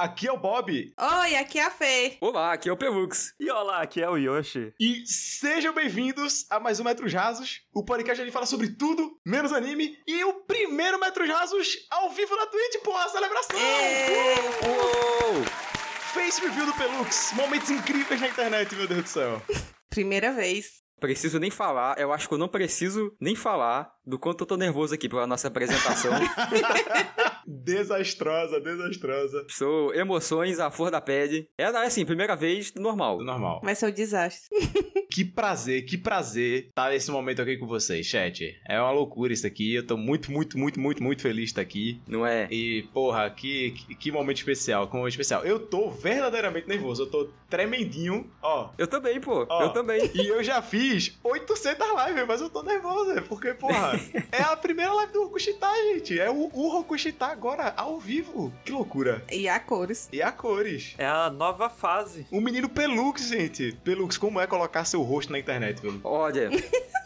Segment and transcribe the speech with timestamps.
[0.00, 0.72] aqui é o Bob.
[0.98, 2.16] Oi, aqui é a Fê.
[2.20, 3.34] Olá, aqui é o Pelux.
[3.38, 4.72] E olá, aqui é o Yoshi.
[4.80, 9.52] E sejam bem-vindos a mais um Metros Rasos, o podcast onde fala sobre tudo, menos
[9.52, 13.58] anime, e o primeiro Metros Rasos ao vivo na Twitch, porra, celebração!
[14.62, 15.44] Uou!
[16.14, 19.42] Face review do Pelux, momentos incríveis na internet, meu Deus do céu.
[19.90, 20.80] Primeira vez.
[20.98, 24.56] Preciso nem falar, eu acho que eu não preciso nem falar do quanto eu tô
[24.56, 26.12] nervoso aqui pela nossa apresentação.
[27.50, 29.44] desastrosa, desastrosa.
[29.48, 31.48] Sou emoções à flor da pele.
[31.58, 33.22] É, assim, primeira vez, normal.
[33.22, 33.60] Normal.
[33.62, 34.48] Vai ser um desastre.
[35.10, 38.56] Que prazer, que prazer estar nesse momento aqui com vocês, chat.
[38.64, 39.74] É uma loucura isso aqui.
[39.74, 42.00] Eu tô muito, muito, muito, muito, muito feliz de estar aqui.
[42.06, 42.46] Não é?
[42.48, 45.44] E, porra, que, que, que momento especial, que momento especial.
[45.44, 48.70] Eu tô verdadeiramente nervoso, eu tô tremendinho, ó.
[48.78, 49.44] Eu também, pô.
[49.48, 49.62] Ó.
[49.64, 50.08] Eu também.
[50.14, 53.98] E eu já fiz 800 lives, mas eu tô nervoso, é porque, porra,
[54.30, 56.20] é a primeira live do Rokushita, gente.
[56.20, 58.52] É o, o Rokushita agora, ao vivo.
[58.66, 59.24] Que loucura.
[59.32, 60.10] E a cores.
[60.12, 60.94] E a cores.
[60.98, 62.26] É a nova fase.
[62.30, 63.72] O menino Pelux, gente.
[63.82, 66.02] Pelux, como é colocar seu rosto na internet, velho?
[66.04, 66.50] Olha,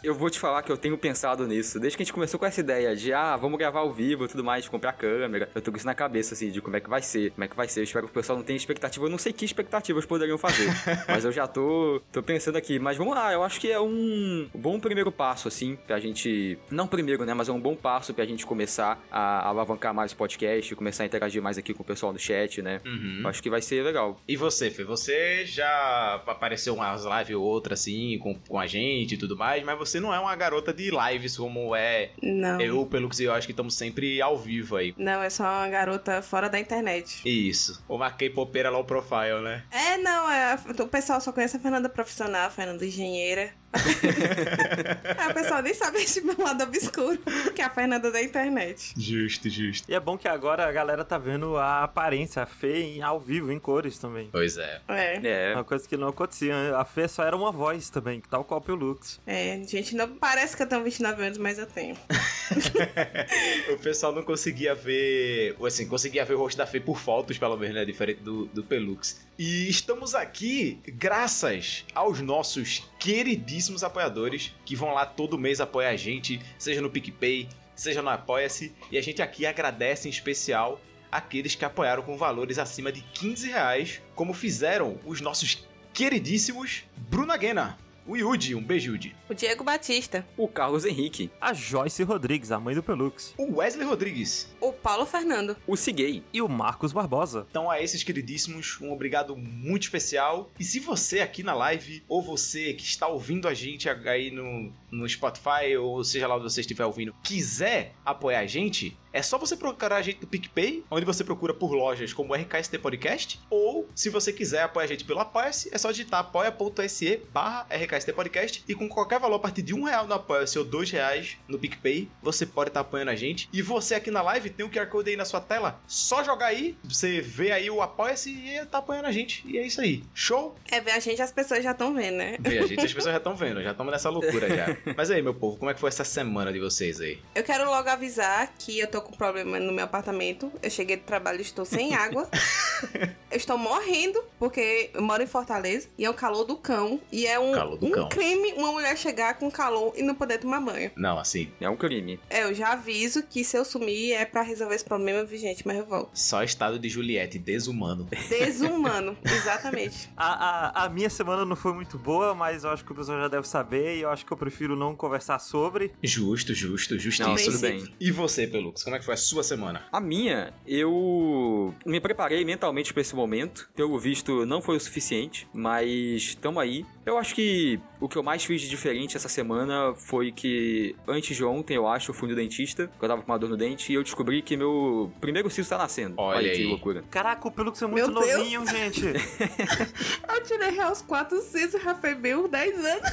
[0.03, 1.79] eu vou te falar que eu tenho pensado nisso.
[1.79, 4.27] Desde que a gente começou com essa ideia de, ah, vamos gravar ao vivo e
[4.27, 5.49] tudo mais, comprar câmera.
[5.55, 7.47] Eu tô com isso na cabeça, assim, de como é que vai ser, como é
[7.47, 7.79] que vai ser.
[7.79, 9.05] Eu espero que o pessoal não tenha expectativa.
[9.05, 10.69] Eu não sei que expectativas poderiam fazer.
[11.07, 12.77] mas eu já tô, tô pensando aqui.
[12.77, 16.59] Mas vamos lá, eu acho que é um bom primeiro passo, assim, pra gente.
[16.69, 17.33] Não primeiro, né?
[17.33, 21.05] Mas é um bom passo pra gente começar a alavancar mais o podcast, começar a
[21.05, 22.81] interagir mais aqui com o pessoal no chat, né?
[22.83, 23.21] Uhum.
[23.25, 24.19] Acho que vai ser legal.
[24.27, 24.83] E você, Fê?
[24.83, 29.63] Você já apareceu umas lives ou outra, assim, com, com a gente e tudo mais,
[29.63, 32.59] mas você não é uma garota de lives como é Não.
[32.59, 34.95] eu, Pelux e eu acho que estamos sempre ao vivo aí.
[34.97, 37.21] Não, é só uma garota fora da internet.
[37.23, 37.83] Isso.
[37.87, 39.63] Uma K-popeira low profile, né?
[39.71, 43.53] É, não, é, o pessoal só conhece a Fernanda profissional, a Fernanda engenheira.
[43.75, 47.19] É, o pessoal nem sabe esse meu lado obscuro,
[47.53, 48.93] que é a Fernanda da internet.
[48.97, 49.89] Justo, justo.
[49.89, 53.19] E é bom que agora a galera tá vendo a aparência, a Fê em- ao
[53.19, 54.29] vivo, em cores também.
[54.31, 54.81] Pois é.
[54.87, 55.19] É.
[55.23, 55.53] É.
[55.53, 56.75] Uma coisa que não acontecia.
[56.77, 59.19] A Fê só era uma voz também, tal qual o Lux.
[59.27, 61.95] É, gente, não parece que eu tenho 29 anos, mas eu tenho.
[63.73, 67.37] o pessoal não conseguia ver, ou assim, conseguia ver o rosto da Fê por fotos,
[67.37, 67.85] pelo menos, né?
[67.85, 69.19] Diferente do, do Pelux.
[69.37, 75.97] E estamos aqui graças aos nossos queridíssimos apoiadores que vão lá todo mês apoiar a
[75.97, 78.73] gente, seja no PicPay, seja no Apoia-se.
[78.89, 80.79] E a gente aqui agradece em especial
[81.11, 87.35] aqueles que apoiaram com valores acima de 15 reais, como fizeram os nossos queridíssimos Bruna
[87.35, 91.29] Guena, o Yudi, um beijo Yudi, O Diego Batista, O Carlos Henrique.
[91.41, 93.33] A Joyce Rodrigues, a mãe do Pelux.
[93.37, 95.55] o Wesley Rodrigues, o Paulo Fernando.
[95.65, 96.23] O Ciguei.
[96.31, 97.47] E o Marcos Barbosa.
[97.49, 100.51] Então, a esses queridíssimos, um obrigado muito especial.
[100.59, 104.71] E se você aqui na live, ou você que está ouvindo a gente aí no,
[104.91, 109.37] no Spotify, ou seja lá onde você estiver ouvindo, quiser apoiar a gente, é só
[109.37, 113.87] você procurar a gente no PicPay, onde você procura por lojas como RKST Podcast, ou
[113.95, 118.65] se você quiser apoiar a gente pelo Apoia-se, é só digitar apoia.se barra RKST Podcast,
[118.67, 121.57] e com qualquer valor a partir de um real no Apoia-se ou dois reais no
[121.57, 123.47] PicPay, você pode estar apoiando a gente.
[123.53, 126.47] E você aqui na live tem o QR Code aí na sua tela, só jogar
[126.47, 129.47] aí, você vê aí o Apoia-se e tá apoiando a gente.
[129.47, 130.03] E é isso aí.
[130.13, 130.55] Show?
[130.69, 132.35] É, ver a gente, as pessoas já estão vendo, né?
[132.37, 134.77] Vê a gente, as pessoas já estão vendo, já estamos nessa loucura já.
[134.97, 137.21] Mas aí, meu povo, como é que foi essa semana de vocês aí?
[137.33, 140.51] Eu quero logo avisar que eu tô com problema no meu apartamento.
[140.61, 142.29] Eu cheguei do trabalho e estou sem água.
[143.31, 146.99] eu estou morrendo, porque eu moro em Fortaleza e é o calor do cão.
[147.11, 148.09] E é um, Calor do um cão.
[148.09, 150.91] crime uma mulher chegar com calor e não poder tomar banho.
[150.95, 152.19] Não, assim, É um crime.
[152.29, 155.65] É, eu já aviso que se eu sumir é pra resolver esse problema, viu, gente?
[155.65, 156.09] Mas eu volto.
[156.13, 158.07] só estado de Juliette, desumano.
[158.29, 160.09] Desumano, exatamente.
[160.15, 163.19] A, a, a minha semana não foi muito boa, mas eu acho que o pessoal
[163.19, 165.91] já deve saber e eu acho que eu prefiro não conversar sobre.
[166.03, 167.51] Justo, justo, Não, justíssimo.
[167.51, 167.95] tudo bem.
[167.99, 169.83] E você, Pelux, como é que foi a sua semana?
[169.91, 173.69] A minha, eu me preparei mentalmente pra esse momento.
[173.75, 176.85] Pelo visto, não foi o suficiente, mas tamo aí.
[177.05, 181.35] Eu acho que o que eu mais fiz de diferente essa semana foi que antes
[181.35, 183.57] de ontem, eu acho, eu fui no dentista, porque eu tava com uma dor no
[183.57, 186.15] dente, e eu descobri que meu primeiro siso tá nascendo.
[186.17, 186.65] Olha que aí.
[186.65, 187.03] loucura.
[187.09, 188.37] Caraca, o Pelux é muito Meu Deus.
[188.37, 189.05] novinho, gente.
[190.27, 193.11] Eu tirei reais 4 cisos, já foi bem 10 anos.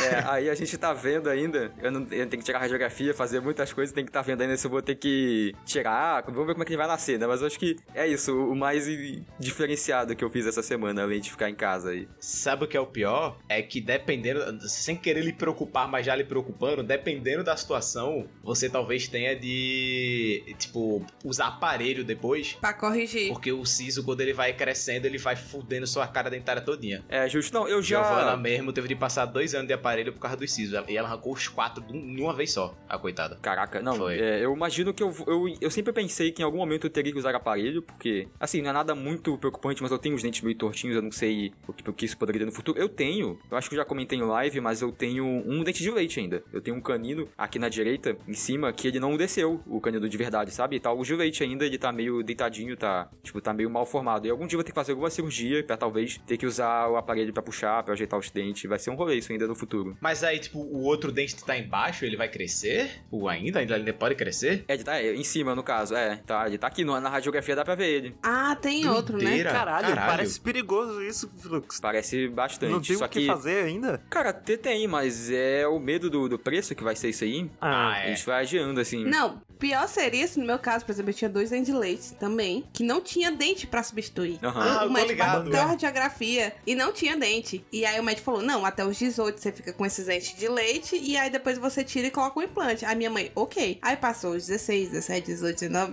[0.00, 1.72] É, aí a gente tá vendo ainda.
[1.80, 4.56] Eu, não, eu tenho que tirar radiografia, fazer muitas coisas, tem que tá vendo ainda
[4.56, 6.22] se eu vou ter que tirar.
[6.22, 7.26] Vamos ver como é que ele vai nascer, né?
[7.26, 8.86] Mas eu acho que é isso, o mais
[9.38, 12.08] diferenciado que eu fiz essa semana, além de ficar em casa aí.
[12.18, 13.38] Sabe o que é o pior?
[13.48, 18.68] É que dependendo, sem querer lhe preocupar, mas já lhe preocupando, dependendo da situação, você
[18.68, 22.54] talvez tenha de, tipo, usar aparelho depois.
[22.54, 23.28] Pra corrigir.
[23.28, 27.04] Porque o siso, quando ele vai crescendo, ele vai fudendo sua cara dentária todinha.
[27.08, 27.52] É, justo.
[27.52, 28.02] Não, eu já.
[28.02, 30.78] Giovanna mesmo teve de passar dois anos de aparelho por causa dos sisos.
[30.88, 33.36] E ela arrancou os quatro de um- uma vez só, a coitada.
[33.42, 35.46] Caraca, não, é, eu imagino que eu, eu.
[35.60, 38.70] Eu sempre pensei que em algum momento eu teria que usar aparelho, porque, assim, não
[38.70, 41.72] é nada muito preocupante, mas eu tenho os dentes meio tortinhos, eu não sei o
[41.72, 42.78] que, o que isso poderia ter no futuro.
[42.78, 45.82] Eu tenho, eu acho que eu já comentei em live, mas eu tenho um dente
[45.82, 46.42] de leite ainda.
[46.52, 50.08] Eu tenho um canino aqui na direita, em cima, que ele não desceu, o canino
[50.08, 50.76] de verdade, sabe?
[50.76, 53.84] E tá o de leite ainda, ele tá meio deitadinho, tá, tipo, tá meio mal
[53.86, 54.26] formado.
[54.26, 56.88] E algum dia eu vou ter que fazer alguma cirurgia pra talvez ter que usar
[56.88, 58.68] o aparelho pra puxar, pra ajeitar os dentes.
[58.68, 59.96] Vai ser um rolê isso ainda no futuro.
[60.00, 62.90] Mas aí, tipo, o outro dente que tá embaixo, ele vai crescer?
[63.10, 63.60] Ou ainda?
[63.60, 64.64] Ainda ele pode crescer?
[64.68, 66.16] É, ele tá é, em cima, no caso, é.
[66.26, 68.16] Tá, ele tá aqui no- na radiografia, dá pra ver ele.
[68.22, 69.24] Ah, tem outro, né?
[69.24, 69.50] Doideira.
[69.52, 70.10] Caralho, Caralho.
[70.10, 71.80] parece perigoso isso, Flux.
[71.80, 72.70] Parece bastante.
[72.70, 74.02] Não tem o que que, fazer ainda?
[74.10, 77.50] Cara, até tem, mas é o medo do, do preço que vai ser isso aí.
[77.60, 78.08] Ah, A é.
[78.14, 79.04] gente vai adiando, assim.
[79.04, 82.12] Não, pior seria se no meu caso, por exemplo, eu tinha dois dentes de leite
[82.14, 84.38] também, que não tinha dente pra substituir.
[84.42, 84.78] Aham.
[84.80, 85.62] Ah, o médico ligado, bateu é.
[85.62, 87.64] a radiografia e não tinha dente.
[87.72, 90.48] E aí o médico falou: não, até os 18 você fica com esses dentes de
[90.48, 92.84] leite e aí depois você tira e coloca um implante.
[92.84, 93.78] Aí minha mãe, ok.
[93.82, 95.90] Aí passou os 16, 17, 18, 19.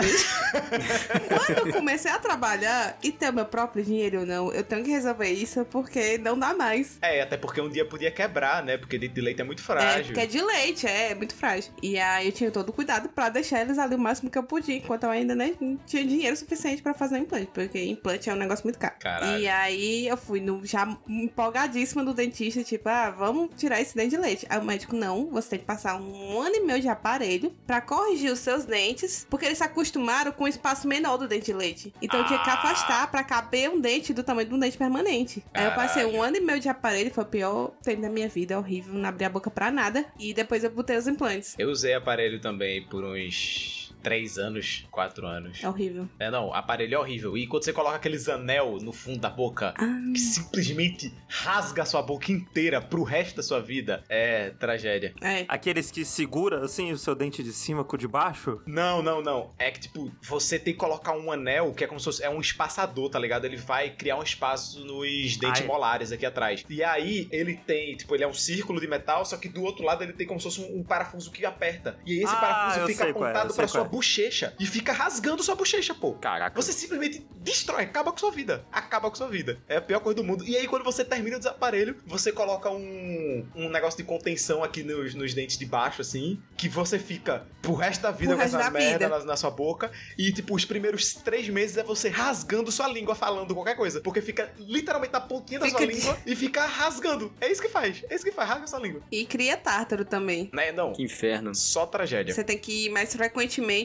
[1.27, 4.83] Quando eu comecei a trabalhar e ter o meu próprio dinheiro ou não, eu tenho
[4.83, 6.98] que resolver isso porque não dá mais.
[7.01, 8.77] É, até porque um dia podia quebrar, né?
[8.77, 10.06] Porque dente de leite é muito É, frágil.
[10.06, 11.71] porque é de leite, é, é muito frágil.
[11.81, 14.44] E aí eu tinha todo o cuidado pra deixar eles ali o máximo que eu
[14.44, 18.29] podia, enquanto eu ainda né, não tinha dinheiro suficiente pra fazer um implante, porque implante
[18.29, 18.95] é um negócio muito caro.
[19.00, 19.39] Caralho.
[19.41, 24.11] E aí eu fui no, já empolgadíssima do dentista, tipo, ah, vamos tirar esse dente
[24.11, 24.45] de leite.
[24.50, 27.81] Aí o médico, não, você tem que passar um ano e meio de aparelho pra
[27.81, 31.53] corrigir os seus dentes, porque eles se acostumaram com o espaço menor do dente de
[31.53, 31.94] leite.
[32.01, 32.53] Então eu tinha que Ah.
[32.53, 35.44] afastar pra caber um dente do tamanho de um dente permanente.
[35.53, 36.17] Aí eu passei Caralho.
[36.19, 39.09] um ano e meio de aparelho, foi o pior tempo da minha vida, horrível, não
[39.09, 40.05] abri a boca pra nada.
[40.19, 41.55] E depois eu botei os implantes.
[41.57, 43.82] Eu usei aparelho também por uns Shh.
[44.03, 45.63] 3 anos, 4 anos.
[45.63, 46.07] É horrível.
[46.19, 47.38] É, não, aparelho é horrível.
[47.38, 50.11] E quando você coloca aqueles anel no fundo da boca, Ah.
[50.13, 55.13] que simplesmente rasga a sua boca inteira pro resto da sua vida, é tragédia.
[55.21, 55.45] É.
[55.47, 58.61] Aqueles que segura, assim, o seu dente de cima com o de baixo?
[58.65, 59.51] Não, não, não.
[59.57, 62.23] É que, tipo, você tem que colocar um anel que é como se fosse.
[62.23, 63.45] É um espaçador, tá ligado?
[63.45, 65.67] Ele vai criar um espaço nos dentes Ai.
[65.67, 66.63] molares aqui atrás.
[66.69, 69.83] E aí ele tem, tipo, ele é um círculo de metal, só que do outro
[69.85, 71.97] lado ele tem como se fosse um, um parafuso que aperta.
[72.05, 73.85] E aí esse Ah, parafuso fica é, apontado sei pra sua é.
[73.94, 74.54] Bochecha.
[74.60, 76.13] E fica rasgando sua bochecha, pô.
[76.13, 76.60] Caraca.
[76.60, 78.66] Você simplesmente destrói, acaba com sua vida.
[78.72, 79.60] Acaba com sua vida.
[79.68, 80.44] É a pior coisa do mundo.
[80.45, 84.81] E aí, quando você termina o desaparelho, você coloca um, um negócio de contenção aqui
[84.84, 88.44] nos, nos dentes de baixo, assim, que você fica pro resto da vida Pro com
[88.44, 89.92] essa da merda na, na sua boca.
[90.18, 94.01] E, tipo, os primeiros três meses é você rasgando sua língua falando qualquer coisa.
[94.01, 97.31] Porque fica literalmente na pontinha da sua Fica- língua e fica rasgando.
[97.39, 98.04] É isso que faz.
[98.10, 98.50] É isso que faz.
[98.50, 99.01] Rasga sua língua.
[99.12, 100.50] E cria tártaro também.
[100.51, 100.72] Né?
[100.72, 100.94] Não.
[100.94, 101.54] Que inferno.
[101.54, 102.34] Só tragédia.
[102.34, 103.82] Você tem que ir mais frequentemente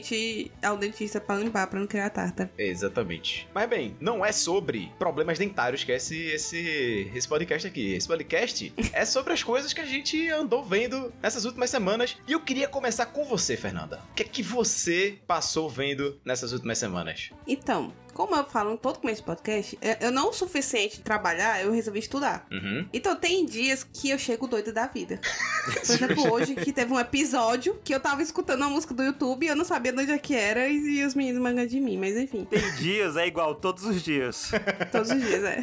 [0.62, 2.50] ao dentista pra limpar, pra não criar tártaro.
[2.56, 3.48] Exatamente.
[3.54, 7.94] Mas bem, não é sobre problemas dentários que é esse, esse, esse podcast aqui.
[7.94, 12.16] Esse podcast é sobre as coisas que a gente andou vendo nessas últimas semanas.
[12.26, 14.00] E eu queria começar com você, Fernanda.
[14.10, 17.30] O que é que você passou vendo nessas últimas semanas?
[17.46, 21.70] Então, como eu falo em todo começo de podcast, eu- não o suficiente trabalhar, eu
[21.70, 22.44] resolvi estudar.
[22.50, 22.84] Uhum.
[22.92, 25.20] Então tem dias que eu chego doida da vida.
[25.86, 29.44] Por exemplo, hoje que teve um episódio que eu tava escutando uma música do YouTube
[29.44, 31.78] e eu não sabia de onde é que era e, e os meninos mangando de
[31.80, 32.44] mim, mas enfim.
[32.44, 34.50] Tem dias, é igual, todos os dias.
[34.90, 35.60] Todos os dias, é.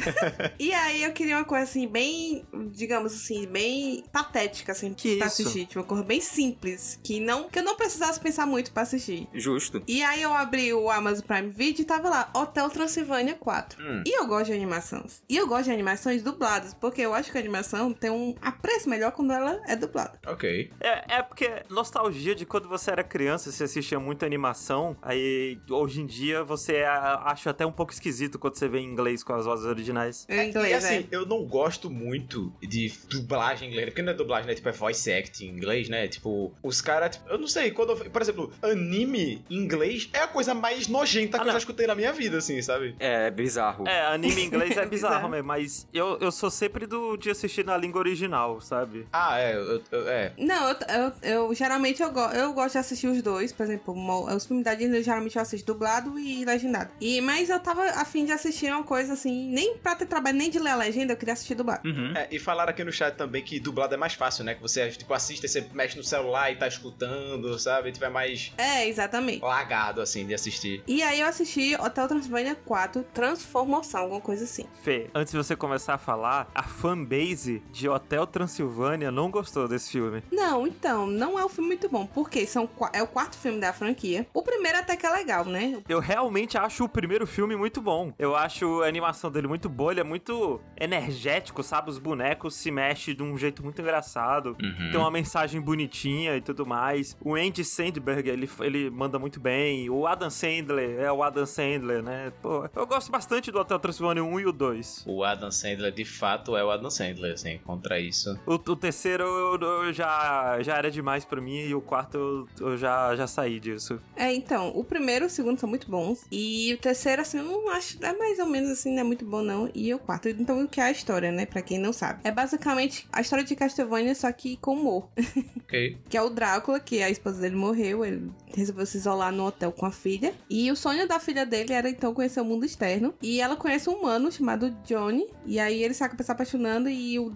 [0.58, 5.26] e aí eu queria uma coisa assim, bem, digamos assim, bem patética, assim, Que pra
[5.26, 5.42] isso?
[5.42, 5.66] assistir.
[5.66, 6.98] Tipo, uma coisa bem simples.
[7.02, 9.28] Que, não, que eu não precisasse pensar muito pra assistir.
[9.34, 9.82] Justo.
[9.86, 13.82] E aí eu abri o Amazon Prime Video e tava lá, Hotel Transilvânia 4.
[13.82, 14.02] Hum.
[14.06, 15.22] E eu gosto de animações.
[15.28, 18.88] E eu gosto de animações dubladas, porque eu acho que a animação tem um apreço
[18.88, 20.18] melhor quando ela é dublada.
[20.26, 20.70] Ok.
[20.80, 26.00] É, é porque nostalgia de quando você era criança, você assistia muita animação, aí hoje
[26.00, 29.32] em dia você a- acha até um pouco esquisito quando você vê em inglês com
[29.34, 30.26] as vozes originais.
[30.28, 31.06] Em e inglês, assim, é.
[31.10, 34.54] eu não gosto muito de dublagem em inglês, porque não é dublagem, né?
[34.54, 36.06] Tipo, é voice acting em inglês, né?
[36.08, 40.20] Tipo, os caras, tipo, eu não sei, quando eu, por exemplo, anime em inglês é
[40.20, 42.94] a coisa mais nojenta Ah, que eu já escutei na minha vida, assim, sabe?
[42.98, 43.86] É bizarro.
[43.86, 47.64] É, anime em inglês é bizarro mesmo, mas eu, eu sou sempre do de assistir
[47.64, 49.06] na língua original, sabe?
[49.12, 50.32] Ah, é, eu, eu- é.
[50.38, 51.12] Não, eu, eu,
[51.48, 53.94] eu- geralmente eu, go- eu gosto de assistir os dois, por exemplo,
[54.34, 56.90] os filmes da Disney eu geralmente eu assisto dublado e legendado.
[57.00, 60.50] E, mas eu tava afim de assistir uma coisa assim, nem pra ter trabalho, nem
[60.50, 61.88] de ler a legenda, eu queria assistir dublado.
[61.88, 62.12] Uhum.
[62.16, 64.54] É, e falaram aqui no chat também que dublado é mais fácil, né?
[64.54, 67.92] Que você, tipo, assiste, você mexe no celular e tá escutando, sabe?
[67.92, 69.42] Tipo, é mais É, exatamente.
[69.42, 70.82] lagado, assim, de assistir.
[70.86, 74.64] E aí eu assisti Hotel Transylvania 4 Transformação, alguma coisa assim.
[74.82, 79.90] Fê, antes de você começar a falar, a fanbase de Hotel Transilvânia não gostou desse
[79.90, 80.22] filme.
[80.32, 83.72] Não, então, não é um filme muito bom, porque são, é o quarto filme da
[83.72, 84.26] franquia.
[84.32, 85.82] O primeiro até que é legal, né?
[85.88, 88.12] Eu realmente acho o primeiro filme muito bom.
[88.18, 91.90] Eu acho a animação dele muito boa, ele é muito energético, sabe?
[91.90, 94.56] Os bonecos se mexem de um jeito muito engraçado.
[94.62, 94.90] Uhum.
[94.90, 97.16] Tem uma mensagem bonitinha e tudo mais.
[97.20, 99.90] O Andy Sandberg, ele, ele manda muito bem.
[99.90, 102.32] O Adam Sandler é o Adam Sandler, né?
[102.40, 105.04] Pô, eu gosto bastante do Hotel Transilvânia 1 e o 2.
[105.06, 108.38] O Adam Sandler, de fato, é o Adam Sandler, assim, contra isso.
[108.46, 112.48] O, o terceiro eu, eu já, já era demais pra mim e o quarto eu,
[112.68, 114.00] eu já, já saí disso.
[114.14, 116.24] É, então, o primeiro e o segundo são muito bons.
[116.30, 117.98] E o terceiro, assim, eu não acho.
[118.04, 119.68] É mais ou menos assim, não é muito bom, não.
[119.74, 120.28] E o quarto.
[120.28, 121.44] Então, o que é a história, né?
[121.44, 122.20] Pra quem não sabe.
[122.22, 125.08] É basicamente a história de Castlevania, só que com humor.
[125.66, 125.98] Ok.
[126.08, 128.04] que é o Drácula, que a esposa dele morreu.
[128.04, 130.32] Ele resolveu se isolar no hotel com a filha.
[130.48, 133.14] E o sonho da filha dele era então conhecer o mundo externo.
[133.22, 135.26] E ela conhece um humano chamado Johnny.
[135.44, 136.88] E aí ele se apaixonando.
[136.88, 137.32] E o,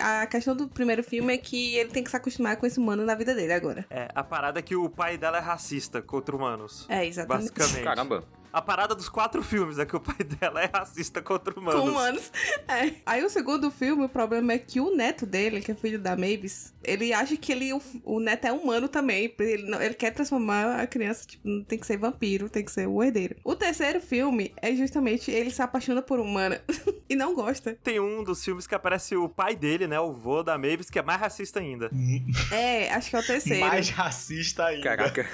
[0.00, 3.04] a questão do primeiro filme é que ele tem que se acostumar com esse humano
[3.04, 3.86] na vida dele agora.
[3.90, 6.86] É, a parada é que o pai dela é racista contra humanos.
[6.88, 7.52] É, exatamente.
[7.52, 7.84] Basicamente.
[7.84, 8.24] Caramba.
[8.52, 11.80] A parada dos quatro filmes é que o pai dela é racista contra humanos.
[11.80, 12.32] Com humanos.
[12.66, 12.92] É.
[13.04, 16.16] Aí o segundo filme, o problema é que o neto dele, que é filho da
[16.16, 19.34] Mavis, ele acha que ele, o, o neto é humano também.
[19.38, 22.86] Ele, ele quer transformar a criança, tipo, não tem que ser vampiro, tem que ser
[22.86, 23.36] o herdeiro.
[23.44, 26.60] O terceiro filme é justamente ele se apaixona por humana
[27.08, 27.76] e não gosta.
[27.82, 29.98] Tem um dos filmes que aparece o pai dele, né?
[30.00, 31.90] O vô da Mavis, que é mais racista ainda.
[32.50, 33.66] É, acho que é o terceiro.
[33.66, 34.82] Mais racista ainda.
[34.82, 35.26] Caraca.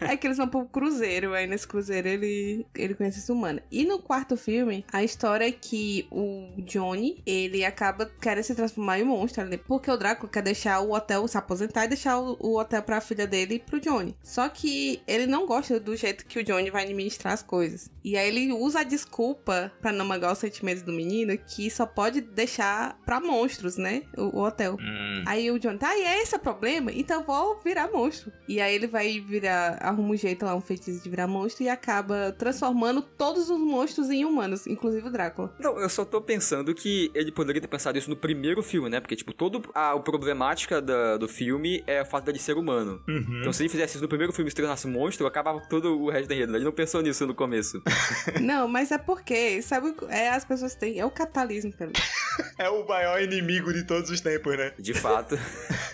[0.00, 3.62] É que eles vão pro cruzeiro, aí nesse cruzeiro ele, ele conhece essa humana.
[3.70, 8.98] E no quarto filme, a história é que o Johnny, ele acaba querendo se transformar
[8.98, 9.56] em um monstro, né?
[9.56, 13.00] porque o Drácula quer deixar o hotel, se aposentar e deixar o, o hotel pra
[13.00, 14.16] filha dele e pro Johnny.
[14.22, 17.90] Só que ele não gosta do jeito que o Johnny vai administrar as coisas.
[18.02, 21.86] E aí ele usa a desculpa pra não magoar os sentimentos do menino, que só
[21.86, 24.02] pode deixar pra monstros, né?
[24.16, 24.76] O, o hotel.
[24.80, 25.24] Hum.
[25.26, 26.90] Aí o John, tá, e é esse o problema?
[26.92, 28.32] Então eu vou virar monstro.
[28.48, 31.68] E aí ele vai virar, arruma um jeito lá, um feitiço de virar monstro e
[31.68, 35.54] acaba transformando todos os monstros em humanos, inclusive o Drácula.
[35.60, 38.98] Não, eu só tô pensando que ele poderia ter pensado isso no primeiro filme, né?
[38.98, 43.02] Porque, tipo, todo a, problemática da- do filme é o fato dele ser humano.
[43.06, 43.40] Uhum.
[43.40, 46.00] Então, se ele fizesse isso no primeiro filme e se tornasse um monstro, acabava todo
[46.00, 46.56] o resto da né?
[46.58, 47.82] Ele não pensou nisso no começo.
[48.40, 51.92] Não, mas é porque, sabe, é, as pessoas têm, é o capitalismo, pelo
[52.58, 54.72] É o maior inimigo de todos os tempos, né?
[54.78, 55.38] De fato.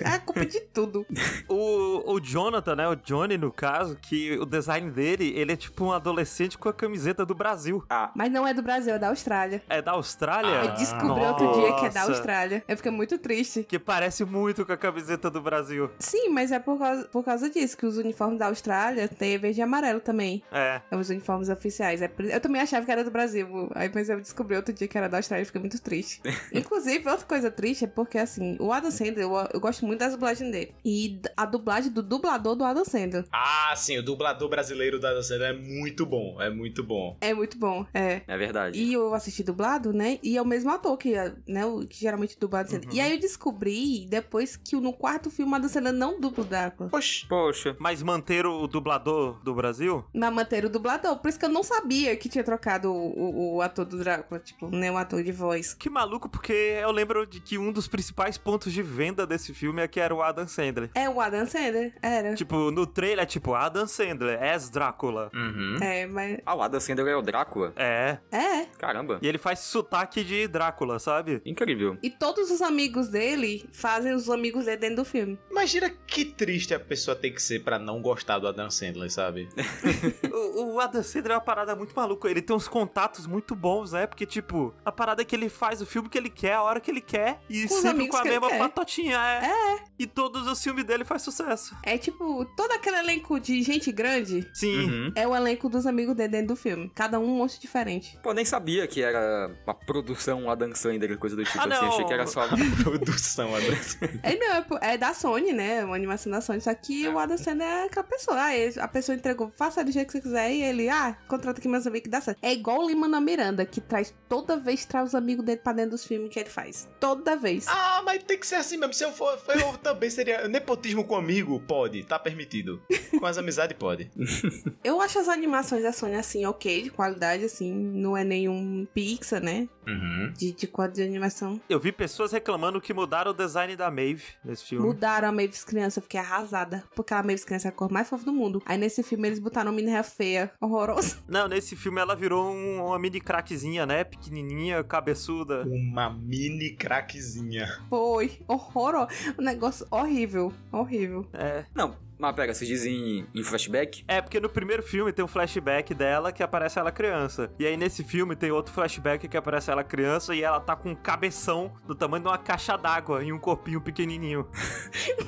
[0.00, 1.06] É a culpa de tudo.
[1.48, 2.88] O, o Jonathan, né?
[2.88, 6.72] O Johnny, no caso, que o design dele, ele é tipo um adolescente com a
[6.72, 7.84] camiseta do Brasil.
[7.88, 9.62] Ah, Mas não é do Brasil, é da Austrália.
[9.68, 10.70] É da Austrália?
[10.70, 12.12] Eu descobri outro dia que é da Nossa.
[12.12, 12.64] Austrália.
[12.66, 13.62] Eu fiquei muito triste.
[13.64, 15.90] Que parece muito com a camiseta do Brasil.
[15.98, 19.60] Sim, mas é por causa, por causa disso, que os uniformes da Austrália têm verde
[19.60, 20.42] e amarelo também.
[20.50, 20.80] É.
[20.90, 22.02] É os uniformes oficiais.
[22.02, 23.70] É Eu também achava que era do Brasil.
[23.74, 26.20] Aí, mas eu descobri outro dia que era da Austrália e fiquei muito triste.
[26.52, 30.08] Inclusive, outra coisa triste é porque, assim, o Adam Sandler, eu, eu gosto muito da
[30.08, 30.72] dublagem dele.
[30.84, 33.24] E a dublagem do dublador do Adam Sandler.
[33.32, 37.16] Ah, sim, o dublador brasileiro da Adam Sandler é muito bom, é muito bom.
[37.20, 38.22] É muito bom, é.
[38.26, 38.78] é verdade.
[38.78, 40.18] E eu assisti dublado, né?
[40.22, 41.14] E é o mesmo ator que,
[41.46, 42.90] né, o que geralmente dubla o Adam Sandler.
[42.90, 42.96] Uhum.
[42.96, 46.46] E aí eu descobri, depois, que no quarto filme o Adam Sandler não dubla o
[46.46, 46.88] Drácula.
[46.90, 47.76] Poxa, Poxa.
[47.78, 50.04] Mas manter o dublador do Brasil?
[50.14, 51.16] Mas manter o dublador.
[51.18, 54.40] Por isso que eu não sabia que tinha trocado o, o- o ator do Drácula.
[54.40, 55.74] Tipo, né, o ator de voz.
[55.74, 59.82] Que maluco, porque eu lembro de que um dos principais pontos de venda desse filme
[59.82, 60.90] é que era o Adam Sandler.
[60.94, 62.34] É o Adam Sandler, era.
[62.34, 65.30] Tipo, no trailer é tipo Adam Sandler, as Drácula.
[65.34, 65.76] uhum.
[65.80, 66.38] É, mas.
[66.44, 67.72] Ah, o Adam Sandler é o Drácula?
[67.76, 68.18] É.
[68.30, 68.64] É.
[68.78, 69.18] Caramba.
[69.22, 71.40] E ele faz sotaque de Drácula, sabe?
[71.44, 71.96] Incrível.
[72.02, 75.38] E todos os amigos dele fazem os amigos dele dentro do filme.
[75.50, 79.48] Imagina que triste a pessoa tem que ser pra não gostar do Adam Sandler, sabe?
[80.32, 82.28] O, o Adam Sandler é uma parada muito maluca.
[82.28, 84.06] Ele tem uns contatos muito bons, né?
[84.06, 86.80] Porque, tipo, a parada é que ele faz o filme que ele quer, a hora
[86.80, 87.40] que ele quer.
[87.48, 89.78] E Com sempre com a mesma patotinha, é.
[89.98, 91.76] E todos os filmes dele faz sucesso.
[91.82, 94.90] É tipo, todo aquele elenco de gente grande Sim.
[94.90, 95.12] Uhum.
[95.14, 96.90] é o elenco dos amigos dele dentro do filme.
[96.94, 98.16] Cada um um monstro diferente.
[98.22, 101.70] Pô, nem sabia que era uma produção Adam Sandler, coisa do tipo Ah, assim.
[101.84, 101.88] não.
[101.88, 102.46] Achei que era só.
[102.82, 104.20] Produção, Adam Sandler.
[104.22, 105.84] É, não, é, é da Sony, né?
[105.84, 106.60] Uma animação da Sony.
[106.60, 108.40] Só que o Adam Sandler é aquela pessoa.
[108.40, 110.52] Ah, ele- a pessoa entregou, faça do jeito que você quiser.
[110.52, 112.38] E ele, ah, contrata aqui meus amigos que dá certo.
[112.42, 115.72] É igual o Lima na Miranda, que traz toda vez traz os amigos dele pra
[115.72, 116.88] dentro dos filmes que ele faz.
[117.00, 117.66] Toda vez.
[117.68, 118.92] Ah, mas tem que ser assim mesmo.
[118.94, 120.46] Se eu for, eu também seria.
[120.48, 121.60] Nepotismo com amigo?
[121.60, 122.80] Pode, tá permitido.
[123.18, 124.10] Com as amizades, pode.
[124.84, 127.72] Eu acho as animações da Sony, assim, ok, de qualidade, assim.
[127.74, 129.68] Não é nenhum Pixar, né?
[129.86, 130.32] Uhum.
[130.36, 131.60] De, de quadro de animação.
[131.68, 134.84] Eu vi pessoas reclamando que mudaram o design da Maeve nesse filme.
[134.86, 136.84] Mudaram a Mavis criança, eu fiquei arrasada.
[136.94, 138.62] Porque a Mavis criança é a cor mais fofa do mundo.
[138.66, 141.18] Aí nesse filme eles botaram uma menina feia, horrorosa.
[141.28, 144.04] Não, nesse filme ela virou um- uma mini craquezinha, né?
[144.04, 145.64] Pequenininha, cabeçuda.
[145.86, 147.68] Uma mini craquezinha.
[147.88, 149.08] Foi, horrorosa.
[149.38, 151.26] Um negócio horrível, horrível.
[151.32, 151.64] É.
[151.74, 154.04] Não, mas pega, vocês dizem em flashback?
[154.08, 157.50] É, porque no primeiro filme tem um flashback dela que aparece ela criança.
[157.58, 160.90] E aí nesse filme tem outro flashback que aparece ela criança e ela tá com
[160.90, 164.46] um cabeção do tamanho de uma caixa d'água e um corpinho pequenininho.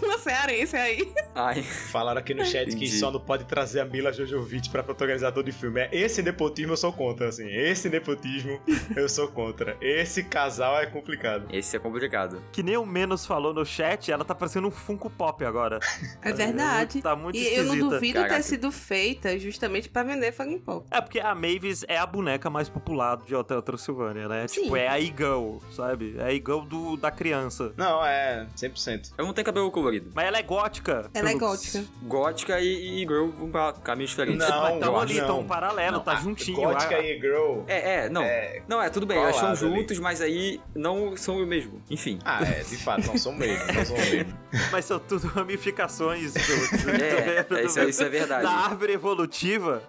[0.02, 1.12] Uma cearense aí.
[1.35, 2.99] Ai, Falaram aqui no chat que Entendi.
[2.99, 5.80] só não pode trazer a Mila Jojovic pra protagonizador de filme.
[5.80, 7.47] É esse nepotismo eu sou contra, assim.
[7.49, 8.61] Esse nepotismo
[8.97, 9.76] eu sou contra.
[9.80, 11.47] Esse casal é complicado.
[11.50, 12.42] esse é complicado.
[12.52, 15.78] Que nem o Menos falou no chat, ela tá parecendo um Funko Pop agora.
[16.23, 16.77] É verdade.
[16.87, 18.37] Tá muito E eu não duvido Caraca.
[18.37, 20.87] ter sido feita justamente pra vender Funko Pop.
[20.90, 24.47] É porque a Mavis é a boneca mais popular de Hotel Transilvânia, né?
[24.49, 24.62] Sim.
[24.64, 26.14] Tipo, é a e-girl, sabe?
[26.18, 27.73] É a e-girl do, da criança.
[27.76, 29.12] Não, é 100%.
[29.18, 30.11] Eu não tenho cabelo colorido.
[30.14, 31.11] Mas ela é gótica.
[31.14, 31.85] Ela é gótica.
[32.02, 34.38] Gótica e, e girl vão pra caminhos diferentes.
[34.49, 36.56] Não, Mas tá ali, tá um paralelo, Não, tá a juntinho.
[36.56, 37.61] Gótica a- e Girl.
[37.66, 38.23] É, é, não.
[38.23, 38.62] É.
[38.68, 39.76] Não, é tudo bem, elas estão Colado ali.
[39.80, 41.82] juntos, mas aí não são o mesmo.
[41.90, 42.18] Enfim.
[42.25, 44.38] Ah, é, de fato, não são mesmo, não são mesmo.
[44.73, 46.67] Mas são tudo ramificações do,
[47.00, 48.42] É, é, isso, é- isso é verdade.
[48.42, 49.82] da árvore evolutiva,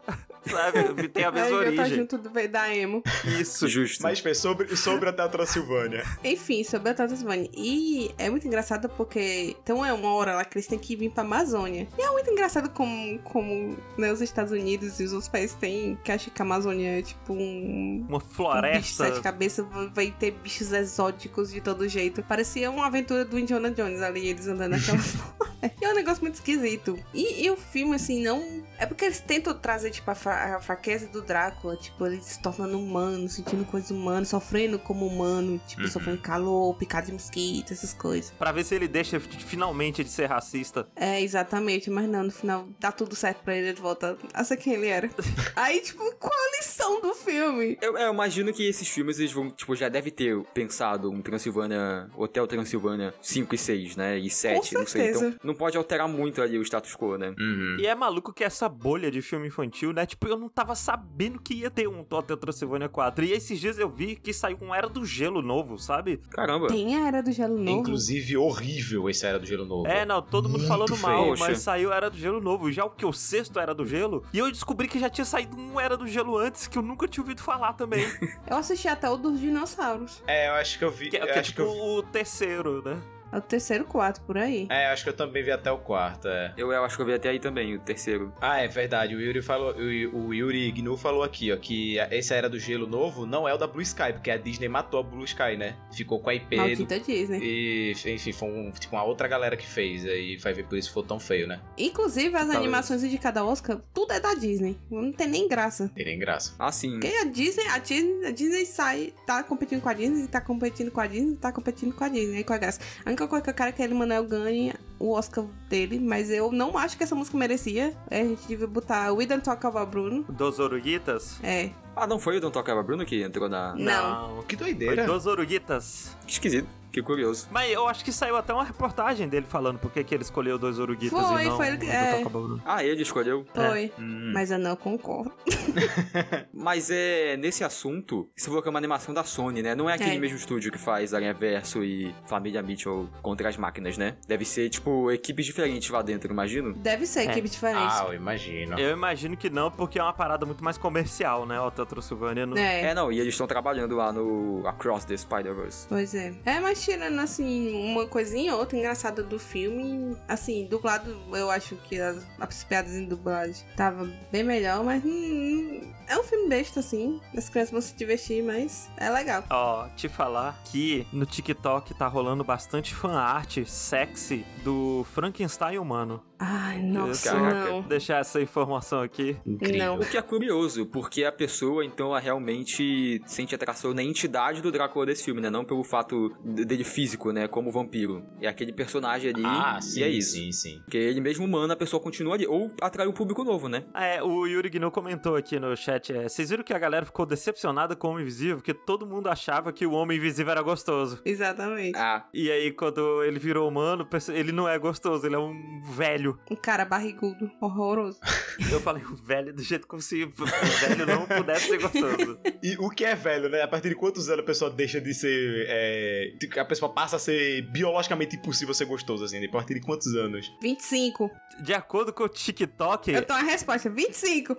[0.45, 1.07] sabe?
[1.09, 1.95] Tem a mesma tá origem.
[1.97, 3.03] junto do da emo.
[3.39, 3.67] Isso.
[3.67, 4.01] Justo.
[4.03, 6.03] Mas Fê, sobre, sobre a Transilvânia.
[6.23, 7.49] Enfim, sobre a Tasmania.
[7.55, 9.55] E é muito engraçado porque.
[9.63, 11.87] Então é uma hora lá que eles têm que vir pra Amazônia.
[11.97, 15.97] E é muito engraçado como, como né, os Estados Unidos e os outros países têm.
[16.03, 18.05] Que acham que a Amazônia é tipo um.
[18.07, 19.05] Uma Um bicho de floresta.
[19.05, 22.23] sete cabeças, vai ter bichos exóticos de todo jeito.
[22.23, 25.39] Parecia uma aventura do Indiana Jones ali, eles andando naquela floresta.
[25.81, 26.97] E é um negócio muito esquisito.
[27.13, 28.63] E, e o filme, assim, não.
[28.77, 32.41] É porque eles tentam trazer, tipo, a, fra- a fraqueza do Drácula, tipo, ele se
[32.41, 35.87] tornando humano, sentindo coisas humanas, sofrendo como humano, tipo, Uhum.
[35.87, 38.31] sofrendo calor, picado de mosquito, essas coisas.
[38.37, 40.87] Pra ver se ele deixa finalmente de ser racista.
[40.95, 44.57] É, exatamente, mas não, no final dá tudo certo pra ele, ele volta a ser
[44.57, 45.09] quem ele era.
[45.55, 47.77] Aí, tipo, qual a lição do filme?
[47.81, 52.09] Eu, eu imagino que esses filmes eles vão, tipo, já deve ter pensado um Transilvânia,
[52.15, 54.17] Hotel Transilvânia 5 e 6, né?
[54.17, 55.09] E 7, não sei.
[55.09, 55.39] Então certeza.
[55.43, 57.33] não pode alterar muito ali o status quo, né?
[57.39, 57.77] Uhum.
[57.79, 60.05] E é maluco que essa bolha de filme infantil, né?
[60.05, 63.25] Tipo, eu não tava sabendo que ia ter um Hotel Transilvânia 4.
[63.25, 66.17] E esses dias eu vi que saiu um Era do Gelo novo, sabe?
[66.29, 66.67] Caramba.
[66.67, 67.79] Tem a Era do Gelo Novo.
[67.79, 69.87] Inclusive, horrível esse Era do Gelo Novo.
[69.87, 71.39] É, não, todo mundo Muito falando mal, feio.
[71.39, 72.71] mas saiu Era do Gelo novo.
[72.71, 73.05] Já o que?
[73.05, 74.23] O sexto Era do Gelo.
[74.33, 77.07] E eu descobri que já tinha saído um Era do Gelo antes, que eu nunca
[77.07, 78.05] tinha ouvido falar também.
[78.49, 80.23] Eu assisti até o dos dinossauros.
[80.25, 81.09] É, eu acho que eu vi.
[81.09, 82.99] que é, eu que é acho tipo que eu, o terceiro, né?
[83.31, 84.67] É o terceiro, quarto, por aí.
[84.69, 86.53] é, eu acho que eu também vi até o quarto, é.
[86.57, 88.33] Eu, eu acho que eu vi até aí também, o terceiro.
[88.41, 89.15] Ah, é verdade.
[89.15, 92.87] O Yuri falou, o, o Yuri Gnu falou aqui, ó, que esse Era do Gelo
[92.87, 95.75] novo não é o da Blue Sky, porque a Disney matou a Blue Sky, né?
[95.91, 97.39] Ficou com a IP do- Maldita Disney.
[97.41, 100.05] e, enfim, foi um, tipo, uma outra galera que fez.
[100.05, 101.59] Aí vai ver por isso que ficou tão feio, né?
[101.77, 102.57] Inclusive, as Talvez.
[102.57, 104.77] animações indicadas ao Oscar, tudo é da Disney.
[104.89, 105.89] Não tem nem graça.
[105.95, 106.53] Tem nem graça.
[106.57, 106.99] Ah, sim.
[106.99, 110.91] Porque a Disney, a Disney, a Disney sai, tá competindo com a Disney, tá competindo
[110.91, 112.37] com a Disney, tá competindo com a Disney.
[112.37, 112.79] Aí qual é a graça?
[113.05, 116.29] A única coisa que eu quero é que ele Manuel ganhe o Oscar dele, mas
[116.29, 117.93] eu não acho que essa música merecia.
[118.09, 120.23] É, a gente devia botar We Don't Talk About Bruno.
[120.29, 121.39] Dos Oruguitas.
[121.43, 121.71] É.
[121.95, 123.75] Ah, não foi o Don't Talk About Bruno que entrou na...
[123.75, 124.43] Não.
[124.43, 125.05] Que Foi doideira.
[125.05, 126.15] Dos Oruguitas.
[126.25, 126.78] Que esquisito.
[126.91, 127.47] Que curioso.
[127.51, 130.57] Mas eu acho que saiu até uma reportagem dele falando por que que ele escolheu
[130.57, 132.23] Dois Oruguitas Foi, e não foi, o do é.
[132.65, 133.45] Ah, ele escolheu.
[133.53, 133.91] Foi.
[133.99, 134.31] Hum.
[134.33, 135.31] Mas eu não concordo.
[136.53, 139.75] Mas é nesse assunto, você falou que é uma animação da Sony, né?
[139.75, 140.19] Não é aquele É.
[140.19, 144.15] mesmo estúdio que faz Aranha Verso e Família Mitchell contra as máquinas, né?
[144.27, 146.73] Deve ser, tipo, equipes diferentes lá dentro, imagino.
[146.73, 147.31] Deve ser É.
[147.31, 147.79] equipe diferente.
[147.91, 148.79] Ah, eu imagino.
[148.79, 151.59] Eu imagino que não, porque é uma parada muito mais comercial, né?
[151.59, 152.45] O Hotel Transilvânia.
[152.45, 152.57] Não...
[152.57, 152.81] é.
[152.81, 155.87] É, não, e eles estão trabalhando lá no Across the Spider-Verse.
[155.87, 156.33] Pois é.
[156.45, 161.75] É, mas tirando, assim, uma coisinha ou outra engraçada do filme, assim, dublado, eu acho
[161.77, 166.79] que as, as piadas em dublagem tava bem melhor, mas hum, é um filme besta,
[166.79, 167.19] assim.
[167.37, 169.43] As crianças vão se divertir, mas é legal.
[169.49, 176.21] Ó, te falar que no TikTok tá rolando bastante fanart sexy do Frankenstein humano.
[176.41, 177.69] Ai, nossa, Caraca.
[177.69, 177.81] não.
[177.81, 179.35] Deixar essa informação aqui.
[179.45, 179.77] Incrível.
[179.77, 179.95] Não.
[179.99, 184.71] O que é curioso, porque a pessoa, então, ela realmente sente atração na entidade do
[184.71, 185.49] Drácula desse filme, né?
[185.49, 187.45] Não pelo fato de- dele físico, né?
[187.49, 188.23] Como vampiro.
[188.41, 189.43] É aquele personagem ali.
[189.45, 190.31] Ah, sim, e é isso.
[190.31, 190.79] sim, sim.
[190.85, 192.47] Porque ele mesmo humano, a pessoa continua ali.
[192.47, 193.83] Ou atrai um público novo, né?
[193.93, 197.25] É, o Yuri Gnu comentou aqui no chat, é, vocês viram que a galera ficou
[197.25, 201.21] decepcionada com o Homem Invisível, porque todo mundo achava que o Homem Invisível era gostoso.
[201.25, 201.97] Exatamente.
[201.97, 206.39] Ah, E aí, quando ele virou humano, ele não é gostoso, ele é um velho.
[206.49, 208.19] Um cara barrigudo, horroroso.
[208.71, 212.39] Eu falei, o velho do jeito como se o velho não pudesse ser gostoso.
[212.61, 213.61] E o que é velho, né?
[213.61, 215.65] A partir de quantos anos a pessoa deixa de ser.
[215.69, 219.43] é, A pessoa passa a ser biologicamente impossível ser gostoso, assim?
[219.43, 220.51] A partir de quantos anos?
[220.61, 221.29] 25.
[221.63, 224.55] De acordo com o TikTok, Eu tô a resposta, 25.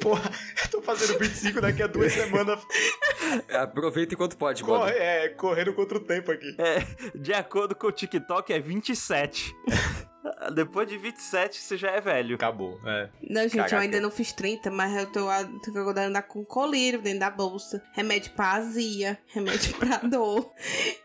[0.00, 0.30] Porra,
[0.72, 2.60] eu tô fazendo 25 daqui a duas semanas.
[3.60, 4.80] aproveita enquanto pode, Bob.
[4.80, 6.56] Corre, é, correndo contra o tempo aqui.
[7.14, 9.54] de acordo com o TikTok, é 27.
[10.54, 12.34] Depois de 27, você já é velho.
[12.34, 13.08] Acabou, é.
[13.28, 13.74] Não, gente, Caraca.
[13.76, 17.20] eu ainda não fiz 30, mas eu tô, a- tô agora andar com colírio dentro
[17.20, 17.82] da bolsa.
[17.94, 20.52] Remédio pra azia, remédio pra dor.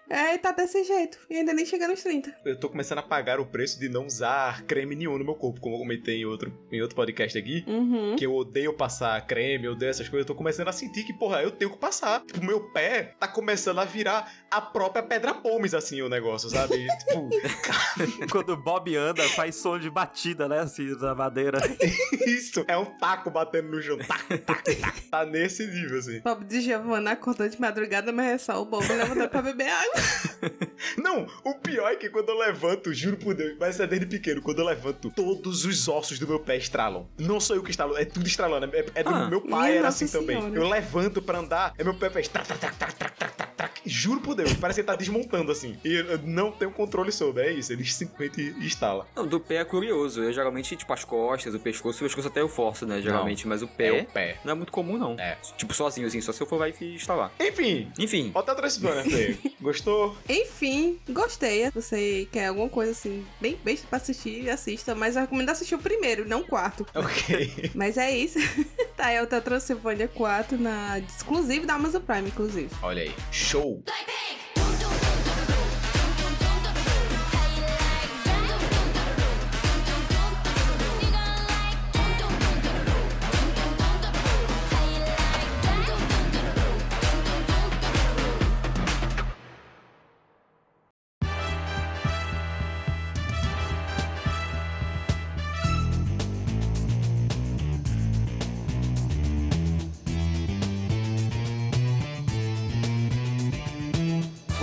[0.10, 1.18] É, tá desse jeito.
[1.30, 2.36] E ainda nem chega nos 30.
[2.46, 5.60] Eu tô começando a pagar o preço de não usar creme nenhum no meu corpo,
[5.60, 7.64] como eu comentei em outro, em outro podcast aqui.
[7.68, 8.16] Uhum.
[8.16, 10.28] Que eu odeio passar creme, eu odeio essas coisas.
[10.28, 12.22] Eu tô começando a sentir que, porra, eu tenho que passar.
[12.22, 16.86] Tipo, meu pé tá começando a virar a própria pedra pomes, assim, o negócio, sabe?
[17.00, 17.30] tipo,
[18.32, 20.60] Quando o Bob anda, faz som de batida, né?
[20.60, 21.60] Assim, da madeira.
[22.28, 22.64] isso.
[22.68, 23.98] É um taco batendo no chão.
[23.98, 25.02] Tac, tac, tac.
[25.10, 26.22] Tá nesse nível, assim.
[26.22, 29.95] Pobre de Giovanna acordou de madrugada, mas é só o bobo levantando pra beber água.
[30.98, 34.42] Não, o pior é que quando eu levanto, juro por Deus, mas é desde pequeno,
[34.42, 37.08] quando eu levanto, todos os ossos do meu pé estralam.
[37.18, 38.70] Não sou eu que estralo, é tudo estralando.
[38.76, 40.40] É, é do Ah, meu pai, era assim também.
[40.40, 40.56] Senhora.
[40.60, 43.56] Eu levanto pra andar, é meu pé faz trac, trac, trac, trac, trac, trac, trac,
[43.56, 43.82] trac.
[43.86, 45.78] Juro por Deus, parece que ele tá desmontando assim.
[45.84, 47.72] E eu não tenho controle sobre, é isso.
[47.72, 49.06] Ele simplesmente instala.
[49.16, 50.24] Não, do pé é curioso.
[50.24, 53.02] Eu geralmente, tipo, as costas, o pescoço, o pescoço até eu forço, né?
[53.02, 54.38] Geralmente, mas o É pé o pé.
[54.44, 55.16] não é muito comum, não.
[55.20, 55.38] É.
[55.58, 57.32] Tipo, sozinho, assim, só se eu for lá e instalar.
[57.40, 59.38] Enfim, Enfim, Hotel Transilvânia, Fê.
[59.62, 59.85] Gostou?
[60.28, 61.70] Enfim, gostei.
[61.72, 64.96] Você quer alguma coisa assim, bem besta pra assistir, assista.
[64.96, 66.86] Mas eu recomendo assistir o primeiro, não o quarto.
[66.94, 67.72] Ok.
[67.76, 68.40] Mas é isso.
[68.96, 72.70] tá aí Hotel Transilvânia 4, na exclusivo da Amazon Prime, inclusive.
[72.82, 73.14] Olha aí.
[73.32, 73.84] Show.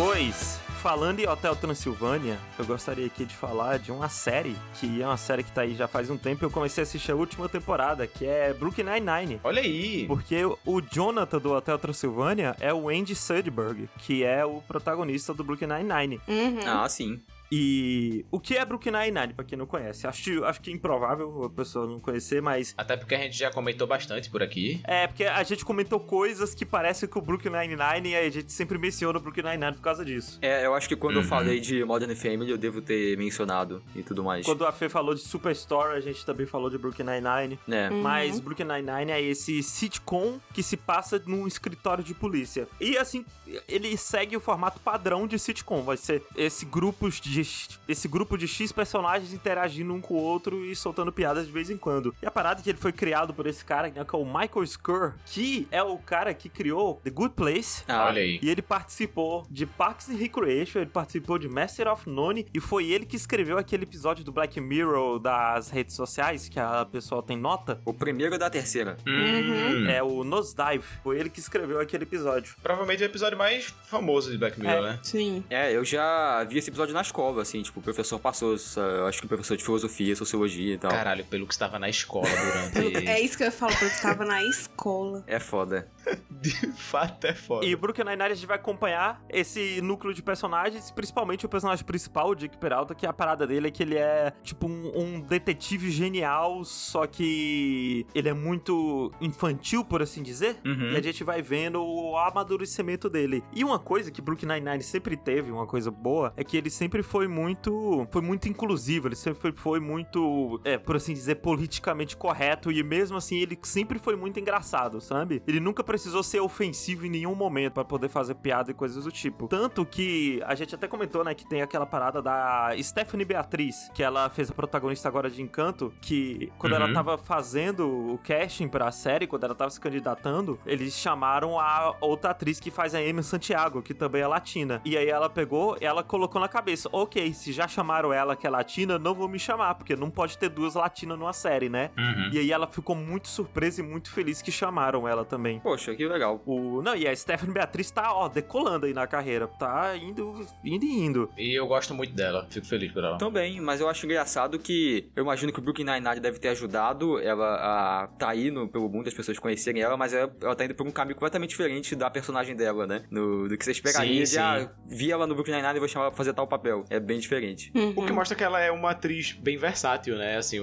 [0.05, 5.07] Pois, falando em Hotel Transilvânia, eu gostaria aqui de falar de uma série, que é
[5.07, 7.15] uma série que tá aí já faz um tempo, e eu comecei a assistir a
[7.15, 9.41] última temporada, que é Brooklyn Nine-Nine.
[9.45, 10.05] Olha aí.
[10.09, 15.45] Porque o Jonathan do Hotel Transilvânia é o Andy Sudberg, que é o protagonista do
[15.45, 16.21] Brooklyn Nine-Nine.
[16.27, 16.67] Uhum.
[16.67, 17.23] ah, sim.
[17.55, 20.07] E o que é Brooklyn Nine-Nine, pra quem não conhece?
[20.07, 23.37] Acho, que- acho que é improvável a pessoa não conhecer, mas Até porque a gente
[23.37, 24.81] já comentou bastante por aqui.
[24.85, 28.51] é porque a gente comentou coisas que parecem com o Brooklyn Nine-Nine e a gente
[28.51, 30.39] sempre menciona o Brooklyn Nine-Nine por causa disso.
[30.41, 31.23] É, eu acho que quando Uhum.
[31.23, 34.47] eu falei de Modern Family, eu devo ter mencionado e tudo mais.
[34.47, 37.59] Quando a Fê falou de Superstore, a gente também falou de Brooklyn Nine-Nine.
[37.67, 37.91] Né?
[37.91, 38.01] Uhum.
[38.01, 42.67] Mas Brooklyn Nine-Nine é esse sitcom que se passa num escritório de polícia.
[42.81, 43.27] E assim,
[43.69, 45.83] ele segue o formato padrão de sitcom.
[45.83, 47.42] Vai ser esse grupo de,
[47.89, 51.71] esse grupo de X personagens interagindo um com o outro e soltando piadas de vez
[51.71, 52.15] em quando.
[52.23, 54.25] E a parada é que ele foi criado por esse cara, né, que é o
[54.25, 57.85] Michael Schur, que é o cara que criou The Good Place.
[57.89, 58.39] Ah, Olha aí.
[58.43, 62.87] E ele participou de Parks and Recreation, ele participou de Master of None, e foi
[62.91, 67.37] ele que escreveu aquele episódio do Black Mirror das redes sociais, que a pessoa tem
[67.37, 67.81] nota.
[67.85, 68.97] O primeiro da terceira.
[69.07, 69.87] Hum.
[69.89, 70.85] É o Nosedive.
[71.03, 72.55] Foi ele que escreveu aquele episódio.
[72.63, 74.83] Provavelmente é o episódio mais famoso de Black Mirror, É.
[74.93, 74.99] né?
[75.03, 75.45] Sim.
[75.51, 79.19] É, eu já vi esse episódio na escola, assim, tipo, o professor passou, eu acho
[79.21, 80.91] que o professor de filosofia, sociologia e tal.
[80.91, 82.29] Caralho, pelo que estava na escola
[82.73, 83.09] Pelo- durante.
[83.09, 85.25] É isso que eu falo, porque eu estava na escola.
[85.27, 85.89] É foda.
[86.31, 87.65] De fato é foda.
[87.65, 92.31] E Brooklyn Nine-Nine a gente vai acompanhar esse núcleo de personagens, principalmente o personagem principal,
[92.31, 95.91] o Dick Peralta, que a parada dele é que ele é tipo um, um detetive
[95.91, 100.57] genial, só que ele é muito infantil, por assim dizer.
[100.65, 100.93] Uhum.
[100.93, 103.45] E a gente vai vendo o amadurecimento dele.
[103.55, 107.03] E uma coisa que Brooklyn Nine-Nine sempre teve, uma coisa boa, é que ele sempre
[107.03, 108.07] foi foi muito.
[108.11, 112.71] Foi muito inclusivo, ele sempre foi, foi muito, é, por assim dizer, politicamente correto.
[112.73, 115.41] E mesmo assim, ele sempre foi muito engraçado, sabe?
[115.47, 119.13] Ele nunca precisou ser ofensivo em nenhum momento para poder fazer piada e coisas do
[119.13, 119.47] tipo.
[119.47, 124.03] Tanto que a gente até comentou, né, que tem aquela parada da Stephanie Beatriz, que
[124.03, 126.83] ela fez a protagonista agora de Encanto, que quando Uhum.
[126.83, 131.95] ela tava fazendo o casting pra série, quando ela tava se candidatando, eles chamaram a
[132.01, 134.81] outra atriz que faz a Amy Santiago, que também é latina.
[134.85, 138.51] E aí ela pegou, ela colocou na cabeça, ok, se já chamaram ela que é
[138.51, 141.91] latina, não vou me chamar, porque não pode ter duas latinas numa série, né?
[141.97, 142.31] Uhum.
[142.33, 145.61] E aí ela ficou muito surpresa e muito feliz que chamaram ela também.
[145.61, 146.43] Poxa, que legal.
[146.47, 146.83] O...
[146.83, 149.47] Não, e a Stephanie Beatriz tá, ó, decolando aí na carreira.
[149.47, 151.31] Tá indo, indo e indo.
[151.37, 153.19] E eu gosto muito dela, fico feliz por ela.
[153.19, 157.19] Também, mas eu acho engraçado que eu imagino que o Brooklyn Nine-Nine deve ter ajudado
[157.21, 160.75] ela a tá indo pelo mundo, as pessoas conhecerem ela, mas ela, ela tá indo
[160.75, 163.05] por um caminho completamente diferente da personagem dela, né?
[163.11, 164.39] No, do que você esperaria Sim, de, sim.
[164.39, 166.85] ah, vi ela no Brooklyn Nine-Nine e vou chamar ela pra fazer tal papel.
[166.93, 167.73] É bem diferente.
[167.75, 167.93] Uhum.
[167.97, 170.37] O que mostra que ela é uma atriz bem versátil, né?
[170.37, 170.59] Assim,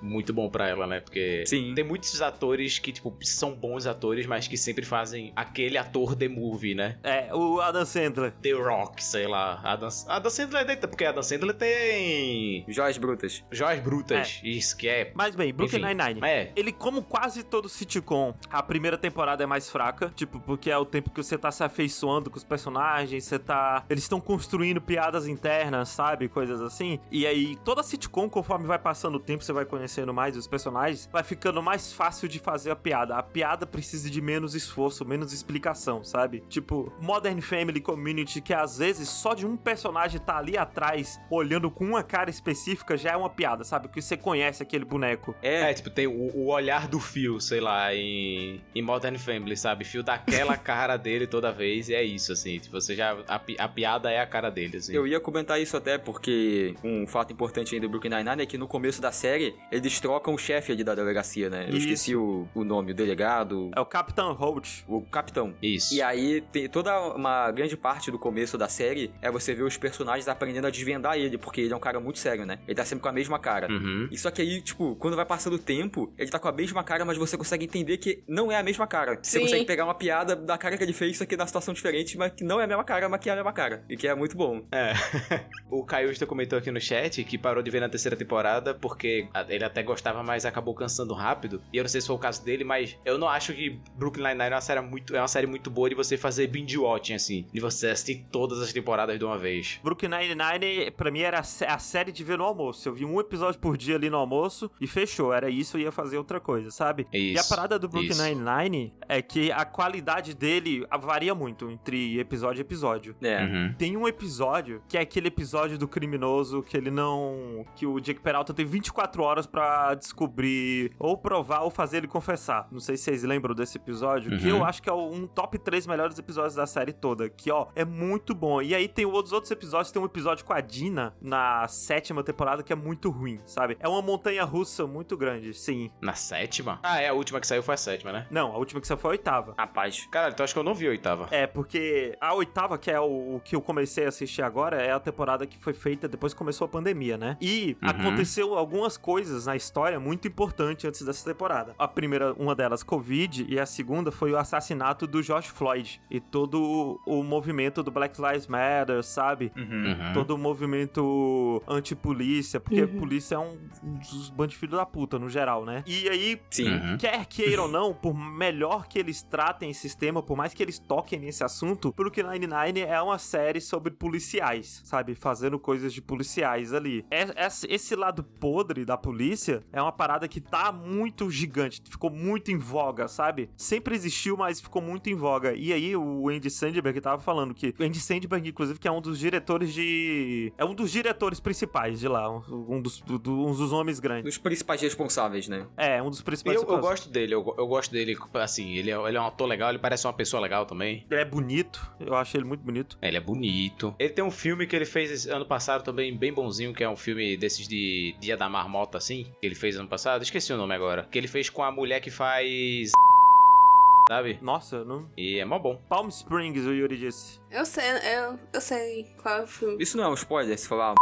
[0.00, 1.00] muito bom pra ela, né?
[1.00, 1.72] Porque Sim.
[1.74, 6.28] tem muitos atores que, tipo, são bons atores, mas que sempre fazem aquele ator The
[6.28, 6.98] Movie, né?
[7.02, 8.32] É, o Adam Sandler.
[8.42, 9.60] The Rock, sei lá.
[9.64, 13.44] Adam, Adam Sandler é dentro, porque Adam Sandler tem Joias brutas.
[13.50, 14.40] joias brutas.
[14.44, 15.10] Isso, que é...
[15.14, 16.20] Mas bem, Brooklyn Nine-Nine.
[16.22, 20.78] É, Ele, como quase todo sitcom, a primeira temporada é mais fraca, tipo, porque é
[20.78, 23.84] o tempo que você tá se afeiçoando com os personagens, você tá.
[23.88, 26.28] Eles estão construindo piadas internas, sabe?
[26.28, 27.00] Coisas assim.
[27.10, 31.08] E aí, toda sitcom, conforme vai passando o tempo, você vai conhecendo mais os personagens,
[31.12, 33.16] vai ficando mais fácil de fazer a piada.
[33.16, 36.42] A piada precisa de menos esforço, menos explicação, sabe?
[36.48, 41.70] Tipo, Modern Family Community, que às vezes só de um personagem tá ali atrás, olhando
[41.70, 43.88] com uma cara específica, já é uma piada, sabe?
[43.88, 45.34] Porque você conhece aquele boneco.
[45.42, 49.56] É, É, tipo, tem o, o olhar do Phil, sei lá, em, em Modern Family,
[49.56, 49.84] sabe?
[49.84, 52.58] Phil dá aquela cara dele toda vez e é isso, assim.
[52.58, 53.16] Tipo, você já.
[53.28, 54.92] A, a piada é a cara dele, assim.
[54.92, 58.58] Eu ia comentar isso até porque um fato importante aí do Brooklyn Nine-Nine é que
[58.58, 61.64] no começo da série eles trocam o chefe ali da delegacia, né?
[61.64, 61.78] Eu Isso.
[61.78, 64.82] esqueci o, o nome, o delegado, É o Capitão Holt.
[64.88, 65.54] o capitão.
[65.62, 65.94] Isso.
[65.94, 69.76] E aí, tem toda uma grande parte do começo da série é você ver os
[69.76, 72.58] personagens aprendendo a desvendar ele, porque ele é um cara muito sério, né?
[72.66, 73.68] Ele tá sempre com a mesma cara.
[73.70, 74.08] Uhum.
[74.10, 76.82] E só que aí, tipo, quando vai passando o tempo, ele tá com a mesma
[76.84, 79.18] cara, mas você consegue entender que não é a mesma cara.
[79.22, 79.44] Você Sim.
[79.44, 82.32] consegue pegar uma piada da cara que ele fez, só que na situação diferente, mas
[82.32, 83.84] que não é a mesma cara, mas que é a mesma cara.
[83.88, 84.62] E que é muito bom.
[84.72, 84.92] É.
[85.70, 89.64] o Caiusta comentou aqui no chat que parou de ver na terceira temporada porque ele
[89.64, 91.62] até gostava, mas acabou cansando rápido.
[91.72, 94.22] E eu não sei se foi o caso dele, mas eu não acho que Brooklyn
[94.28, 97.14] Nine-Nine é uma série muito, é uma série muito boa de você fazer binge watching,
[97.14, 97.46] assim.
[97.52, 99.80] De você assistir todas as temporadas de uma vez.
[99.82, 102.88] Brooklyn Nine-Nine, pra mim, era a sé- a série de ver no almoço.
[102.88, 105.32] Eu vi um episódio por dia ali no almoço e fechou.
[105.32, 107.06] Era isso, eu ia fazer outra coisa, sabe?
[107.12, 108.22] e a Isso, parada do Brooklyn isso.
[108.22, 113.14] Nine-Nine é que a qualidade dele varia muito entre episódio e episódio.
[113.22, 113.42] É.
[113.44, 113.74] Uhum.
[113.78, 115.41] Tem um episódio que é aquele episódio
[115.78, 117.64] do criminoso que ele não.
[117.74, 122.68] que o Jake Peralta tem 24 horas pra descobrir ou provar ou fazer ele confessar.
[122.70, 124.58] Não sei se vocês lembram desse episódio, que Uhum.
[124.58, 127.28] eu acho que é um top 3 melhores episódios da série toda.
[127.28, 128.60] Que, ó, é muito bom.
[128.62, 132.62] E aí tem os outros episódios, tem um episódio com a Dina na sétima temporada
[132.62, 133.76] que é muito ruim, sabe?
[133.80, 135.90] É uma montanha russa muito grande, sim.
[136.00, 136.78] Na sétima?
[136.82, 138.26] Ah, é, a última que saiu foi a sétima, né?
[138.30, 139.54] Não, a última que saiu foi a oitava.
[139.58, 140.06] Rapaz.
[140.10, 141.28] Caralho, então acho que eu não vi a oitava.
[141.30, 144.92] É, porque a oitava, que é o, o que eu comecei a assistir agora, é
[144.92, 147.36] a temporada que foi feita depois que começou a pandemia, né?
[147.40, 147.88] E Uhum.
[147.88, 151.74] aconteceu algumas coisas na história muito importantes antes dessa temporada.
[151.78, 156.00] A primeira, uma delas, Covid, e a segunda foi o assassinato do George Floyd.
[156.10, 159.52] E todo o, movimento do Black Lives Matter, sabe?
[159.56, 159.62] Uhum.
[159.92, 160.12] Uhum.
[160.12, 162.96] Todo o movimento anti-polícia, porque Uhum.
[162.96, 165.82] a polícia é um, um dos bandos de filho da puta, no geral, né?
[165.86, 166.68] E aí, Sim.
[166.72, 166.98] Uhum.
[166.98, 170.78] Quer queira ou não, por melhor que eles tratem esse sistema, por mais que eles
[170.78, 175.14] toquem nesse assunto, Brooklyn Nine-Nine é uma série sobre policiais, sabe?
[175.22, 177.04] Fazendo coisas de policiais ali.
[177.08, 182.10] É- esse- Esse lado podre da polícia é uma parada que tá muito gigante, ficou
[182.10, 183.48] muito em voga, sabe?
[183.56, 185.54] Sempre existiu, mas ficou muito em voga.
[185.54, 189.00] E aí o Andy Sandberg tava falando que o Andy Sandberg, inclusive, que é um
[189.00, 190.52] dos diretores de...
[190.58, 194.24] É um dos diretores principais de lá, um dos, do- um dos homens grandes.
[194.24, 195.66] Dos principais responsáveis, né?
[195.76, 198.96] É, um dos principais eu, eu gosto dele, eu, eu gosto dele, assim, ele é,
[199.08, 201.06] ele é um ator legal, ele parece uma pessoa legal também.
[201.08, 202.98] Ele é bonito, eu acho ele muito bonito.
[203.00, 203.94] Ele é bonito.
[204.00, 206.88] Ele tem um filme que ele fez esse ano passado também, bem bonzinho, que é
[206.88, 210.22] um filme desses de Dia da Marmota, assim, que ele fez ano passado.
[210.22, 211.06] Esqueci o nome agora.
[211.10, 212.90] Que ele fez com a mulher que faz.
[214.08, 214.38] Sabe?
[214.42, 215.08] Nossa, não.
[215.16, 215.80] E é mó bom.
[215.88, 217.40] Palm Springs, o Yuri disse.
[217.50, 217.84] Eu sei,
[218.16, 219.76] eu, eu sei qual é o filme.
[219.82, 220.94] Isso não é um spoiler se falar.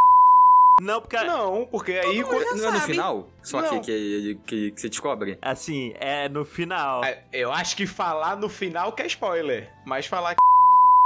[0.81, 1.17] Não, porque.
[1.17, 2.21] Não, porque aí.
[2.21, 2.81] Não é no sabe.
[2.81, 3.29] final?
[3.43, 5.39] Só que, que, que, que você descobre?
[5.43, 7.05] Assim, é no final.
[7.05, 9.73] É, Eu acho que falar no final que é spoiler.
[9.87, 10.41] Mas falar que.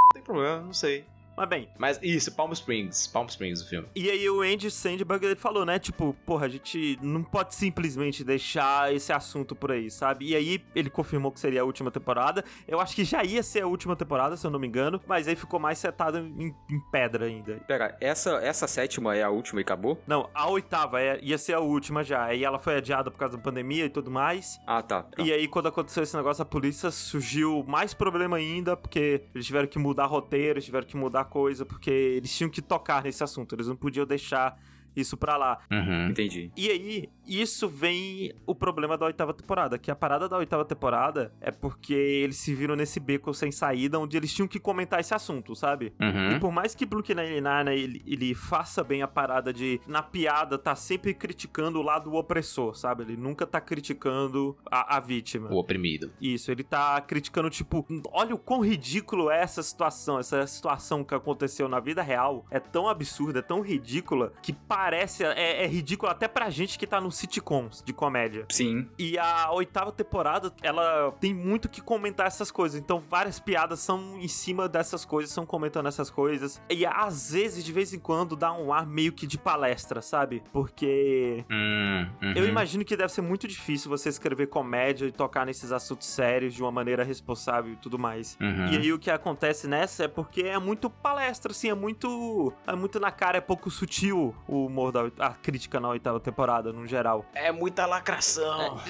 [0.04, 1.04] Não tem problema, não sei.
[1.36, 3.06] Mas bem, Mas isso, Palm Springs.
[3.08, 3.88] Palm Springs, o filme.
[3.94, 5.78] E aí o Andy Sandberg ele falou, né?
[5.78, 10.26] Tipo, porra, a gente não pode simplesmente deixar esse assunto por aí, sabe?
[10.30, 12.44] E aí ele confirmou que seria a última temporada.
[12.66, 15.00] Eu acho que já ia ser a última temporada, se eu não me engano.
[15.06, 17.54] Mas aí ficou mais setado em, em pedra ainda.
[17.66, 20.00] Pera, essa, essa sétima é a última e acabou?
[20.06, 22.24] Não, a oitava é- ia ser a última já.
[22.24, 24.58] Aí ela foi adiada por causa da pandemia e tudo mais.
[24.66, 25.02] Ah, tá.
[25.02, 25.22] tá.
[25.22, 29.66] E aí, quando aconteceu esse negócio, a polícia surgiu mais problema ainda, porque eles tiveram
[29.66, 33.54] que mudar roteiro, eles tiveram que mudar coisa, porque eles tinham que tocar nesse assunto.
[33.54, 34.58] Eles não podiam deixar
[34.96, 35.58] isso pra lá.
[35.70, 36.08] Uhum.
[36.10, 36.50] Entendi.
[36.56, 41.32] E aí, isso vem o problema da oitava temporada, que a parada da oitava temporada
[41.40, 45.14] é porque eles se viram nesse beco sem saída, onde eles tinham que comentar esse
[45.14, 45.92] assunto, sabe?
[46.00, 46.04] E
[46.34, 46.40] Uhum.
[46.40, 50.74] por mais que Brooklyn Nine-Nine ele, ele faça bem a parada de, na piada, tá
[50.76, 53.02] sempre criticando o lado opressor, sabe?
[53.02, 55.50] Ele nunca tá criticando a, a vítima.
[55.50, 56.12] O oprimido.
[56.20, 61.14] Isso, ele tá criticando, tipo, olha o quão ridículo é essa situação, essa situação que
[61.14, 62.44] aconteceu na vida real.
[62.50, 66.86] É tão absurda, é tão ridícula, que parece, é, é ridículo até pra gente que
[66.86, 68.46] tá no sitcoms de comédia.
[68.50, 68.88] Sim.
[68.98, 72.78] E a oitava temporada, ela tem muito que comentar essas coisas.
[72.78, 76.60] Então, várias piadas são em cima dessas coisas, são comentando essas coisas.
[76.68, 80.42] E às vezes, de vez em quando, dá um ar meio que de palestra, sabe?
[80.52, 82.32] Porque Hum, uhum.
[82.34, 86.54] eu imagino que deve ser muito difícil você escrever comédia e tocar nesses assuntos sérios
[86.54, 88.36] de uma maneira responsável e tudo mais.
[88.40, 88.66] Uhum.
[88.66, 92.52] E aí o que acontece nessa é porque é muito palestra, assim, é muito.
[92.66, 96.72] É muito na cara, é pouco sutil o humor da a crítica na oitava temporada,
[96.72, 97.24] no geral.
[97.34, 98.80] É muita lacração.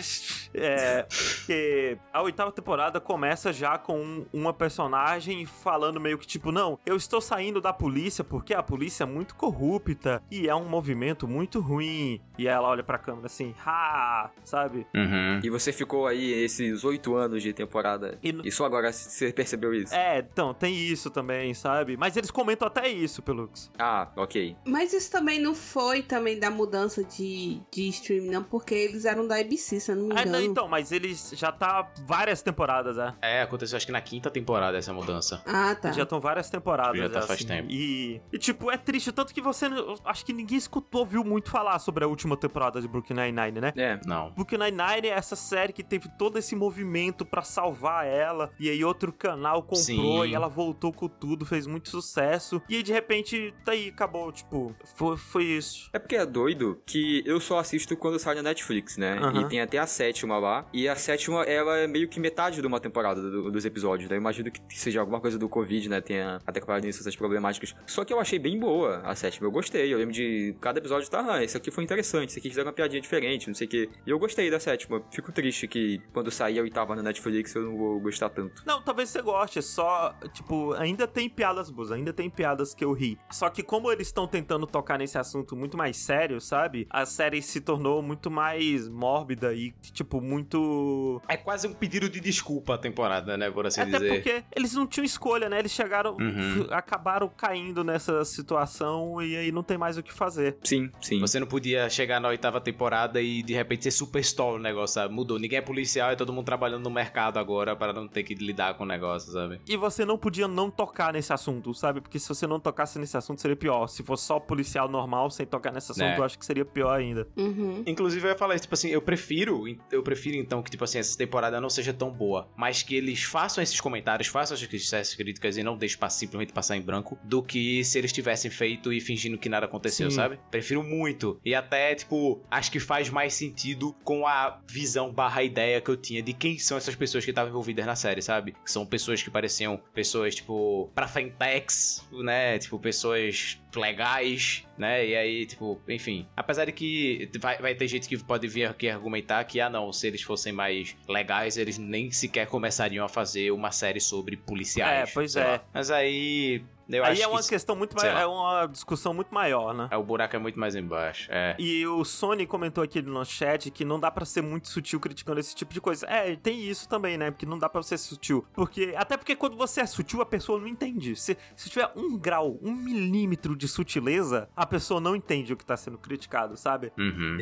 [0.55, 1.03] É.
[1.03, 6.79] Porque a oitava temporada começa já com um- uma personagem falando meio que tipo, não,
[6.87, 11.27] eu estou saindo da polícia porque a polícia é muito corrupta e é um movimento
[11.29, 12.21] muito ruim.
[12.39, 14.87] E ela olha pra câmera assim, ha, sabe?
[14.95, 15.41] Uhum.
[15.43, 18.19] E você ficou aí esses oito anos de temporada.
[18.23, 19.95] E no- E só agora você percebeu isso?
[19.95, 21.97] É, então, tem isso também, sabe?
[21.97, 23.71] Mas eles comentam até isso, Pelux.
[23.79, 24.57] Ah, ok.
[24.67, 29.27] Mas isso também não foi também da mudança de, de streaming, não, porque eles eram
[29.27, 30.39] da ABC, se eu não me Ah, engano.
[30.39, 33.13] não, então, mas eles já tá várias temporadas, é.
[33.21, 35.43] É, aconteceu acho que na quinta temporada essa mudança.
[35.45, 35.91] Ah, tá.
[35.91, 36.97] Já estão várias temporadas.
[36.97, 37.69] Já tá assim, faz tempo.
[37.73, 39.11] E, e, tipo, é triste.
[39.11, 39.67] Tanto que você.
[40.05, 43.73] Acho que ninguém escutou, viu muito falar sobre a última temporada de Brooklyn Nine-Nine, né?
[43.77, 43.99] É.
[44.07, 44.31] Não.
[44.31, 48.53] Brooklyn Nine-Nine é essa série que teve todo esse movimento pra salvar ela.
[48.61, 49.77] E aí outro canal comprou
[50.25, 50.27] Sim.
[50.31, 52.63] e ela voltou com tudo, fez muito sucesso.
[52.69, 54.31] E aí de repente, tá aí, acabou.
[54.31, 55.91] Tipo, foi, foi isso.
[55.93, 59.19] É porque é doido que eu só assisto quando sai na Netflix, né?
[59.19, 59.41] Aham.
[59.43, 60.67] E tem até a sétima lá.
[60.73, 64.17] E a sétima, ela é meio que metade de uma temporada do- dos episódios, né?
[64.17, 66.01] Eu imagino que seja alguma coisa do Covid, né?
[66.01, 67.75] Tenha até comparado nisso essas problemáticas.
[67.87, 69.47] Só que eu achei bem boa a sétima.
[69.47, 69.93] Eu gostei.
[69.93, 72.73] Eu lembro de cada episódio tá, ah, esse aqui foi interessante, esse aqui fizeram uma
[72.75, 73.89] piadinha diferente, não sei o quê.
[74.07, 75.03] E eu gostei da sétima.
[75.11, 78.63] Fico triste que quando sair a oitava na Netflix eu não vou gostar tanto.
[78.67, 82.85] Não, talvez você goste, é só, tipo, ainda tem piadas boas, ainda tem piadas que
[82.85, 83.19] eu ri.
[83.31, 86.87] Só que como eles estão tentando tocar nesse assunto muito mais sério, sabe?
[86.91, 91.21] A série se tornou muito mais mórbida e, tipo, muito...
[91.29, 93.51] É quase um pedido de desculpa a temporada, né?
[93.51, 94.09] Por assim Até dizer.
[94.15, 95.59] porque eles não tinham escolha, né?
[95.59, 96.67] Eles chegaram, Uhum.
[96.71, 100.57] acabaram caindo nessa situação e aí não tem mais o que fazer.
[100.63, 101.19] Sim, sim.
[101.21, 104.95] Você não podia chegar na oitava temporada e de repente ser super stall o negócio,
[104.95, 105.13] sabe?
[105.13, 105.39] Mudou.
[105.39, 108.75] Ninguém é policial e todo mundo trabalhando no mercado agora para não ter que lidar
[108.75, 109.61] com o negócio, sabe?
[109.69, 112.01] E você não podia não tocar nesse assunto, sabe?
[112.01, 113.87] Porque se você não tocasse nesse assunto seria pior.
[113.89, 116.19] Se fosse só policial normal sem tocar nesse assunto, É.
[116.19, 117.27] eu acho que seria pior ainda.
[117.37, 117.83] Uhum.
[117.87, 120.99] Inclusive eu ia falar isso, tipo assim, eu prefiro, eu prefiro então que, tipo assim,
[120.99, 125.57] essa temporada não seja tão boa, mas que eles façam esses comentários, façam essas- críticas
[125.57, 129.01] e não deixem pa- simplesmente passar em branco, do que se eles tivessem feito e
[129.01, 130.17] fingindo que nada aconteceu, Sim.
[130.17, 130.39] sabe?
[130.51, 131.41] Prefiro muito.
[131.45, 135.97] E até, tipo, acho que faz mais sentido com a visão barra ideia que eu
[135.97, 138.53] tinha de quem são essas pessoas que estavam envolvidas na série, sabe?
[138.65, 142.59] Que são pessoas que pareciam pessoas, tipo, pra fintechs, né?
[142.59, 145.07] Tipo, pessoas legais, né?
[145.07, 146.27] E aí, tipo, enfim.
[146.37, 149.93] Apesar de que vai, vai ter gente que pode vir aqui argumentar que, ah, não,
[149.93, 155.11] se eles fossem mais legais, eles nem sequer começariam a fazer uma série sobre policiais.
[155.11, 155.45] É, pois é.
[155.45, 155.65] lá.
[155.73, 156.63] Mas aí.
[156.89, 158.13] Eu Aí acho é uma que questão muito mais.
[158.13, 158.21] lá.
[158.21, 159.89] É uma discussão muito maior, né?
[159.91, 161.29] é, o buraco é muito mais embaixo.
[161.31, 161.57] É.
[161.59, 165.41] E o Sony comentou aqui no chat que não dá pra ser muito sutil criticando
[165.41, 166.07] esse tipo de coisa.
[166.07, 167.31] É, tem isso também, né?
[167.31, 168.45] Porque não dá pra ser sutil.
[168.53, 171.17] Porque até porque quando você é sutil, a pessoa não entende.
[171.17, 175.65] Se, se tiver um grau, um milímetro de sutileza, a pessoa não entende o que
[175.65, 176.93] tá sendo criticado, sabe?
[176.99, 177.39] Uhum.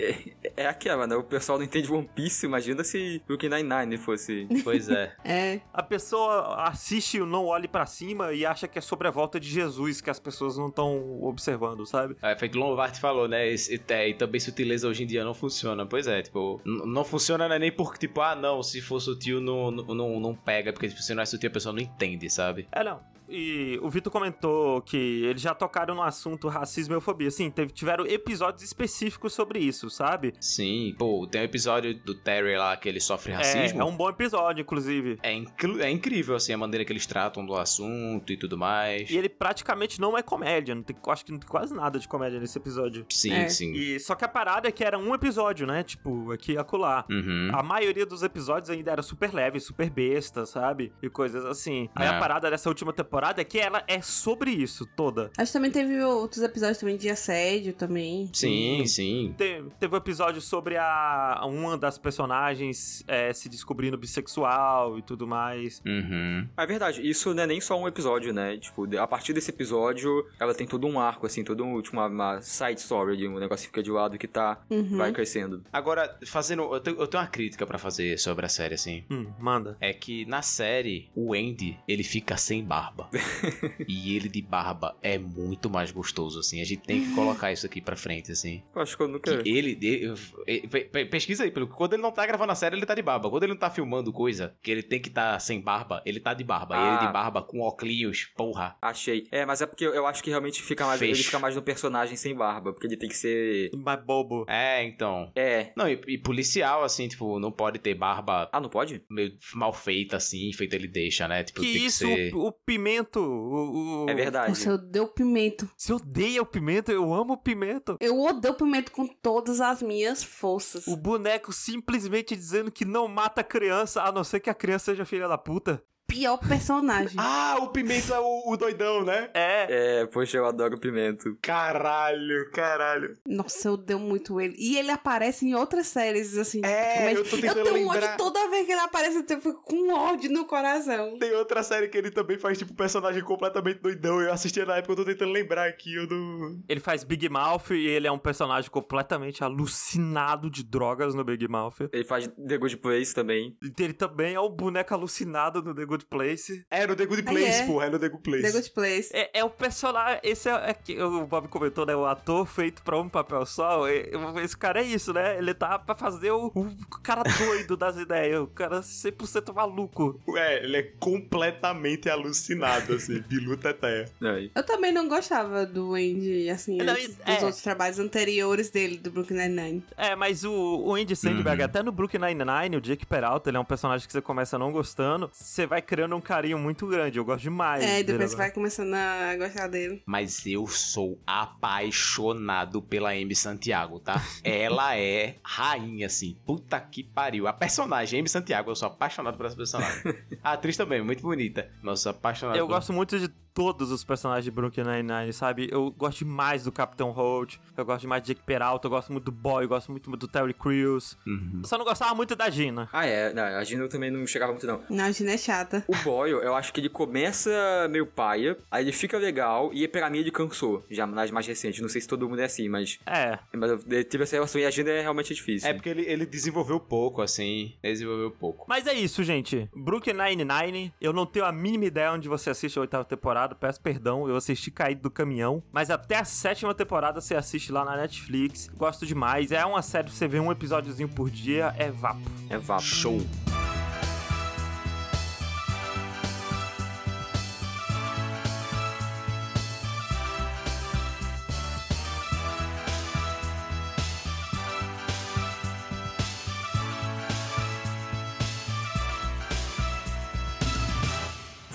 [0.56, 1.16] É aquela, né?
[1.16, 4.46] O pessoal não entende One Piece, imagina se Brooklyn Nine-Nine fosse...
[4.62, 5.12] Pois é.
[5.24, 5.60] É.
[5.72, 9.31] A pessoa assiste o Não Olhe Pra Cima e acha que é sobre a volta
[9.38, 12.16] de Jesus que as pessoas não estão observando, sabe?
[12.22, 13.48] É, feito o Lombard falou, né?
[13.48, 15.86] Esse, é, e também sutileza hoje em dia não funciona.
[15.86, 19.40] Pois é, tipo, não funciona não é nem porque, tipo, ah, não, se for sutil
[19.40, 22.28] não, não, não, não pega, porque tipo, se não é sutil a pessoa não entende,
[22.30, 22.68] sabe?
[22.72, 23.00] É, não.
[23.32, 27.30] E o Vitor comentou que eles já tocaram no assunto racismo e homofobia.
[27.30, 30.34] Sim, teve, tiveram episódios específicos sobre isso, sabe?
[30.38, 33.80] Sim, pô, tem um episódio do Terry lá que ele sofre É, racismo.
[33.80, 35.18] é um bom episódio, inclusive.
[35.22, 39.08] É, é incrível, assim, a maneira que eles tratam do assunto e tudo mais.
[39.10, 40.74] E ele praticamente não é comédia.
[40.74, 43.06] Não tem, acho que não tem quase nada de comédia nesse episódio.
[43.08, 43.48] Sim, É.
[43.48, 43.72] sim.
[43.72, 45.82] E só que a parada é que era um episódio, né?
[45.82, 47.06] Tipo, aqui e acolá.
[47.10, 47.50] Uhum.
[47.54, 50.92] A maioria dos episódios ainda era super leve, super besta, sabe?
[51.02, 51.88] E coisas assim.
[51.94, 52.10] Aí É.
[52.10, 55.30] a parada dessa última temporada é que ela é sobre isso toda.
[55.38, 58.28] Acho que também teve outros episódios também de assédio também.
[58.32, 59.34] Sim, sim.
[59.38, 65.26] Te- Teve um episódio sobre a uma das personagens é, se descobrindo bissexual e tudo
[65.26, 65.82] mais.
[65.86, 66.46] Uhum.
[66.56, 68.56] É verdade, isso não é nem só um episódio, né?
[68.56, 72.06] Tipo, a partir desse episódio, ela tem todo um arco, assim, todo um, tipo, uma,
[72.06, 74.96] uma side story, de um negócio que fica de lado que tá, Uhum.
[74.96, 75.62] vai crescendo.
[75.72, 76.62] Agora, fazendo.
[76.74, 79.04] Eu tenho, eu tenho uma crítica pra fazer sobre a série, assim.
[79.10, 79.76] Hum, manda.
[79.80, 83.08] É que na série, o Andy, ele fica sem barba.
[83.88, 86.60] e ele de barba é muito mais gostoso, assim.
[86.60, 88.62] A gente tem que colocar isso aqui pra frente, assim.
[88.74, 89.42] Eu acho que eu nunca...
[89.42, 90.14] Que ele, ele-
[90.46, 92.94] ele- pe- pe- pesquisa aí, pelo quando ele não tá gravando a série, ele tá
[92.94, 93.28] de barba.
[93.30, 96.34] Quando ele não tá filmando coisa, que ele tem que tá sem barba, ele tá
[96.34, 96.74] de barba.
[96.74, 96.96] E Ah.
[96.98, 98.76] ele de barba com óculos, porra.
[98.80, 99.26] Achei.
[99.30, 101.00] É, mas é porque eu acho que realmente fica mais...
[101.02, 101.24] Ele Fecho.
[101.26, 103.70] fica mais no personagem sem barba, porque ele tem que ser...
[103.74, 104.44] Mais bobo.
[104.48, 105.30] É, então.
[105.34, 105.72] É...
[105.76, 109.02] Não, e, e policial, assim, tipo, não pode ter barba Ah, não pode?
[109.10, 111.42] meio mal feita, assim, feita ele deixa, né?
[111.44, 112.34] Tipo, Que tem isso, que ser...
[112.34, 112.52] o, o
[112.92, 113.20] pimento.
[113.20, 114.48] O, o- É verdade.
[114.50, 115.68] Nossa, eu odeio pimento.
[115.76, 116.90] Você odeia o pimento?
[116.92, 117.96] Eu amo o pimento.
[118.00, 120.86] Eu odeio pimento com todas as minhas forças.
[120.86, 125.04] O boneco simplesmente dizendo que não mata criança, a não ser que a criança seja
[125.04, 125.82] filha da puta.
[126.12, 127.16] Pior personagem.
[127.16, 129.30] Ah, o Pimento é o, o doidão, né?
[129.32, 130.00] É.
[130.02, 131.38] É, poxa, eu adoro pimento.
[131.40, 133.16] Caralho, caralho.
[133.26, 134.54] Nossa, eu odeio muito ele.
[134.58, 136.60] E ele aparece em outras séries, assim.
[136.62, 138.14] É, mas eu tô tentando eu tenho um lembrar.
[138.14, 141.18] ódio toda vez que ele aparece, eu fico com ódio no coração.
[141.18, 144.20] Tem outra série que ele também faz, tipo, um personagem completamente doidão.
[144.20, 146.60] Eu assistia na época, eu tô tentando lembrar aqui, eu não...
[146.68, 151.48] Ele faz Big Mouth e ele é um personagem completamente alucinado de drogas no Big
[151.48, 151.88] Mouth.
[151.90, 153.56] Ele faz The Good Place também.
[153.62, 156.64] E Ele também é um boneco alucinado no The Good Place.
[156.70, 157.66] É, no The Good Ah, Place, é?
[157.66, 158.42] porra, é no The Good Place.
[158.42, 159.10] The Good Place.
[159.12, 160.20] É, é o personagem.
[160.22, 161.94] Esse é, é que o Bob comentou, né?
[161.96, 163.86] O ator feito pra um papel só.
[163.88, 164.10] é-
[164.42, 165.36] Esse cara é isso, né?
[165.38, 166.68] Ele tá pra fazer o, o
[167.02, 168.40] cara doido das ideias.
[168.40, 170.20] O cara 100% maluco.
[170.36, 174.06] É, ele é completamente alucinado, assim, Bilu Teté.
[174.54, 177.34] Eu também não gostava do Andy, assim, Não, antes é.
[177.34, 179.84] dos outros trabalhos anteriores dele, do Brooklyn Nine-Nine.
[179.96, 181.64] É, mas o, o Andy Sandberg, Uhum.
[181.66, 184.72] até no Brooklyn Nine-Nine, o Jake Peralta, ele é um personagem que você começa não
[184.72, 187.18] gostando, você vai criando um carinho muito grande.
[187.18, 187.84] Eu gosto demais.
[187.84, 190.02] É, e depois você vai começando a gostar dele.
[190.06, 194.22] Mas eu sou apaixonado pela Amy Santiago, tá?
[194.42, 196.36] Ela é rainha, assim.
[196.46, 197.46] Puta que pariu.
[197.46, 200.02] A personagem, Amy Santiago, eu sou apaixonado por essa personagem.
[200.42, 201.68] A atriz também, muito bonita.
[201.96, 205.68] Sou apaixonado Eu por gosto muito de todos os personagens de Brooklyn Nine-Nine, sabe?
[205.70, 209.24] Eu gosto demais do Capitão Holt, eu gosto demais de Jake Peralta, eu gosto muito
[209.24, 211.16] do Boy, eu gosto muito do Terry Crews.
[211.26, 211.60] Uhum.
[211.62, 212.88] Eu só não gostava muito da Gina.
[212.92, 213.32] Ah, é.
[213.32, 214.80] Não, a Gina eu também não chegava muito, não.
[214.88, 215.84] Não, a Gina é chata.
[215.88, 217.50] O Boyle, eu acho que ele começa
[217.90, 221.80] meio paia, aí ele fica legal, e pra mim ele cansou, já nas mais recentes.
[221.80, 224.70] Não sei se todo mundo é assim, mas, É, mas tive essa relação e a
[224.70, 225.68] Gina é realmente difícil.
[225.68, 227.74] É porque ele, ele desenvolveu pouco, assim.
[227.82, 228.64] Ele desenvolveu pouco.
[228.68, 229.68] mas é isso, gente.
[229.74, 233.80] Brooklyn Nine-Nine, eu não tenho a mínima ideia onde você assiste a oitava temporada, peço
[233.80, 237.96] perdão, eu assisti caído do caminhão, mas até a sétima temporada você assiste lá na
[237.96, 242.20] Netflix, gosto demais, é uma série que você vê um episódiozinho por dia, é vapo.
[242.48, 242.82] É vapo.
[242.82, 243.20] Show.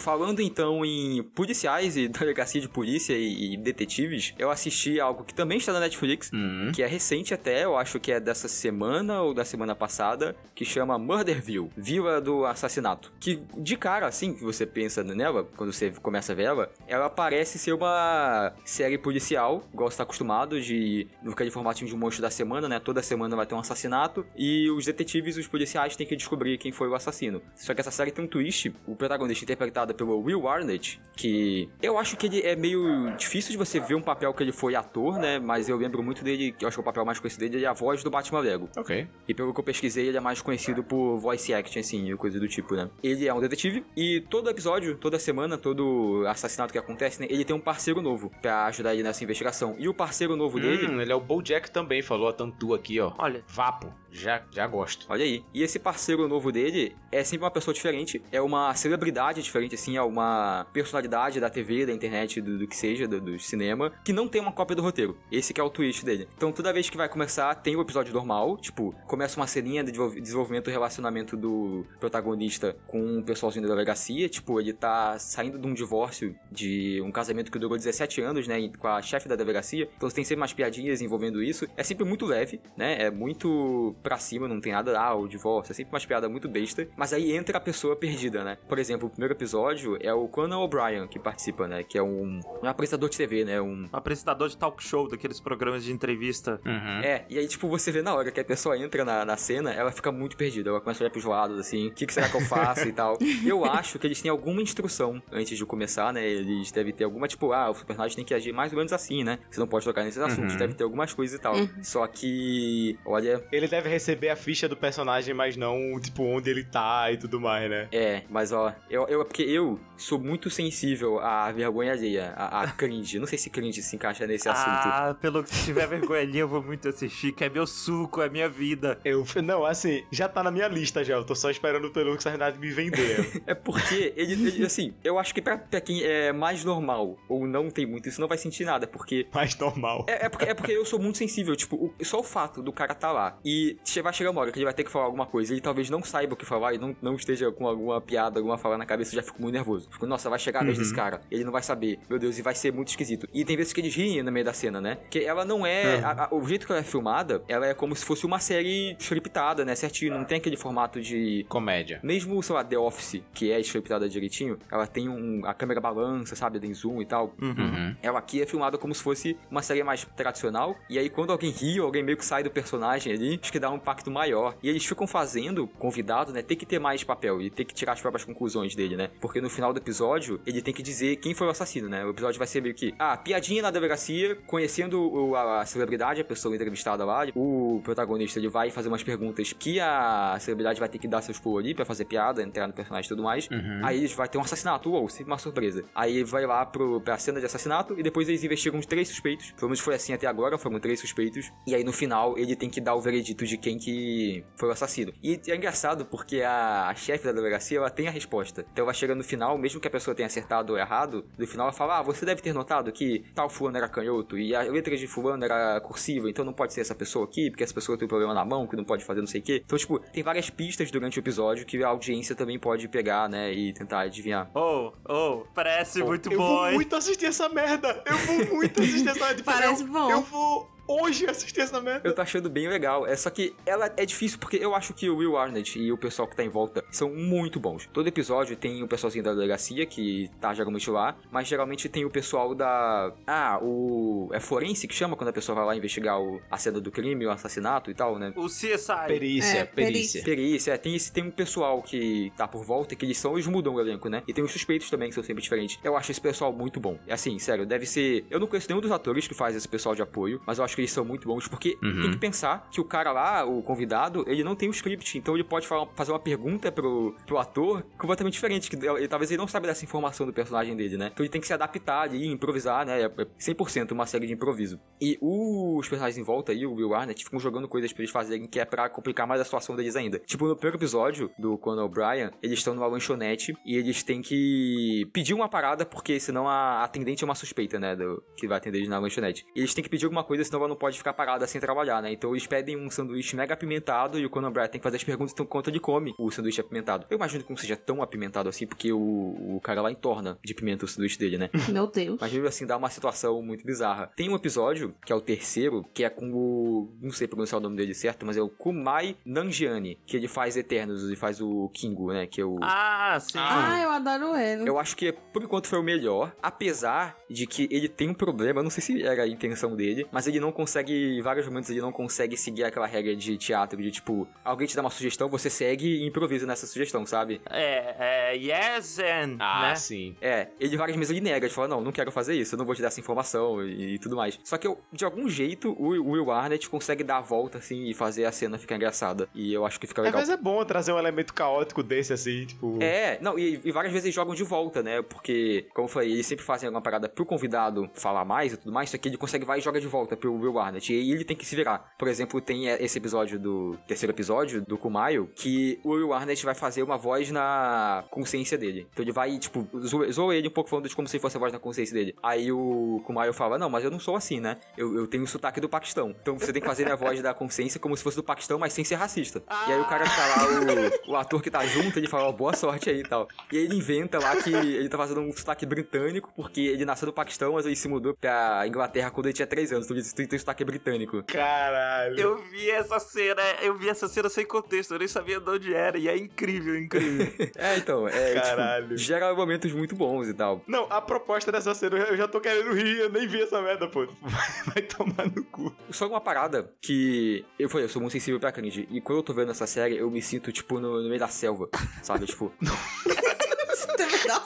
[0.08, 5.34] Falando então em policiais e delegacia de polícia e, e detetives, eu assisti algo que
[5.34, 6.72] também está na Netflix, Uhum.
[6.74, 10.64] que é recente até, eu acho que é dessa semana ou da semana passada, que
[10.64, 13.12] chama Murderville, Vila do Assassinato.
[13.20, 17.10] Que de cara, assim, que você pensa nela, quando você começa a ver ela, ela
[17.10, 22.22] parece ser uma série policial, igual você tá acostumado, de aquele formatinho de um monstro
[22.22, 22.80] da semana, né?
[22.80, 26.58] Toda semana vai ter um assassinato e os detetives e os policiais têm que descobrir
[26.58, 27.42] quem foi o assassino.
[27.56, 31.98] Só que essa série tem um twist, o protagonista interpretado pelo Will Arnett, que eu
[31.98, 35.18] acho que ele é meio difícil de você ver um papel que ele foi ator,
[35.18, 35.40] né?
[35.40, 37.68] Mas eu lembro muito dele, que eu acho que o papel mais conhecido dele é
[37.68, 38.70] a voz do Batman Lego.
[38.78, 39.08] Ok.
[39.28, 42.40] E pelo que eu pesquisei, ele é mais conhecido por voice acting, assim, e coisa
[42.40, 42.90] do tipo, né?
[43.04, 47.28] Ele é um detetive e todo episódio, toda semana, todo assassinato que acontece, né?
[47.30, 49.76] Ele tem um parceiro novo pra ajudar ele nessa investigação.
[49.80, 50.88] E o parceiro novo dele.
[50.88, 53.14] Hum, ele é o Bojack também, falou a Tantu aqui, ó.
[53.18, 53.92] Olha, Vapo.
[54.12, 55.06] Já, já gosto.
[55.10, 55.44] Olha aí.
[55.54, 59.87] E esse parceiro novo dele é sempre uma pessoa diferente, é uma celebridade diferente, assim,
[59.96, 64.12] é uma personalidade da TV, da internet, do, do que seja, do, do cinema, que
[64.12, 65.18] não tem uma cópia do roteiro.
[65.32, 66.28] Esse que é o twist dele.
[66.36, 69.92] Então toda vez que vai começar, tem o episódio normal, tipo, começa uma ceninha de
[69.92, 75.58] desenvol- desenvolvimento e relacionamento do protagonista com um pessoalzinho da delegacia, tipo, ele tá saindo
[75.60, 79.36] de um divórcio de um casamento que durou 17 anos, né, com a chefe da
[79.36, 83.96] delegacia, então tem sempre umas piadinhas envolvendo isso, é sempre muito leve, né, é muito
[84.02, 87.14] pra cima, não tem nada, ah, o divórcio, é sempre umas piadas muito besta, mas
[87.14, 89.67] aí entra a pessoa perdida, né, por exemplo, o primeiro episódio
[90.02, 93.62] é o Conan O'Brien que participa, né, que é um, um apresentador de TV, né,
[93.62, 96.60] um Apresentador de talk show, daqueles programas de entrevista.
[96.66, 97.00] Uhum.
[97.04, 99.72] é, e aí, tipo, você vê na hora que a pessoa entra na, na cena,
[99.74, 100.70] ela fica muito perdida.
[100.70, 102.92] Ela começa a olhar pros lados, assim, o que, que será que eu faço e
[102.92, 103.18] tal.
[103.46, 106.26] Eu acho que eles têm alguma instrução antes de começar, né?
[106.28, 109.24] Eles devem ter alguma, tipo, ah, o personagem tem que agir mais ou menos assim,
[109.24, 109.40] né?
[109.50, 110.60] Você não pode tocar nesses assuntos, Uhum.
[110.60, 111.56] deve ter algumas coisas e tal.
[111.82, 116.64] Só que, olha, Ele deve receber a ficha do personagem, mas não, tipo, onde ele
[116.64, 117.88] tá e tudo mais, né?
[117.92, 119.57] é, mas ó, eu, eu, porque eu
[119.96, 123.20] sou muito sensível à vergonha alheia, à, à cringe.
[123.20, 124.88] Não sei se cringe se encaixa nesse assunto.
[124.88, 128.22] Ah, pelo que se tiver vergonha ali, eu vou muito assistir, que é meu suco,
[128.22, 129.00] é minha vida.
[129.04, 131.16] Eu, não, assim, já tá na minha lista já.
[131.16, 133.42] Eu tô só esperando pelo que de me vender.
[133.48, 137.48] É porque ele, ele, assim, eu acho que pra, pra quem é mais normal ou
[137.48, 139.26] não tem muito, isso não vai sentir nada, porque.
[139.34, 140.06] mais normal.
[140.08, 142.72] É, é porque, é porque eu sou muito sensível, tipo, o- só o fato do
[142.72, 145.06] cara tá lá e che- vai chegar uma hora que ele vai ter que falar
[145.06, 148.00] alguma coisa, ele talvez não saiba o que falar e não, não esteja com alguma
[148.02, 149.88] piada, alguma fala na cabeça, eu já fico muito nervoso.
[149.92, 152.42] Fico, nossa, vai chegar a vez desse cara, ele não vai saber, meu Deus, e
[152.42, 153.28] vai ser muito esquisito.
[153.34, 154.98] E tem vezes que eles riem no meio da cena, né?
[155.10, 156.00] Que ela não é.
[156.04, 158.96] a- a- o jeito que ela é filmada, ela é como se fosse uma série
[159.00, 159.76] scriptada, né?
[159.76, 162.00] Certinho, não tem aquele formato de Comédia.
[162.04, 165.46] mesmo, sei lá, The Office, que é scriptada direitinho, ela tem um.
[165.46, 166.60] A câmera balança, sabe?
[166.60, 167.34] Tem zoom e tal.
[167.42, 167.96] Uhum.
[168.02, 170.76] Ela aqui é filmada como se fosse uma série mais tradicional.
[170.90, 173.70] E aí, quando alguém ri, alguém meio que sai do personagem ali, acho que dá
[173.72, 174.56] um impacto maior.
[174.62, 176.42] E eles ficam fazendo, convidado, né?
[176.42, 179.10] Tem que ter mais papel e tem que tirar as próprias conclusões dele, né?
[179.22, 182.06] Porque no final do episódio, ele tem que dizer quem foi o assassino, né?
[182.06, 186.22] O episódio vai ser meio que, ah, piadinha na delegacia, conhecendo o- a, a celebridade,
[186.22, 187.26] a pessoa entrevistada lá.
[187.36, 191.40] O protagonista, ele vai fazer umas perguntas que a celebridade vai ter que dar seus
[191.40, 193.48] pulos ali pra fazer piada, entrar no personagem e tudo mais.
[193.50, 193.82] Uhum.
[193.84, 195.84] Aí eles vai ter um assassinato, ou sempre uma surpresa.
[195.96, 199.52] Aí vai lá pro, pra cena de assassinato e depois eles investigam os três suspeitos.
[199.52, 201.52] Pelo menos foi assim até agora, foram três suspeitos.
[201.66, 204.72] E aí no final ele tem que dar o veredito de quem que foi o
[204.72, 205.14] assassino.
[205.24, 208.66] E é engraçado porque a, a chefe da delegacia ela tem a resposta.
[208.72, 211.68] Então ela chega no final, mesmo que a pessoa tenha acertado ou errado, no final
[211.68, 214.96] ela fala: Ah, você deve ter notado que tal fulano era canhoto e a letra
[214.96, 218.06] de fulano era cursiva, então não pode ser essa pessoa aqui, porque essa pessoa tem
[218.06, 219.62] um problema na mão que não pode fazer não sei o quê.
[219.66, 223.52] Então, tipo, tem várias pistas durante o episódio que a audiência também pode pegar, né,
[223.52, 224.50] e tentar adivinhar.
[224.54, 226.76] Oh, oh, parece muito eu bom, vou hein?
[226.76, 228.04] muito assistir essa merda.
[228.06, 229.44] Eu vou muito assistir essa merda.
[229.48, 230.12] Parece eu, bom.
[230.12, 232.08] Eu vou hoje assistir essa merda.
[232.08, 233.06] Eu tô achando bem legal.
[233.06, 235.98] É só que ela é difícil porque eu acho que o Will Arnett e o
[235.98, 237.90] pessoal que tá em volta são muito bons.
[237.92, 242.10] Todo episódio tem o pessoalzinho da delegacia que tá geralmente lá, mas geralmente tem o
[242.10, 243.12] pessoal da.
[243.26, 244.30] Ah, o.
[244.32, 246.42] É forense que chama quando a pessoa vai lá investigar o...
[246.50, 248.34] a cena do crime, o assassinato e tal, né?
[248.36, 249.08] O CSI.
[249.08, 250.24] Perícia, É, perícia.
[250.24, 253.48] Perícia, é, tem, esse, tem um pessoal que tá por volta que eles são, eles
[253.48, 254.24] mudam o elenco, né?
[254.28, 255.80] E tem os suspeitos também que são sempre diferentes.
[255.84, 256.98] Eu acho esse pessoal muito bom.
[257.08, 258.26] É assim, sério, deve ser.
[258.30, 260.76] Eu não conheço nenhum dos atores que faz esse pessoal de apoio, mas eu acho
[260.78, 262.02] que eles são muito bons porque Uhum.
[262.04, 265.34] tem que pensar que o cara lá, o convidado, ele não tem o script, então
[265.34, 269.40] ele pode falar- fazer uma pergunta pro, pro ator completamente diferente, que ele- talvez ele
[269.40, 271.10] não saiba dessa informação do personagem dele, né?
[271.12, 273.02] Então ele tem que se adaptar ali, improvisar, né?
[273.02, 273.10] É
[273.40, 274.80] 100% uma série de improviso.
[275.02, 278.48] E os personagens em volta aí, o Will Arnett, ficam jogando coisas pra eles fazerem
[278.48, 280.20] que é pra complicar mais a situação deles ainda.
[280.20, 285.08] Tipo, no primeiro episódio do Conan O'Brien, eles estão numa lanchonete e eles têm que
[285.14, 287.96] pedir uma parada, porque senão a atendente é uma suspeita, né?
[287.96, 289.46] Do, que vai atender eles na lanchonete.
[289.56, 292.02] E eles têm que pedir alguma coisa, senão ela não pode ficar parada sem trabalhar,
[292.02, 292.12] né?
[292.12, 295.04] Então eles pedem um sanduíche mega apimentado e o Conan O'Brien tem que fazer as
[295.04, 297.06] perguntas então quanto ele come o sanduíche apimentado.
[297.10, 300.54] Eu imagino que não seja tão apimentado assim, porque o, o cara lá entorna de
[300.54, 301.50] pimenta o sanduíche dele, né?
[301.70, 302.18] Meu Deus.
[302.20, 304.12] Mas mesmo assim dá uma situação muito bizarra.
[304.16, 306.96] Tem um episódio, que é o terceiro, que é com o.
[307.02, 310.58] Não sei pronunciar o nome dele certo, mas é o Kumai Nanjiani, que ele faz
[310.58, 312.28] Eternos, ele faz o Kingo, né?
[312.28, 312.58] Que é o.
[312.62, 313.38] Ah, sim.
[313.38, 314.68] Ah, eu adoro ele.
[314.68, 318.60] Eu acho que por enquanto foi o melhor, apesar de que ele tem um problema,
[318.60, 321.70] eu não sei se era a intenção dele, mas ele não consegue, em vários momentos
[321.70, 325.30] ele não consegue seguir aquela regra de teatro de tipo, alguém te dá uma sugestão,
[325.30, 327.40] você segue e improvisa nessa sugestão, sabe?
[327.50, 329.76] É, é, yes and, Ah, né?
[329.76, 330.16] sim.
[330.20, 332.66] É, ele várias vezes ele nega, ele fala, não, não quero fazer isso, eu não
[332.66, 334.40] vou te dar essa informação e, e tudo mais.
[334.44, 337.86] Só que eu, de algum jeito, o o Will Arnett consegue dar a volta, assim,
[337.86, 339.28] e fazer a cena ficar engraçada.
[339.36, 340.20] E eu acho que fica Às legal.
[340.20, 342.78] vezes é bom trazer um elemento caótico desse, assim, tipo...
[342.82, 345.02] É, não, e, e várias vezes eles jogam de volta, né?
[345.02, 348.72] Porque, como eu falei, eles sempre fazem alguma parada pro convidado falar mais e tudo
[348.72, 350.94] mais, só que ele consegue vai e joga de volta pro Will Will Arnett.
[350.94, 351.94] E ele tem que se virar.
[351.98, 353.78] Por exemplo, tem esse episódio do.
[353.88, 358.88] terceiro episódio do Kumail, que o Will Arnett vai fazer uma voz na consciência dele.
[358.92, 359.68] Então ele vai, tipo,
[360.12, 362.16] zoa ele um pouco falando de como se fosse a voz na consciência dele.
[362.22, 364.58] Aí o Kumail fala: Não, mas eu não sou assim, né?
[364.78, 366.16] Eu, eu tenho o sotaque do Paquistão.
[366.22, 368.74] Então você tem que fazer a voz da consciência como se fosse do Paquistão, mas
[368.74, 369.42] sem ser racista.
[369.68, 372.34] E aí o cara tá lá, o, o ator que tá junto, ele fala: oh,
[372.34, 373.28] Boa sorte aí e tal.
[373.52, 377.08] E aí ele inventa lá que ele tá fazendo um sotaque britânico, porque ele nasceu
[377.08, 379.90] no Paquistão, mas ele se mudou pra Inglaterra quando ele tinha 3 anos.
[379.90, 381.24] Então tem sotaque britânico.
[381.24, 382.20] Caralho.
[382.20, 385.74] Eu vi essa cena, eu vi essa cena sem contexto, eu nem sabia de onde
[385.74, 387.28] era, e é incrível, incrível.
[387.58, 388.34] é, então, é.
[388.36, 388.88] Tipo, Caralho.
[388.90, 390.62] Tipo, gera momentos muito bons e tal.
[390.68, 393.88] Não, a proposta dessa cena, eu já tô querendo rir, eu nem vi essa merda,
[393.88, 394.08] pô.
[394.22, 395.76] Vai, vai tomar no cu.
[395.90, 398.88] Só uma parada que eu falei, eu sou muito sensível pra cringe.
[398.92, 401.28] E quando eu tô vendo essa série, eu me sinto, tipo, no, no meio da
[401.28, 401.70] selva,
[402.04, 402.26] sabe?
[402.26, 402.54] tipo.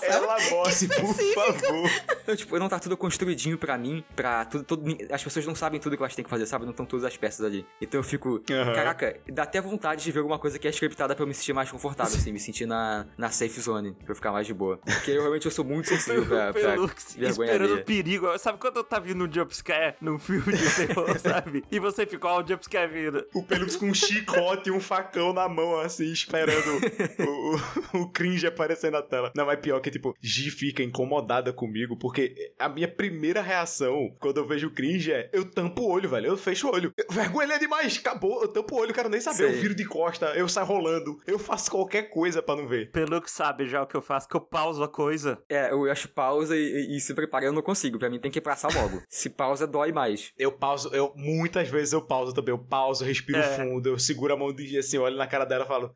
[0.03, 1.89] Ela goste, por favor.
[2.27, 5.79] Eu, tipo, não tá tudo construidinho pra mim, pra tudo, tudo, As pessoas não sabem
[5.79, 6.65] tudo que elas têm que fazer, sabe?
[6.65, 7.65] Não estão todas as peças ali.
[7.81, 8.29] Então eu fico.
[8.29, 8.73] Uhum.
[8.73, 11.53] Caraca, dá até vontade de ver alguma coisa que é scriptada pra eu me sentir
[11.53, 14.77] mais confortável, assim, me sentir na, na safe zone, pra eu ficar mais de boa.
[14.77, 18.37] Porque eu realmente eu sou muito sensível pra, pra Pelux, esperando o perigo.
[18.37, 21.63] Sabe quando tá vindo um jumpscare num filme de terror, sabe?
[21.71, 23.25] E você fica, ó, o jumpscare vindo.
[23.33, 26.81] O Pelux com um chicote e um facão na mão, assim, esperando
[27.19, 29.31] o, o, o cringe aparecer na tela.
[29.35, 34.37] Não, mas pior que, tipo, Gi fica incomodada comigo, porque a minha primeira reação quando
[34.37, 36.27] eu vejo cringe é eu tampo o olho, velho.
[36.27, 36.93] Eu fecho o olho.
[37.09, 38.41] Vergonha é demais, acabou.
[38.41, 39.37] Eu tampo o olho, quero nem saber.
[39.37, 39.47] Sei.
[39.47, 41.17] Eu viro de costa, eu saio rolando.
[41.25, 42.91] Eu faço qualquer coisa para não ver.
[42.91, 45.41] Pelo que sabe já o que eu faço, que eu pauso a coisa.
[45.49, 47.99] É, eu acho pausa e, e, se preparar eu não consigo.
[47.99, 49.01] Pra mim tem que passar logo.
[49.09, 50.31] se pausa, dói mais.
[50.37, 52.53] Eu pauso, eu muitas vezes eu pauso também.
[52.53, 53.55] Eu pauso, respiro é.
[53.55, 55.95] fundo, eu seguro a mão de assim, olho na cara dela e falo.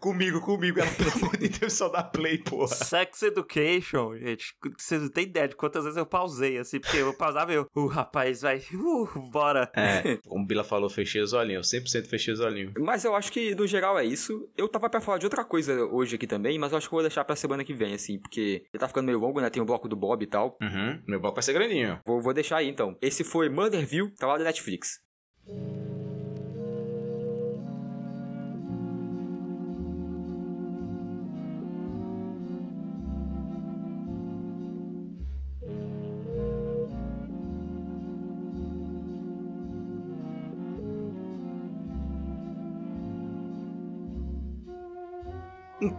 [0.00, 0.80] Comigo, comigo.
[0.80, 2.68] Ela, pelo amor de Deus, só dá play, porra.
[2.68, 4.54] Sex Education, gente.
[4.78, 7.66] Você não tem ideia de quantas vezes eu pausei, assim, porque eu pausava e eu,
[7.74, 9.70] o uh, rapaz, vai, uh, bora.
[9.76, 11.70] É, como o Bila falou, fechei os olhinhos.
[11.70, 12.72] 100% fechei os olhinhos.
[12.78, 14.48] Mas eu acho que, no geral, é isso.
[14.56, 16.96] Eu tava pra falar de outra coisa hoje aqui também, mas eu acho que eu
[16.96, 19.50] vou deixar pra semana que vem, assim, porque ele tá ficando meio longo, né?
[19.50, 20.56] Tem o bloco do Bob e tal.
[20.62, 21.98] Uhum, meu bloco vai ser grandinho.
[22.06, 22.96] Vou, vou deixar aí, então.
[23.02, 24.98] Esse foi Motherville, tá lá da Netflix.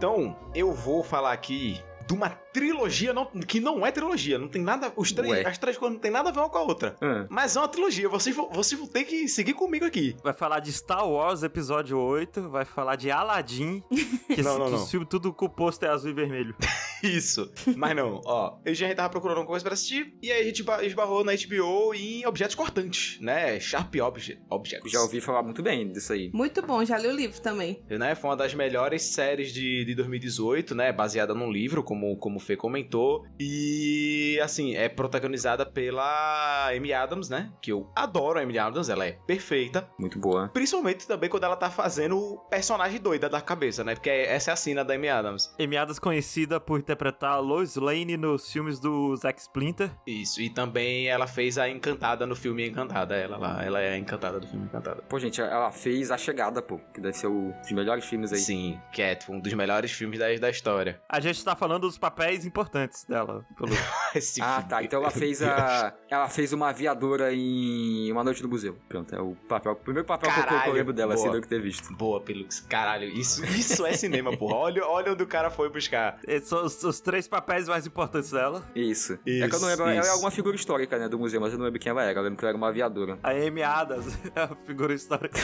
[0.02, 4.38] Então, eu vou falar aqui de uma trilogia não, que não é trilogia.
[4.38, 4.92] Não tem nada.
[4.96, 6.96] Os três, as três coisas não tem nada a ver uma com a outra.
[7.02, 7.26] Hum.
[7.30, 8.08] Mas é uma trilogia.
[8.08, 10.16] Você, você tem que seguir comigo aqui.
[10.22, 12.48] Vai falar de Star Wars Episódio 8.
[12.48, 13.82] Vai falar de Aladdin.
[14.32, 14.86] Que não, não, não.
[14.86, 16.54] filme tudo com o pôster azul e vermelho.
[17.02, 17.52] Isso.
[17.76, 18.56] Mas não, ó.
[18.64, 20.14] Eu já tava procurando alguma coisa pra assistir.
[20.22, 23.60] E aí a gente esbarrou na HBO em objetos cortantes, né?
[23.60, 24.90] Sharp Obje Objects.
[24.90, 26.30] Já ouvi falar muito bem disso aí.
[26.32, 27.82] Muito bom, já li o livro também.
[27.90, 28.14] Né?
[28.14, 30.92] Foi uma das melhores séries de, de 2018, né?
[30.92, 33.24] Baseada num livro, como, como Fê comentou.
[33.40, 37.52] E, assim, é protagonizada pela Amy Adams, né?
[37.60, 39.88] Que eu adoro a Amy Adams, ela é perfeita.
[39.98, 40.48] Muito boa.
[40.48, 43.94] Principalmente também quando ela tá fazendo o personagem doida da cabeça, né?
[43.94, 45.54] Porque essa é a cena da Amy Adams.
[45.58, 49.90] Amy Adams conhecida por interpretar Lois Lane nos filmes do Zack Splinter.
[50.06, 53.14] Isso, e também ela fez a Encantada no filme Encantada.
[53.14, 55.02] Ela lá, ela é a Encantada do filme Encantada.
[55.08, 58.38] Pô, gente, ela fez A Chegada, pô, que deve ser um dos melhores filmes aí.
[58.38, 61.00] Sim, que é tipo, um dos melhores filmes da, da história.
[61.08, 63.44] A gente tá falando dos papéis importantes dela.
[63.56, 63.72] Pelo...
[64.40, 64.82] ah, tá.
[64.82, 65.94] Então ela fez a.
[66.10, 68.76] Ela fez uma aviadora em Uma Noite no Museu.
[68.88, 69.72] Pronto, é o papel.
[69.72, 71.92] O primeiro papel Caralho, que eu lembro dela, assim, do que ter visto.
[71.94, 72.60] Boa, Pelux.
[72.60, 74.56] Caralho, isso, isso é cinema, porra.
[74.56, 76.18] Olha, olha onde o cara foi buscar.
[76.26, 78.62] Esses são os, os três papéis mais importantes dela.
[78.74, 79.18] Isso.
[79.24, 79.84] isso é que eu não lembro.
[79.86, 79.98] Isso.
[79.98, 82.18] Ela é alguma figura histórica, né, do museu, mas eu não lembro quem ela era.
[82.18, 83.18] Eu lembro que ela era uma aviadora.
[83.22, 85.38] A Amy Adams é a figura histórica.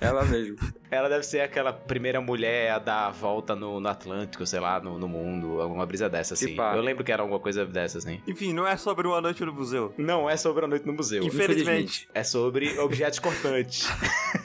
[0.00, 0.56] ela mesmo.
[0.90, 4.80] Ela deve ser aquela primeira mulher a dar a volta no, no Atlântico, sei lá,
[4.80, 5.60] no, no mundo.
[5.72, 6.54] Alguma brisa dessa, assim.
[6.56, 8.20] Eu lembro que era alguma coisa dessa, assim.
[8.26, 9.94] Enfim, não é sobre uma noite no museu.
[9.96, 11.22] Não é sobre a noite no museu.
[11.22, 11.62] Infelizmente.
[11.62, 12.08] Infelizmente.
[12.14, 13.88] É sobre objetos cortantes.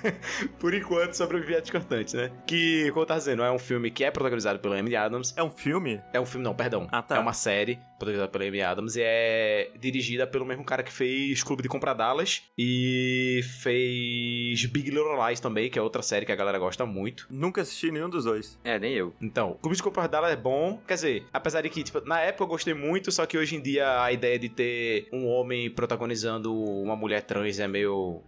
[0.57, 2.31] Por enquanto, sobre objetos cortantes, né?
[2.45, 5.33] Que, como eu tava dizendo, é um filme que é protagonizado pela Amy Adams.
[5.35, 6.01] É um filme?
[6.13, 6.87] É um filme, não, perdão.
[6.91, 7.17] Ah, tá.
[7.17, 11.43] É uma série protagonizada pela Amy Adams e é dirigida pelo mesmo cara que fez
[11.43, 16.31] Clube de Compra Dallas e fez Big Little Lies também, que é outra série que
[16.31, 17.27] a galera gosta muito.
[17.29, 18.59] Nunca assisti nenhum dos dois.
[18.63, 19.13] É, nem eu.
[19.21, 22.43] Então, Clube de Compra Dallas é bom, quer dizer, apesar de que, tipo, na época
[22.43, 26.53] eu gostei muito, só que hoje em dia a ideia de ter um homem protagonizando
[26.53, 28.21] uma mulher trans é meio.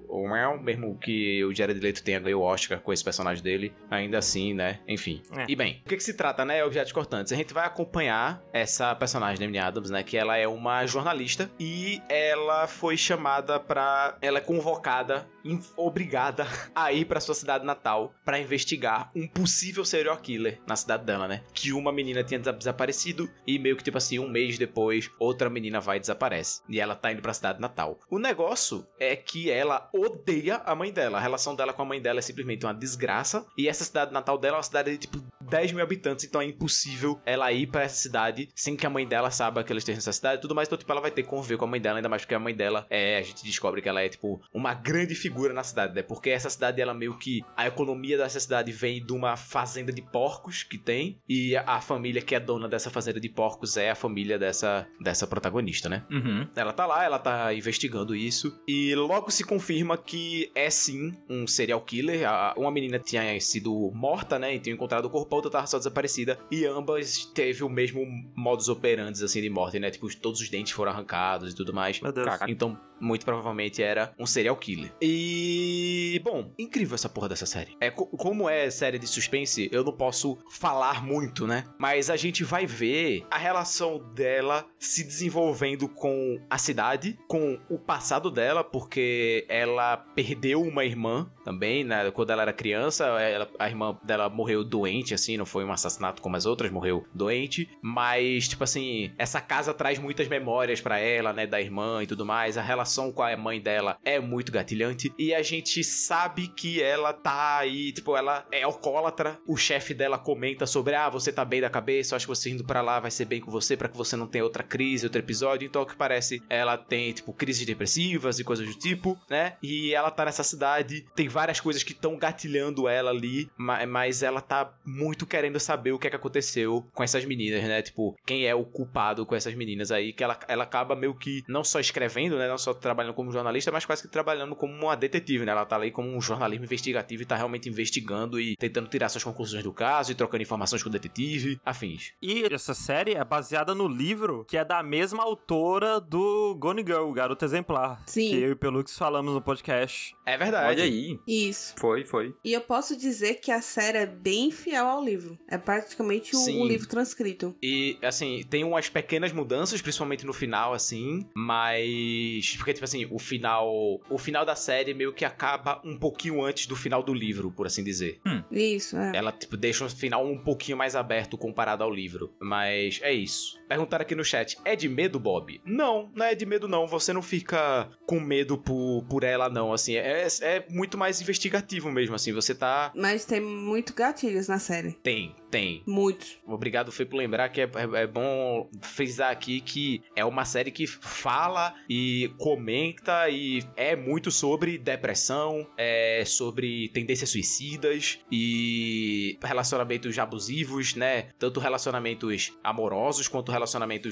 [0.62, 4.54] mesmo que o Jared Leto tenha ganho o Oscar com esse personagem dele, ainda assim,
[4.54, 4.80] né?
[4.88, 5.22] Enfim.
[5.36, 5.46] É.
[5.48, 6.64] E bem, o que, que se trata, né?
[6.64, 7.32] Objetos cortantes.
[7.32, 10.04] A gente vai acompanhar essa personagem da Adams, né?
[10.04, 14.18] Que ela é uma jornalista e ela foi chamada pra.
[14.22, 15.28] Ela é convocada,
[15.76, 21.04] obrigada a ir pra sua cidade natal pra investigar um possível serial killer na cidade
[21.06, 21.44] dela, né?
[21.54, 25.50] Que uma menina tinha desa- desaparecido e meio que tipo assim, um mês depois, outra
[25.50, 26.62] menina vai e desaparece.
[26.70, 28.00] E ela tá indo pra cidade natal.
[28.10, 31.18] O negócio é que ela odeia a mãe dela.
[31.18, 33.46] A relação dela com a mãe dela é simplesmente uma desgraça.
[33.58, 36.46] E essa cidade natal dela é uma cidade de tipo 10 mil habitantes, então é
[36.46, 39.98] impossível ela ir pra essa cidade sem que a mãe dela saiba que ela esteja
[39.98, 40.68] nessa cidade e tudo mais.
[40.68, 42.40] Então, tipo, ela vai ter que conviver com a mãe dela, ainda mais porque a
[42.40, 43.18] mãe dela é.
[43.18, 46.02] A gente descobre que ela é, tipo, uma grande figura na cidade, né?
[46.02, 47.42] Porque essa cidade, ela meio que.
[47.58, 51.20] A economia dessa cidade vem de uma fazenda de porcos que tem.
[51.28, 55.26] E a, família que é dona dessa fazenda de porcos é a família dessa, dessa
[55.26, 56.04] protagonista, né?
[56.12, 56.48] Uhum.
[56.56, 58.60] Ela tá lá, ela tá investigando isso.
[58.68, 62.28] E logo se confirma que é sim um serial killer.
[62.30, 64.56] A- Uma menina tinha sido morta, né?
[64.56, 66.40] E tinha encontrado o corpo, outra tava só desaparecida.
[66.52, 69.90] E ambas teve o mesmo modus operandi, assim, de morte, né?
[69.90, 72.00] Tipo, todos os dentes foram arrancados e tudo mais.
[72.02, 72.28] Meu Deus.
[72.48, 74.92] Então, muito provavelmente era um serial killer.
[75.02, 76.20] E.
[76.24, 77.76] Bom, incrível essa porra dessa série.
[77.80, 81.64] É, co- como é série de suspense, eu não posso falar muito, né?
[81.78, 87.78] Mas a gente vai ver a relação dela se desenvolvendo com a cidade, com o
[87.78, 92.10] passado dela, porque ela perdeu uma irmã também, né?
[92.12, 96.22] Quando ela era criança, ela- a irmã dela morreu doente, assim, não foi um assassinato
[96.22, 97.70] como as outras, morreu doente.
[97.82, 101.46] Mas, tipo assim, essa casa traz muitas memórias pra ela, né?
[101.48, 102.58] Da irmã e tudo mais.
[102.58, 105.14] A relação com a mãe dela é muito gatilhante.
[105.18, 109.40] E a gente sabe que ela tá aí, tipo, ela é alcoólatra.
[109.48, 112.64] O chefe dela comenta sobre, ah, você tá bem da cabeça, acho que você indo
[112.64, 115.20] pra lá vai ser bem com você, pra que você não tenha outra crise, outro
[115.20, 115.66] episódio.
[115.66, 119.56] Então, ao que parece, ela tem, tipo, crises depressivas e coisas do tipo, né?
[119.62, 124.24] E ela tá nessa cidade, tem várias coisas que estão gatilhando ela ali, ma- mas
[124.24, 127.82] ela tá muito querendo saber o que é que aconteceu com essas meninas, né?
[127.82, 131.44] Tipo, quem é o culpado com essas meninas aí, que ela, ela acaba meio que
[131.48, 132.48] não só escrevendo, né?
[132.48, 135.52] Não só trabalhando como jornalista, mas quase que trabalhando como uma detetive, né?
[135.52, 139.24] Ela tá ali como um jornalismo investigativo e tá realmente investigando e tentando tirar suas
[139.24, 142.14] conclusões do caso e trocando informações com o detetive, afins.
[142.22, 147.12] E essa série é baseada no livro que é da mesma autora do Gone Girl,
[147.12, 148.02] Garota Exemplar.
[148.06, 148.30] Sim.
[148.30, 150.16] Que eu e o Pelux falamos no podcast.
[150.26, 150.68] É verdade.
[150.68, 151.20] Olha aí.
[151.28, 151.74] Isso.
[151.78, 152.34] Foi, foi.
[152.44, 155.38] E eu posso dizer que a série é bem fiel ao livro.
[155.48, 156.62] É praticamente Sim.
[156.62, 157.56] o livro transcrito.
[157.62, 162.56] E, assim, tem umas pequenas mudanças, principalmente no final, assim, mas.
[162.70, 164.00] Porque, tipo assim, o final.
[164.10, 167.66] O final da série meio que acaba um pouquinho antes do final do livro, por
[167.66, 168.20] assim dizer.
[168.52, 169.12] Isso, é.
[169.16, 172.32] Ela, tipo, deixa o final um pouquinho mais aberto comparado ao livro.
[172.40, 173.59] Mas é isso.
[173.70, 175.62] Perguntaram aqui no chat: é de medo, Bob?
[175.64, 176.88] Não, não é de medo, não.
[176.88, 179.72] Você não fica com medo por, por ela, não.
[179.72, 182.34] Assim, é, é muito mais investigativo mesmo, assim.
[182.34, 182.92] Você tá.
[182.96, 184.94] Mas tem muito gatilhos na série.
[185.04, 185.84] Tem, tem.
[185.86, 186.40] Muitos.
[186.48, 190.72] Obrigado, Fê, por lembrar que é, é- é bom frisar aqui que é uma série
[190.72, 200.18] que fala e comenta e é muito sobre depressão, é sobre tendências suicidas e relacionamentos
[200.18, 201.30] abusivos, né?
[201.38, 203.59] Tanto relacionamentos amorosos quanto relacionamentos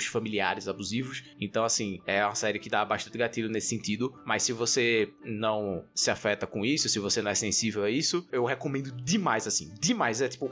[0.05, 1.23] familiares abusivos.
[1.39, 4.13] Então, assim, é uma série que dá bastante gatilho nesse sentido.
[4.25, 8.27] Mas se você não se afeta com isso, se você não é sensível a isso,
[8.31, 9.73] eu recomendo demais, assim.
[9.79, 10.21] Demais.
[10.21, 10.51] É, tipo,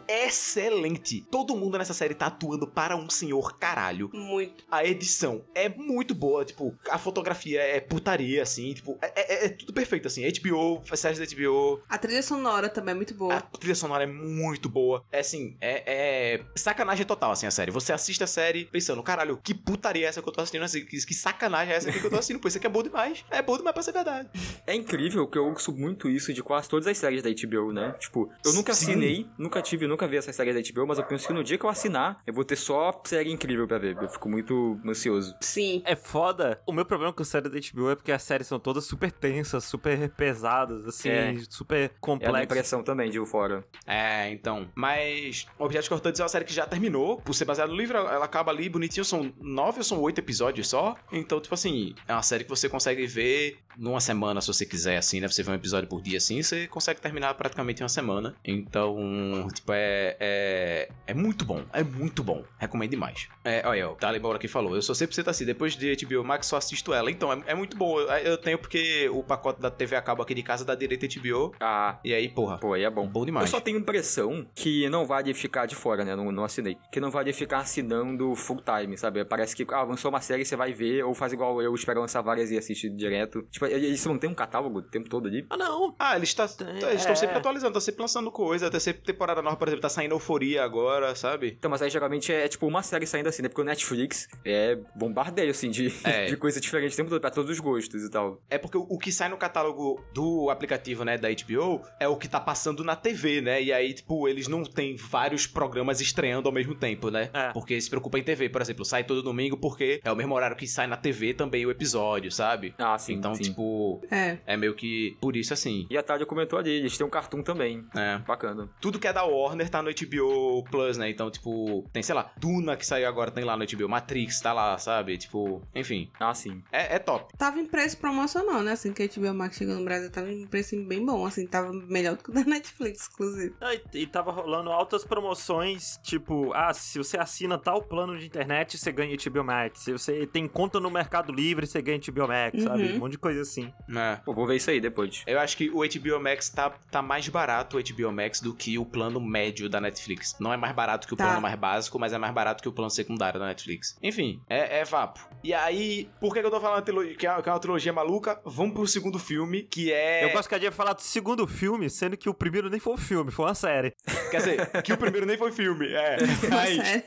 [0.50, 1.22] excelente.
[1.32, 4.10] Todo mundo nessa série tá atuando para um senhor caralho.
[4.14, 4.64] Muito.
[4.70, 9.50] A edição é muito boa, tipo, a fotografia é putaria, assim, tipo, é, é- é
[9.50, 10.24] tudo perfeito, assim.
[10.26, 13.42] HBO, séries da HBO, A trilha sonora também é muito a boa.
[13.42, 15.04] trilha sonora é muito boa.
[15.12, 17.72] É assim, é, é sacanagem total, assim, a série.
[17.72, 20.64] Você assiste a série pensando, caralho, que putaria é essa que eu tô assistindo?
[20.64, 22.40] Assim, que, que sacanagem é essa aqui que eu tô assistindo?
[22.40, 23.26] Pô, isso aqui é bom demais.
[23.32, 24.30] É bom demais pra ser verdade.
[24.68, 27.94] É incrível que eu ouço muito isso de quase todas as séries da HBO, né?
[28.00, 28.92] Tipo, eu nunca Sim.
[28.92, 31.58] assinei, nunca tive, nunca vi essas séries da HBO, mas eu penso que no dia
[31.58, 33.98] que eu assinar, eu vou ter só série incrível pra ver.
[34.00, 35.36] Eu fico muito ansioso.
[35.42, 35.82] Sim.
[35.86, 36.62] É foda.
[36.68, 39.12] O meu problema com a série da HBO é porque as séries são todas super
[39.12, 41.36] tensas, super pesadas, assim, É.
[41.50, 42.44] super É a minha complexas.
[42.44, 43.64] impressão também de fora.
[43.88, 44.70] É, então.
[44.76, 47.20] Mas Objetos Cortantes é uma série que já terminou.
[47.22, 49.04] Por ser baseada no livro, ela acaba ali bonitinho.
[49.06, 50.96] São nove ou são oito episódios só.
[51.12, 54.98] Então, tipo assim, é uma série que você consegue ver numa semana, se você quiser,
[54.98, 55.28] assim, né?
[55.28, 58.34] Você vê um episódio por dia, assim, você consegue terminar praticamente em uma semana.
[58.44, 61.64] Então, tipo, é, é, é muito bom.
[61.74, 62.44] É muito bom.
[62.58, 63.28] Recomendo demais.
[63.44, 64.76] É, olha, o Talibor aqui falou.
[64.76, 65.46] Eu sou 100% assim.
[65.46, 67.12] Depois de HBO Max, só assisto ela.
[67.12, 68.00] Então, é, é muito bom.
[68.00, 71.06] Eu, eu tenho porque o pacote da TV a cabo aqui de casa dá direito
[71.06, 71.56] a HBO.
[71.60, 73.08] Ah, E aí, porra, pô, aí é bom.
[73.08, 73.50] bom Eu demais.
[73.50, 76.16] só tenho impressão que não vale ficar de fora, né?
[76.16, 76.78] Não, não assinei.
[76.92, 79.24] Que não vale ficar assinando full Showtime, sabe?
[79.26, 82.22] Parece que, ah, lançou uma série, você vai ver, ou faz igual eu, espero lançar
[82.22, 83.44] várias e assistir direto.
[83.52, 85.46] Tipo, eles não tem um catálogo o tempo todo ali?
[85.50, 85.96] Ah, não.
[86.00, 87.16] Ah, eles tá- estão É.
[87.16, 88.68] sempre atualizando, estão sempre lançando coisa.
[88.68, 91.56] Até sempre temporada nova, por exemplo, tá saindo Euforia agora, sabe?
[91.58, 93.50] Então, mas aí geralmente é, tipo uma série saindo assim, né?
[93.50, 96.26] Porque o Netflix é bombardeio, assim, de, É.
[96.26, 98.42] de coisa diferente o tempo todo, pra todos os gostos e tal.
[98.50, 102.16] É porque o o que sai no catálogo do aplicativo, né, da HBO, é o
[102.16, 103.62] que tá passando na TV, né?
[103.62, 107.30] E aí, tipo, eles não têm vários programas estreando ao mesmo tempo, né?
[107.34, 107.52] É.
[107.52, 110.56] Porque se preocupa em TV, por exemplo, sai todo domingo porque é o mesmo horário
[110.56, 112.74] que sai na TV também o episódio, sabe?
[112.78, 113.44] Ah, sim, então, sim.
[113.44, 114.38] tipo, É.
[114.46, 115.86] é meio que por isso assim.
[115.90, 117.86] E a Thalia comentou ali, eles têm um cartoon também.
[117.94, 118.18] É.
[118.20, 118.70] Bacana.
[118.80, 121.10] Tudo que é da Warner tá no HBO Plus, né?
[121.10, 124.54] Então, tipo, tem, sei lá, Duna que saiu agora, tem lá no HBO, Matrix tá
[124.54, 125.18] lá, sabe?
[125.18, 126.64] Tipo, enfim, Ah, sim.
[126.72, 127.34] é, é top.
[127.38, 128.72] Tava em preço promocional, né?
[128.72, 131.74] Assim que a HBO Max chegou no Brasil, tava em preço bem bom, assim, tava
[131.74, 133.54] melhor do que o da Netflix, inclusive.
[133.60, 138.30] Ah, E, e tava rolando altas promoções, tipo, ah, se você assina tal plano de
[138.36, 139.80] internet, você ganha HBO Max.
[139.80, 142.84] Se você tem conta no Mercado Livre, você ganha HBO Max, sabe?
[142.84, 142.96] Uhum.
[142.96, 143.72] Um monte de coisa assim.
[143.90, 144.18] É.
[144.26, 145.24] Pô, vou ver isso aí depois.
[145.26, 148.78] Eu acho que o HBO Max tá, tá mais barato, o HBO Max, do que
[148.78, 150.36] o plano médio da Netflix.
[150.40, 151.26] Não é mais barato que o Tá.
[151.26, 153.98] plano mais básico, mas é mais barato que o plano secundário da Netflix.
[154.04, 155.20] Enfim, é, é vapo.
[155.44, 156.84] E aí, por que, que eu tô falando
[157.16, 158.40] que é que é uma trilogia maluca?
[158.46, 160.26] Vamos pro segundo filme, que é.
[160.26, 163.32] Eu gostaria de falar do segundo filme, sendo que o primeiro nem foi um filme,
[163.32, 163.94] foi uma série.
[164.32, 165.88] Quer dizer, que o primeiro nem foi filme.
[165.94, 166.18] É.
[166.76, 167.04] Sério.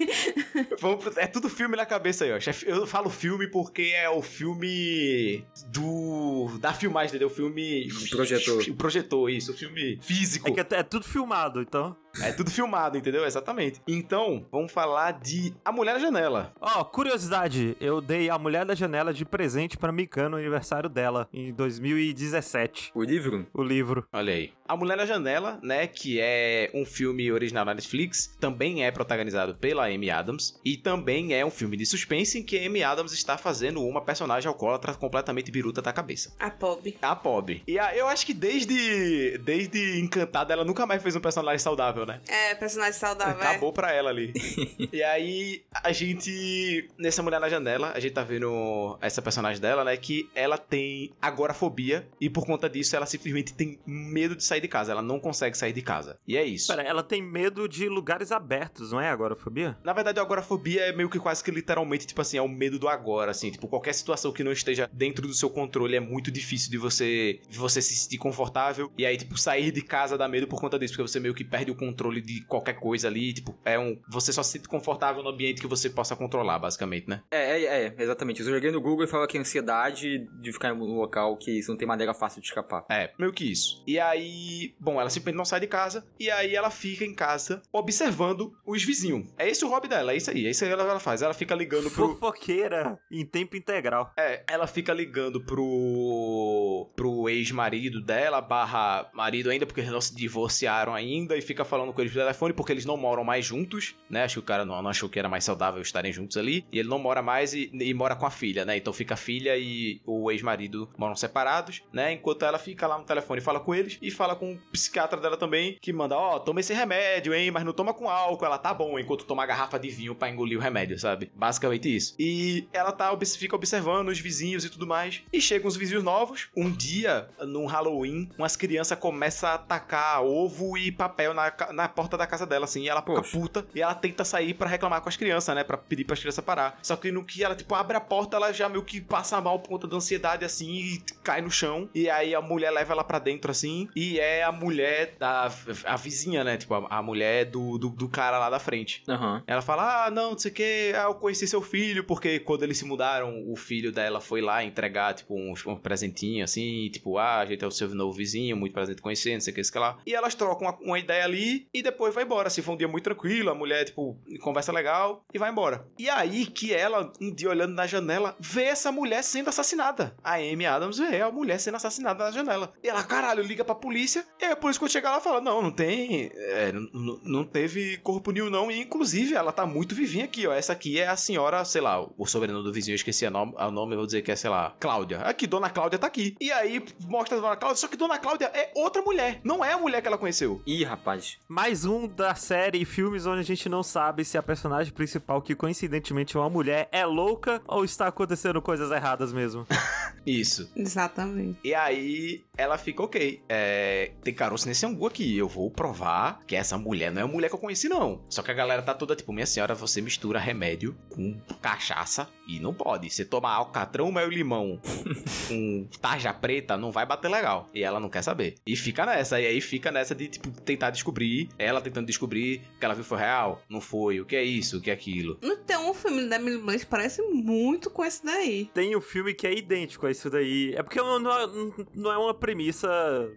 [0.80, 2.38] vamos pro- é tudo filme na cabeça aí, ó.
[2.66, 6.58] Eu falo filme porque é o filme do.
[6.60, 7.28] da filmagem, entendeu?
[7.28, 7.88] O filme.
[8.10, 8.64] Projetor.
[8.68, 9.52] O projetor, isso.
[9.52, 10.48] O filme físico.
[10.48, 11.96] É que é, é tudo filmado, então.
[12.22, 13.24] É tudo filmado, entendeu?
[13.24, 13.80] Exatamente.
[13.86, 16.52] Então, vamos falar de A Mulher na Janela.
[16.60, 21.28] Ó, curiosidade, eu dei A Mulher da Janela de presente pra Mika no aniversário dela,
[21.32, 22.90] em 2017.
[22.94, 23.46] O livro?
[23.54, 24.06] O livro.
[24.12, 24.52] Olha aí.
[24.66, 29.54] A Mulher na Janela, né, que é um filme original da Netflix, também é protagonizado
[29.54, 33.12] pela Amy Adams e também é um filme de suspense em que a Amy Adams
[33.12, 36.34] está fazendo uma personagem alcoólatra completamente biruta da cabeça.
[36.38, 36.96] A Pob.
[37.00, 37.62] A pobre.
[37.66, 42.04] E a- eu acho que desde desde Encantada ela nunca mais fez um personagem saudável,
[42.08, 42.20] né?
[42.26, 43.42] É, personagem saudável.
[43.42, 43.46] é.
[43.48, 44.32] Acabou pra ela ali.
[44.92, 46.88] e aí, a gente.
[46.98, 49.96] Nessa Mulher na Janela, a gente tá vendo essa personagem dela, né?
[49.96, 52.08] Que ela tem agorafobia.
[52.20, 54.92] E por conta disso, ela simplesmente tem medo de sair de casa.
[54.92, 56.18] Ela não consegue sair de casa.
[56.26, 56.68] E é isso.
[56.68, 59.76] Pera, ela tem medo de lugares abertos, não é agorafobia?
[59.84, 62.78] Na verdade, a agorafobia é meio que quase que literalmente, tipo assim, é o medo
[62.78, 63.50] do agora, assim.
[63.50, 67.40] Tipo, qualquer situação que não esteja dentro do seu controle é muito difícil de você,
[67.48, 68.90] de você se sentir confortável.
[68.96, 71.44] E aí, tipo, sair de casa dá medo por conta disso, porque você meio que
[71.44, 73.32] perde o controle de qualquer coisa ali.
[73.32, 73.98] Tipo, é um.
[74.08, 77.22] Você só se sente confortável no ambiente que você possa controlar, basicamente, né?
[77.30, 78.40] É, é, é, exatamente.
[78.40, 81.58] Eu joguei no Google e fala que é ansiedade de ficar em um local que
[81.58, 82.84] isso não tem maneira fácil de escapar.
[82.88, 83.82] É, meio que isso.
[83.86, 87.62] E aí, bom, ela simplesmente não sai de casa e aí ela fica em casa
[87.72, 89.26] observando os vizinhos.
[89.36, 91.22] É esse o hobby dela, é isso aí, é isso aí que ela faz.
[91.22, 94.12] Ela fica ligando pro, Fofoqueira em tempo integral.
[94.16, 96.90] É, ela fica ligando pro.
[96.94, 101.77] pro ex-marido dela, barra marido ainda, porque eles não se divorciaram ainda, e fica falando
[101.92, 104.24] com eles pelo telefone, porque eles não moram mais juntos, né?
[104.24, 106.64] Acho que o cara não, não achou que era mais saudável estarem juntos ali.
[106.72, 108.76] E ele não mora mais e, e mora com a filha, né?
[108.76, 112.12] Então fica a filha e o ex-marido moram separados, né?
[112.12, 115.20] Enquanto ela fica lá no telefone e fala com eles, e fala com o psiquiatra
[115.20, 117.50] dela também, que manda, ó, toma esse remédio, hein?
[117.50, 118.44] Mas não toma com álcool.
[118.44, 121.30] Ela tá bom, enquanto toma a garrafa de vinho pra engolir o remédio, sabe?
[121.34, 122.14] Basicamente isso.
[122.18, 125.22] E ela tá, fica observando os vizinhos e tudo mais.
[125.32, 126.48] E chegam os vizinhos novos.
[126.56, 132.16] Um dia, num Halloween, umas crianças começam a atacar ovo e papel na, na porta
[132.16, 132.82] da casa dela, assim.
[132.82, 133.38] E ela fica Poxa.
[133.38, 133.66] puta.
[133.74, 135.64] E ela tenta sair pra reclamar com as crianças, né?
[135.64, 136.78] Pra pedir pras crianças parar.
[136.82, 139.58] Só que no que ela, tipo, abre a porta, ela já meio que passa mal
[139.58, 141.88] por conta da ansiedade, assim, e cai no chão.
[141.94, 143.88] E aí a mulher leva ela pra dentro, assim.
[143.94, 145.50] E é a mulher da.
[145.84, 146.56] A vizinha, né?
[146.56, 149.02] Tipo, a, a mulher do, do, do cara lá da frente.
[149.08, 149.42] Aham.
[149.46, 152.62] Ela fala, ah, não, não sei o que, ah, eu conheci seu filho, porque quando
[152.62, 157.18] eles se mudaram, o filho dela foi lá entregar, tipo, uns, um presentinho, assim, tipo,
[157.18, 159.56] ah, a gente é o seu novo vizinho, muito prazer te conhecer, não sei o
[159.56, 159.98] que, que lá.
[160.06, 162.88] E elas trocam uma, uma ideia ali e depois vai embora, assim, foi um dia
[162.88, 165.86] muito tranquilo, a mulher, tipo, conversa legal e vai embora.
[165.98, 170.14] E aí que ela, um dia olhando na janela, vê essa mulher sendo assassinada.
[170.22, 172.72] A Amy Adams vê a mulher sendo assassinada na janela.
[172.82, 175.62] E ela, caralho, liga pra polícia, e aí a polícia quando chega lá fala, não,
[175.62, 179.94] não tem, é, n- n- não teve corpo nenhum não, e inclusive ela tá muito
[179.94, 182.96] vivinha aqui, ó, essa aqui é a senhora, sei lá, o sobrenome do vizinho, eu
[182.96, 185.18] esqueci o nome, nome vou dizer que é, sei lá, Cláudia.
[185.20, 186.36] Aqui, Dona Cláudia tá aqui.
[186.40, 189.72] E aí mostra a Dona Cláudia, só que Dona Cláudia é outra mulher, não é
[189.72, 190.62] a mulher que ela conheceu.
[190.66, 191.38] Ih, rapaz.
[191.50, 195.40] Mais um da série e filmes onde a gente não sabe se a personagem principal,
[195.40, 199.66] que coincidentemente é uma mulher, é louca ou está acontecendo coisas erradas mesmo.
[200.26, 200.70] Isso.
[200.76, 201.58] Exatamente.
[201.64, 206.54] E aí ela fica, ok, é, tem caroço nesse angu aqui, eu vou provar que
[206.54, 208.22] essa mulher não é a mulher que eu conheci, não.
[208.28, 212.58] Só que a galera tá toda tipo, minha senhora, você mistura remédio com cachaça e
[212.58, 213.10] não pode.
[213.10, 214.80] Você toma alcatrão, mel e limão
[215.48, 217.68] com tarja preta, não vai bater legal.
[217.74, 218.54] E ela não quer saber.
[218.66, 222.84] E fica nessa, e aí fica nessa de, tipo, tentar descobrir, ela tentando descobrir que
[222.84, 225.38] ela viu foi real, não foi, o que é isso, o que é aquilo.
[225.42, 228.70] Então, o filme da Emily Blunt parece muito com esse daí.
[228.72, 230.72] Tem um filme que é idêntico a isso daí.
[230.74, 231.48] É porque não, não é-
[231.94, 232.88] não é uma premissa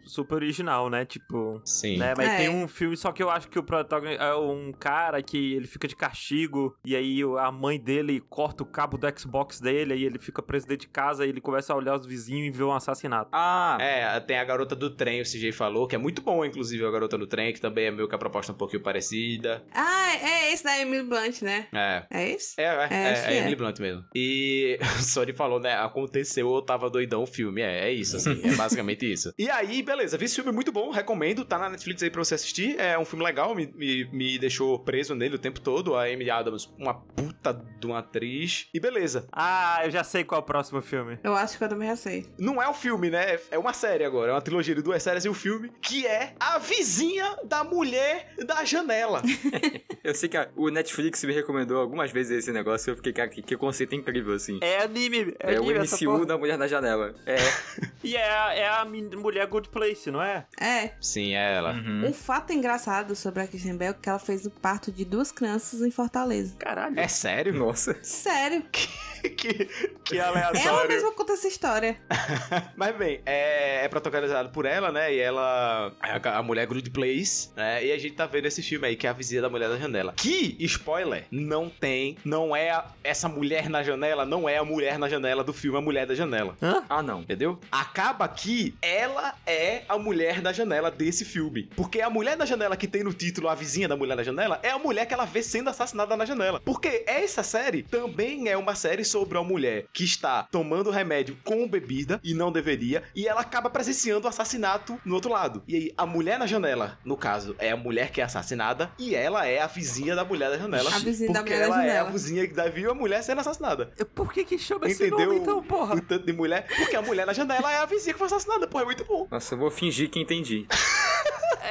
[0.05, 1.05] super original, né?
[1.05, 1.61] Tipo.
[1.65, 1.97] Sim.
[1.97, 2.37] Né, mas É.
[2.37, 5.67] tem um filme, só que eu acho que o protagonista é um cara que ele
[5.67, 10.03] fica de castigo, e aí a mãe dele corta o cabo do Xbox dele, aí
[10.03, 12.63] ele fica preso dentro de casa, e ele começa a olhar os vizinhos e vê
[12.63, 13.29] um assassinato.
[13.33, 16.85] Ah, É, tem a garota do trem, o CJ falou, que é muito bom, inclusive,
[16.85, 19.63] a garota do trem, que também é meio que a proposta um pouquinho parecida.
[19.73, 21.67] Ah, é esse da Emily Blunt, né?
[21.73, 22.05] É.
[22.09, 22.59] É esse?
[22.59, 23.37] É, é, É, é, é, é.
[23.39, 24.03] Emily Blunt mesmo.
[24.15, 25.73] E o Sony falou, né?
[25.75, 27.61] Aconteceu, eu tava doidão o filme.
[27.61, 28.41] É, é isso, assim.
[28.43, 29.33] É basicamente isso.
[29.37, 31.43] E aí, beleza, vi esse filme muito bom, recomendo.
[31.45, 32.79] Tá na Netflix aí pra você assistir.
[32.79, 35.95] É um filme legal, me, me, me deixou preso nele o tempo todo.
[35.95, 38.67] A Amy Adams, uma puta de uma atriz.
[38.73, 38.90] E beleza.
[39.31, 41.17] Ah, eu já sei qual é o próximo filme.
[41.23, 42.25] Eu acho que eu também já sei.
[42.37, 43.39] Não é um filme, né?
[43.49, 44.31] É uma série agora.
[44.31, 45.71] É uma trilogia de duas séries e um filme.
[45.81, 49.21] Que é A Vizinha da Mulher da Janela.
[50.03, 53.13] eu sei que a- o Netflix me recomendou algumas vezes esse negócio e eu fiquei,
[53.13, 54.59] cara, que, que conceito incrível, assim.
[54.61, 57.13] É anime, é, É, o anime essa MCU da Mulher na Janela.
[57.25, 57.35] É.
[58.03, 60.47] E é, a- é a mulher Good Place, não é?
[60.59, 60.93] É.
[60.99, 61.73] Sim, é ela.
[61.73, 62.07] Uhum.
[62.07, 65.31] Um fato engraçado sobre a Kristen Bell é que ela fez o parto de duas
[65.31, 66.55] crianças em Fortaleza.
[66.57, 66.99] Caralho.
[66.99, 67.53] É sério?
[67.61, 67.95] Nossa.
[68.01, 68.63] Sério.
[69.37, 69.65] que,
[70.03, 70.89] que Ela aleatório.
[70.89, 71.97] mesma conta essa história.
[72.75, 75.13] Mas bem, é, é protagonizado por ela, né?
[75.13, 77.85] E ela é a, a mulher Good Place, né?
[77.85, 79.77] E a gente tá vendo esse filme aí, que é a vizinha da mulher da
[79.77, 80.13] janela.
[80.17, 84.97] Que, spoiler, não tem, não é a- essa mulher na janela, não é a mulher
[84.97, 86.55] na janela do filme A Mulher da Janela.
[86.61, 86.83] Hã?
[86.89, 87.21] Ah, não.
[87.21, 87.59] Entendeu?
[87.71, 91.69] Acaba que ela é a mulher da janela desse filme.
[91.75, 94.59] Porque a mulher da janela que tem no título A Vizinha da Mulher da Janela
[94.63, 96.59] é a mulher que ela vê sendo assassinada na janela.
[96.63, 101.67] Porque essa série também é uma série sobre uma mulher que está tomando remédio com
[101.67, 105.63] bebida e não deveria, e ela acaba presenciando o assassinato no outro lado.
[105.67, 109.15] E aí, a mulher na janela, no caso, é a mulher que é assassinada e
[109.15, 110.89] ela é a vizinha da mulher da janela.
[110.93, 112.09] A vizinha da mulher da ela é a janela.
[112.11, 113.91] vizinha que viu a mulher sendo assassinada.
[114.15, 115.27] Por que que chama esse Entendeu?
[115.27, 115.95] nome então, porra?
[115.95, 116.67] O tanto de mulher.
[116.77, 118.67] Porque a mulher na janela é a vizinha que foi assassinada.
[118.67, 119.27] Porra, é muito bom.
[119.29, 120.67] Nossa, eu vou fingir que entendi.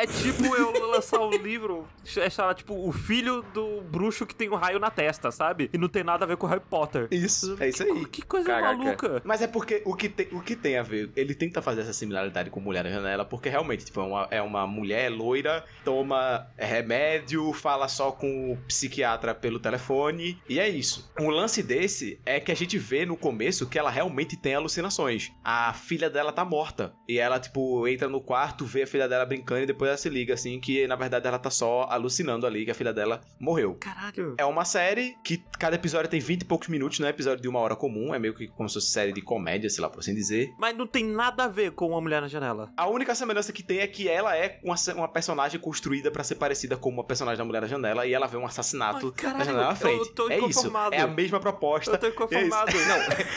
[0.00, 1.86] É tipo eu lançar um livro,
[2.16, 5.68] é lá, tipo, o filho do bruxo que tem um raio na testa, sabe?
[5.72, 7.08] E não tem nada a ver com Harry Potter.
[7.10, 8.06] Isso, é isso aí.
[8.06, 8.76] Que coisa Caraca.
[8.76, 9.22] maluca.
[9.24, 11.10] Mas é porque o que, tem, o que tem a ver?
[11.14, 14.42] Ele tenta fazer essa similaridade com Mulher na Janela, porque realmente, tipo, é uma, é
[14.42, 21.12] uma mulher loira, toma remédio, fala só com o psiquiatra pelo telefone, e é isso.
[21.20, 25.30] Um lance desse é que a gente vê no começo que ela realmente tem alucinações.
[25.44, 29.26] A filha dela tá morta, e ela, tipo, entra no quarto, vê a filha dela
[29.26, 32.64] brincando, e depois ela se liga, assim, que na verdade ela tá só alucinando ali,
[32.64, 33.76] que a filha dela morreu.
[33.80, 34.34] Caralho.
[34.38, 37.48] É uma série que cada episódio tem 20 e poucos minutos, não é episódio de
[37.48, 40.00] uma hora comum, é meio que como se fosse série de comédia, sei lá, por
[40.00, 40.50] assim dizer.
[40.58, 42.70] Mas não tem nada a ver com uma mulher na janela.
[42.76, 46.34] A única semelhança que tem é que ela é uma, uma personagem construída pra ser
[46.36, 49.38] parecida com uma personagem da Mulher da Janela e ela vê um assassinato Ai, caralho,
[49.38, 49.98] na janela na frente.
[49.98, 51.92] eu tô é isso, é a mesma proposta.
[51.92, 52.70] Eu tô inconformado.
[52.80, 52.94] Não,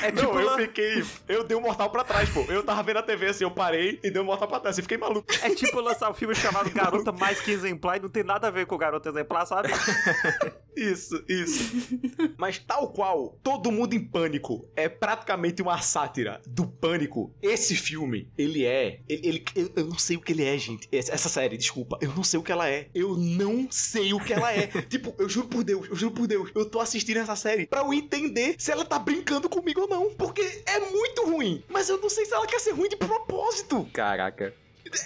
[0.07, 1.03] é Não, tipo, eu lan- fiquei.
[1.27, 2.41] Eu dei um mortal pra trás, pô.
[2.49, 4.77] Eu tava vendo a TV assim, eu parei e dei um mortal pra trás.
[4.77, 5.25] Eu fiquei maluco.
[5.41, 8.51] é tipo lançar um filme chamado Garota Mais Que Exemplar e não tem nada a
[8.51, 9.69] ver com Garota Exemplar, sabe?
[10.75, 11.71] Isso, isso.
[12.35, 18.27] Mas tal qual Todo Mundo em Pânico é praticamente uma sátira do pânico, esse filme,
[18.35, 18.99] ele é.
[19.07, 20.89] Ele, ele- eu, eu não sei o que ele é, gente.
[20.91, 21.99] Essa, essa série, desculpa.
[22.01, 22.87] Eu não sei o que ela é.
[22.93, 24.65] Eu não sei o que ela é.
[24.89, 26.49] tipo, eu juro por Deus, eu juro por Deus.
[26.55, 30.15] Eu tô assistindo essa série pra eu entender se ela tá brincando comigo ou não.
[30.15, 31.63] Porque é muito ruim.
[31.69, 33.87] Mas eu não sei se ela quer ser ruim de propósito.
[33.93, 34.55] Caraca.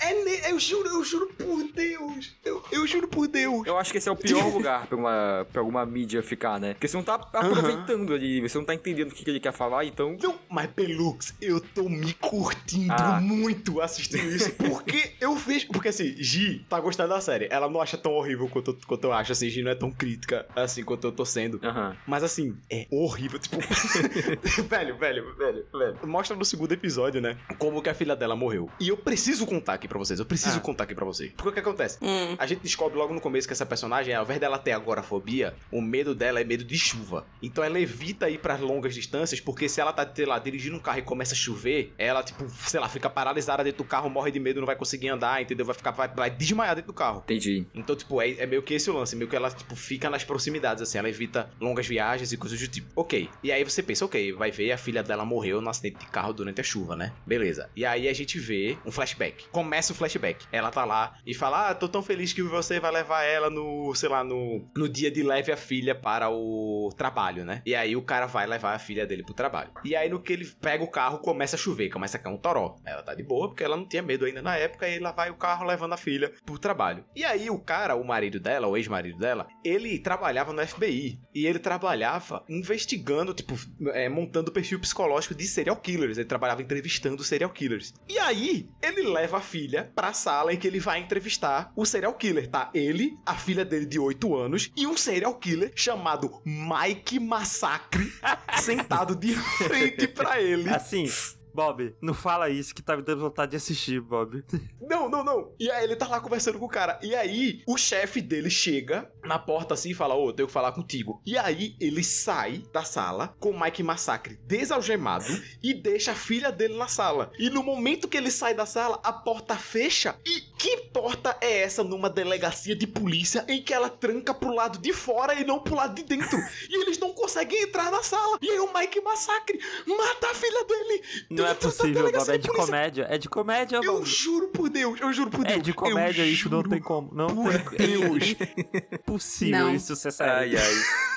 [0.01, 2.35] É, eu juro, eu juro por Deus.
[2.43, 3.65] Eu, eu juro por Deus.
[3.65, 6.73] Eu acho que esse é o pior lugar pra uma, pra alguma mídia ficar, né?
[6.73, 9.53] Porque você não tá aproveitando ali, você não tá entendendo o que que ele quer
[9.53, 10.17] falar, então.
[10.21, 13.19] Não, mas Pelux, eu tô me curtindo Ah.
[13.21, 14.51] muito assistindo isso.
[14.53, 15.67] Porque eu vejo.
[15.67, 17.47] Porque assim, Gi tá gostando da série.
[17.51, 19.31] Ela não acha tão horrível quanto, eu- quanto eu acho.
[19.31, 21.59] Assim, Gi não é tão crítica assim quanto eu tô sendo.
[21.63, 21.95] Aham.
[22.05, 23.39] Mas assim, é horrível.
[23.39, 23.57] Tipo.
[24.69, 25.97] velho, velho, velho, velho.
[26.03, 27.37] Mostra no segundo episódio, né?
[27.57, 28.69] Como que a filha dela morreu.
[28.79, 30.19] E eu preciso contar aqui pra vocês.
[30.19, 30.61] Eu preciso Ah.
[30.61, 31.31] contar aqui pra vocês.
[31.35, 31.97] Porque o que acontece?
[32.01, 32.35] Hum.
[32.37, 35.81] A gente descobre logo no começo que essa personagem, ao invés dela ter agorafobia, o
[35.81, 37.25] medo dela é medo de chuva.
[37.41, 40.79] Então ela evita ir pra longas distâncias, porque se ela tá, sei lá, dirigindo um
[40.79, 44.31] carro e começa a chover, ela, tipo, sei lá, fica paralisada dentro do carro, morre
[44.31, 45.65] de medo, não vai conseguir andar, entendeu?
[45.65, 47.21] Vai ficar, vai, vai desmaiar dentro do carro.
[47.25, 47.65] Entendi.
[47.73, 50.23] Então, tipo, é, é meio que esse o lance, meio que ela, tipo, fica nas
[50.23, 52.87] proximidades, assim, ela evita longas viagens e coisas do tipo.
[52.95, 53.29] Ok.
[53.43, 56.33] E aí você pensa, ok, vai ver, a filha dela morreu no acidente de carro
[56.33, 57.13] durante a chuva, né?
[57.25, 57.69] Beleza.
[57.75, 59.45] E aí a gente vê um flashback.
[59.67, 60.45] Começa o flashback.
[60.49, 63.93] Ela tá lá e fala, ah, tô tão feliz que você vai levar ela no,
[63.93, 67.61] sei lá, no, no dia de leve a filha para o trabalho, né?
[67.65, 69.69] E aí o cara vai levar a filha dele pro trabalho.
[69.83, 72.37] E aí no que ele pega o carro, começa a chover, começa a cair um
[72.37, 72.77] toró.
[72.85, 75.29] Ela tá de boa, porque ela não tinha medo ainda na época, e lá vai
[75.29, 77.03] o carro levando a filha pro trabalho.
[77.13, 81.19] E aí o cara, o marido dela, o ex-marido dela, ele trabalhava no FBI.
[81.35, 83.53] E ele trabalhava investigando, tipo,
[83.87, 86.17] é, montando perfil psicológico de serial killers.
[86.17, 87.93] Ele trabalhava entrevistando serial killers.
[88.07, 92.13] E aí, ele leva a filha pra sala em que ele vai entrevistar o serial
[92.13, 92.69] killer, tá?
[92.73, 98.11] Ele, a filha dele de 8 anos e um serial killer chamado Mike Massacre
[98.61, 100.69] sentado de frente pra ele.
[100.69, 101.09] Assim,
[101.57, 104.43] Bob, não fala isso que tá me dando vontade de assistir, Bob.
[104.79, 105.51] Não, não, não.
[105.59, 106.99] E aí ele tá lá conversando com o cara.
[107.01, 110.53] E aí o chefe dele chega na porta assim e fala: Ô, eu tenho que
[110.53, 111.19] falar contigo.
[111.25, 115.25] E aí ele sai da sala com o Mike Massacre desalgemado
[115.63, 117.31] e deixa a filha dele na sala.
[117.39, 120.15] E no momento que ele sai da sala, a porta fecha.
[120.23, 124.77] E que porta é essa numa delegacia de polícia em que ela tranca pro lado
[124.77, 126.37] de fora e não pro lado de dentro?
[126.69, 128.37] e eles não conseguem entrar na sala.
[128.41, 131.03] E aí o Mike Massacre mata a filha dele.
[131.31, 132.29] Não é dentro da possível, Bob.
[132.31, 133.07] É de comédia.
[133.09, 134.05] É de comédia, Eu Bob.
[134.05, 135.57] juro por Deus, eu juro por Deus.
[135.57, 137.09] É de comédia, eu isso não tem como.
[137.13, 138.35] Não por tem Deus.
[139.05, 139.75] possível Não.
[139.75, 140.33] isso ser sério.
[140.33, 141.16] Ai, ai.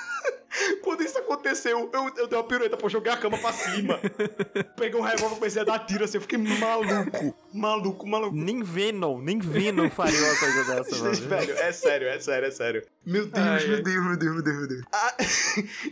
[0.83, 4.01] Quando isso aconteceu, eu, eu dei uma pirueta pra jogar a cama pra cima.
[4.77, 6.17] Peguei um revólver comecei a dar tiro assim.
[6.19, 7.35] Eu fiquei maluco.
[7.53, 8.37] Maluco, maluco.
[8.37, 11.17] Nem Venom, nem Venom faria uma coisa dessa, Bob.
[11.17, 12.83] Velho, é sério, é sério, é sério.
[13.05, 13.83] Meu Deus, Ai, meu.
[13.83, 14.83] Deus, meu Deus, meu Deus, meu Deus.
[14.93, 15.15] Ah,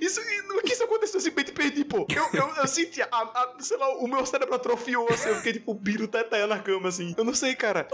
[0.01, 0.21] isso,
[0.63, 2.07] que isso aconteceu, eu simplesmente perdi, pô.
[2.15, 5.29] Eu, eu, eu senti, a, a- sei lá, o meu cérebro atrofiou, assim.
[5.31, 7.15] Eu fiquei tipo, biro teteia na cama, assim.
[7.17, 7.89] Eu não sei, cara.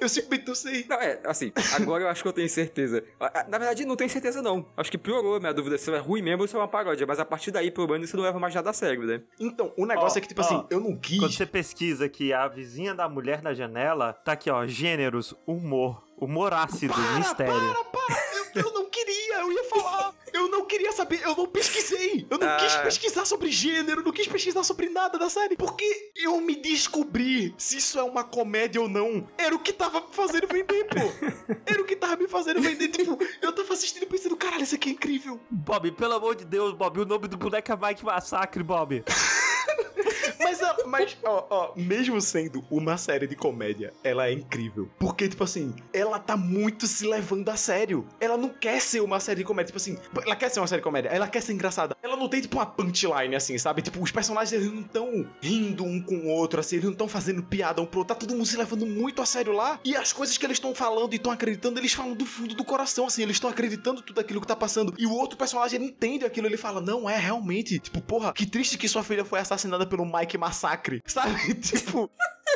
[0.00, 0.84] Eu simplesmente não sei.
[0.88, 3.04] Não, é, assim, agora eu acho que eu tenho certeza.
[3.48, 4.66] Na verdade, não tenho certeza, não.
[4.76, 7.06] Acho que piorou a minha dúvida se é ruim mesmo ou se é uma paródia.
[7.06, 9.22] Mas a partir daí, pelo menos, isso não leva mais nada a sério, né?
[9.38, 11.18] Então, o negócio Ó, é que, tipo ó, assim, eu não quis.
[11.18, 16.02] Quando você pesquisa que a vizinha da mulher na janela, tá aqui, ó, gêneros, humor,
[16.16, 17.52] humor ácido, mistério.
[17.52, 18.16] Para, para!
[18.54, 20.15] Eu, eu não queria, eu ia falar.
[20.36, 22.26] Eu não queria saber, eu não pesquisei.
[22.28, 22.56] Eu não Ah.
[22.58, 25.56] quis pesquisar sobre gênero, não quis pesquisar sobre nada da série.
[25.56, 29.26] Porque eu me descobri se isso é uma comédia ou não.
[29.38, 30.96] Era o que tava me fazendo vender, pô.
[31.64, 32.88] Era o que tava me fazendo vender.
[32.88, 35.40] Tipo, eu tava assistindo e pensando, caralho, isso aqui é incrível.
[35.50, 39.02] Bob, pelo amor de Deus, Bob, o nome do boneco é Mike Massacre, Bob.
[40.38, 44.88] Mas, mas ó, ó, mesmo sendo uma série de comédia, ela é incrível.
[44.98, 48.06] Porque, tipo assim, ela tá muito se levando a sério.
[48.20, 49.66] Ela não quer ser uma série de comédia.
[49.66, 51.96] Tipo assim, ela quer ser uma série de comédia, ela quer ser engraçada.
[52.02, 53.82] Ela não tem, tipo, uma punchline, assim, sabe?
[53.82, 57.08] Tipo, os personagens, eles não estão rindo um com o outro, assim, eles não estão
[57.08, 58.14] fazendo piada um pro outro.
[58.14, 59.80] Tá todo mundo se levando muito a sério lá.
[59.84, 62.64] E as coisas que eles estão falando e estão acreditando, eles falam do fundo do
[62.64, 63.22] coração, assim.
[63.22, 64.94] Eles estão acreditando tudo aquilo que tá passando.
[64.98, 67.78] E o outro personagem, ele entende aquilo, ele fala, não, é realmente.
[67.78, 71.02] Tipo, porra, que triste que sua filha foi assassinada pelo Mike Massacre.
[71.06, 71.54] Sabe?
[71.60, 72.10] tipo,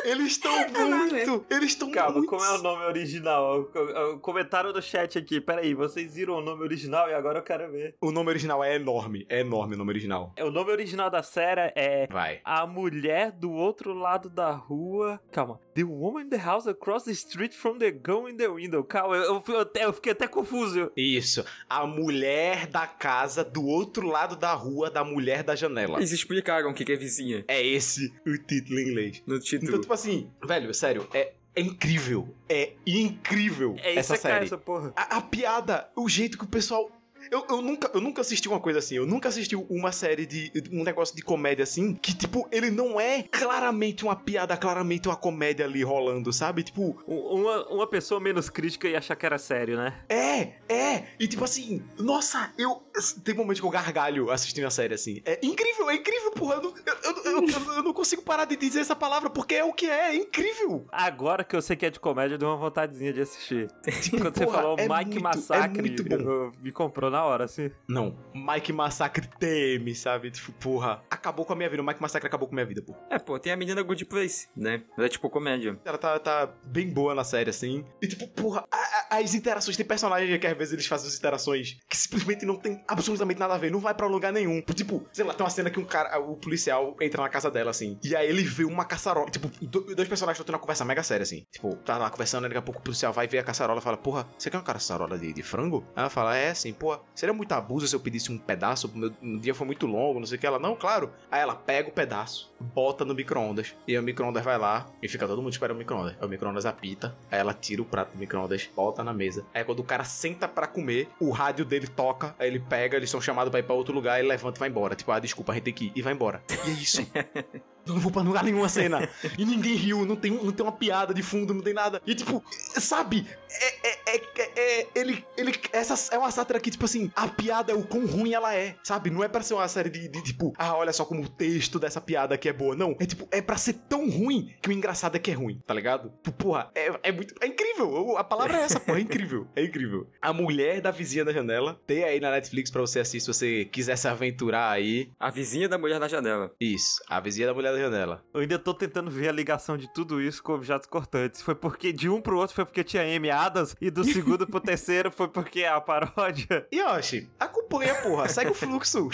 [0.05, 1.45] eles estão muito.
[1.49, 2.29] Eles estão Calma, muito.
[2.29, 3.69] como é o nome original?
[3.73, 5.39] O- o- Comentaram no chat aqui.
[5.41, 7.95] Peraí, vocês viram o nome original e agora eu quero ver.
[8.01, 9.25] O nome original é enorme.
[9.29, 10.33] É enorme o nome original.
[10.35, 12.39] É, O nome original da série é Vai.
[12.43, 15.19] A Mulher do Outro Lado da Rua.
[15.31, 15.59] Calma.
[15.73, 18.83] The Woman in the House Across the Street from the Gun in the Window.
[18.83, 20.91] Calma, eu, eu, fui até- eu fiquei até confuso.
[20.97, 21.43] Isso.
[21.69, 25.97] A mulher da casa do outro lado da rua da mulher da janela.
[25.97, 29.23] Eles explicaram o que que é vizinha É esse o título em inglês.
[29.25, 29.77] no título.
[29.77, 32.33] Então, tipo assim, velho, sério, é, é incrível.
[32.47, 34.45] É incrível É essa é cara, série.
[34.45, 34.93] essa porra.
[34.95, 36.89] A, a piada, o jeito que o pessoal.
[37.31, 38.95] Eu, eu, nunca, eu nunca assisti uma coisa assim.
[38.95, 40.51] Eu nunca assisti uma série de.
[40.71, 41.93] um negócio de comédia assim.
[41.95, 46.61] Que, tipo, ele não é claramente uma piada, claramente uma comédia ali rolando, sabe?
[46.63, 49.97] Tipo, Um- Uma, uma pessoa menos crítica ia achar que era sério, né?
[50.09, 51.03] é, é.
[51.19, 52.83] E tipo assim, nossa, eu.
[53.23, 55.21] Tem momentos que eu gargalho assistindo a série assim.
[55.25, 56.55] É incrível, é incrível, porra.
[56.55, 59.71] Eu não, eu, eu- eu- não consigo parar de dizer essa palavra porque é o
[59.71, 60.85] que é, é incrível.
[60.91, 63.69] Agora que eu sei que é de comédia, deu uma vontadezinha de assistir.
[64.09, 66.15] Quando você Porra, falou é Mike muito- é Massacre, muito bom.
[66.15, 67.71] eu- me comprou na hora, assim.
[67.87, 70.31] Não, Mike Massacre teme, sabe?
[70.31, 71.81] Tipo, porra, acabou com a minha vida.
[71.81, 72.95] O Mike Massacre acabou com a minha vida, pô.
[73.09, 74.83] É, pô, tem a menina Good Place, né?
[74.97, 75.79] Ela é tipo comédia.
[75.85, 77.85] Ela tá, tá bem boa na série, assim.
[78.01, 81.15] E tipo, porra, a- a- as interações, tem personagens que às vezes eles fazem as
[81.17, 84.61] interações que simplesmente não tem absolutamente nada a ver, não vai pra lugar nenhum.
[84.73, 87.71] Tipo, sei lá, tem uma cena que um cara, o policial entra na casa dela,
[87.71, 89.29] assim, e aí ele vê uma caçarola.
[89.29, 91.45] Tipo, do- dois personagens estão tendo uma conversa mega séria, assim.
[91.51, 93.97] Tipo, tá lá conversando, daqui a pouco o policial vai ver a caçarola e fala,
[93.97, 95.83] porra, você quer uma caçarola de, de frango?
[95.95, 99.11] Aí ela fala, é, sim, porra, seria muito abuso se eu pedisse um pedaço, meu
[99.39, 100.47] dia foi muito longo, não sei o que.
[100.47, 101.11] Ela, não, claro.
[101.29, 105.27] Aí ela pega o pedaço, bota no micro-ondas, e o micro-ondas vai lá, e fica
[105.27, 106.15] todo mundo esperando o micro-ondas.
[106.21, 109.45] O micro-ondas apita, aí ela tira o prato do micro-ondas, bota na mesa.
[109.53, 113.09] Aí quando o cara senta pra comer, o rádio dele toca, aí ele pega, eles
[113.09, 114.95] são chamados pra ir pra outro lugar, ele levanta e vai embora.
[114.95, 116.41] Tipo, ah, desculpa, a gente tem que ir, e vai embora.
[116.65, 117.01] E é isso.
[117.85, 119.07] Eu não vou pra lugar nenhum a cena.
[119.37, 122.01] E ninguém riu, não tem, não tem uma piada de fundo, não tem nada.
[122.05, 123.27] E tipo, sabe?
[123.49, 124.51] É, é, é, é-
[124.81, 128.05] é- ele, ele, essa é uma sátira que, tipo assim, a piada é o quão
[128.05, 129.09] ruim ela é, sabe?
[129.09, 131.79] Não é pra ser uma série de, de, tipo, ah, olha só como o texto
[131.79, 132.75] dessa piada aqui é boa.
[132.75, 135.59] Não, é tipo, é pra ser tão ruim que o engraçado é que é ruim,
[135.65, 136.11] tá ligado?
[136.23, 137.35] Tipo, Porra, é, é muito.
[137.41, 138.17] É incrível.
[138.17, 138.97] A palavra é essa, porra.
[138.97, 139.47] É incrível.
[139.55, 140.07] É incrível.
[140.21, 141.79] A mulher da vizinha da janela.
[141.85, 145.11] Tem aí na Netflix pra você assistir se você quiser se aventurar aí.
[145.19, 146.51] A vizinha da mulher na janela.
[146.59, 148.23] Isso, a vizinha da mulher da janela.
[148.33, 151.41] Eu ainda tô tentando ver a ligação de tudo isso com objetos cortantes.
[151.41, 154.59] Foi porque de um pro outro foi porque tinha Amy Adams e do segundo pro
[154.59, 156.67] terceiro foi porque a paródia.
[156.73, 158.27] Yoshi, acompanha, porra.
[158.29, 159.09] Segue o fluxo.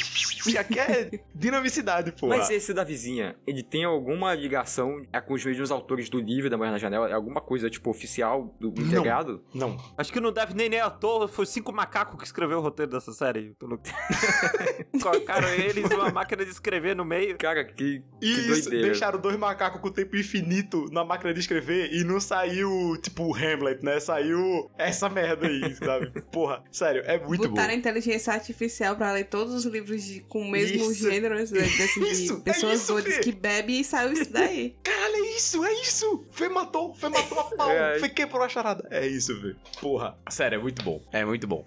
[0.47, 2.37] Já quer dinamicidade, porra.
[2.37, 6.49] Mas esse da vizinha, ele tem alguma ligação é, com os mesmos autores do livro
[6.49, 7.09] da mulher na janela?
[7.09, 8.83] É alguma coisa, tipo, oficial do Não.
[8.87, 9.43] integrado?
[9.53, 9.77] Não.
[9.97, 12.91] Acho que não deve nem nem à toa, foi cinco macacos que escreveu o roteiro
[12.91, 13.55] dessa série.
[13.59, 13.79] Pelo...
[15.01, 17.37] Colocaram eles uma máquina de escrever no meio.
[17.37, 18.87] Cara, que, que Isso, doideira.
[18.87, 23.83] deixaram dois macacos com tempo infinito na máquina de escrever e não saiu, tipo, Hamlet,
[23.83, 23.99] né?
[23.99, 26.11] Saiu essa merda aí, sabe?
[26.31, 27.79] Porra, sério, é muito Botaram a bom.
[27.79, 31.09] inteligência artificial pra ler todos os livros de- com o mesmo Isso.
[31.09, 33.21] gênero, né, desse, de Isso, é pessoas isso, doidas Fê.
[33.21, 34.75] que bebem e saiu isso daí.
[34.83, 36.25] Caralho, é isso, é isso!
[36.31, 37.99] Fê matou, Fê matou a pau, É.
[37.99, 38.87] Fê quebrou a charada.
[38.91, 39.55] É isso, velho.
[39.81, 41.01] Porra, sério, é muito bom.
[41.11, 41.65] É muito bom.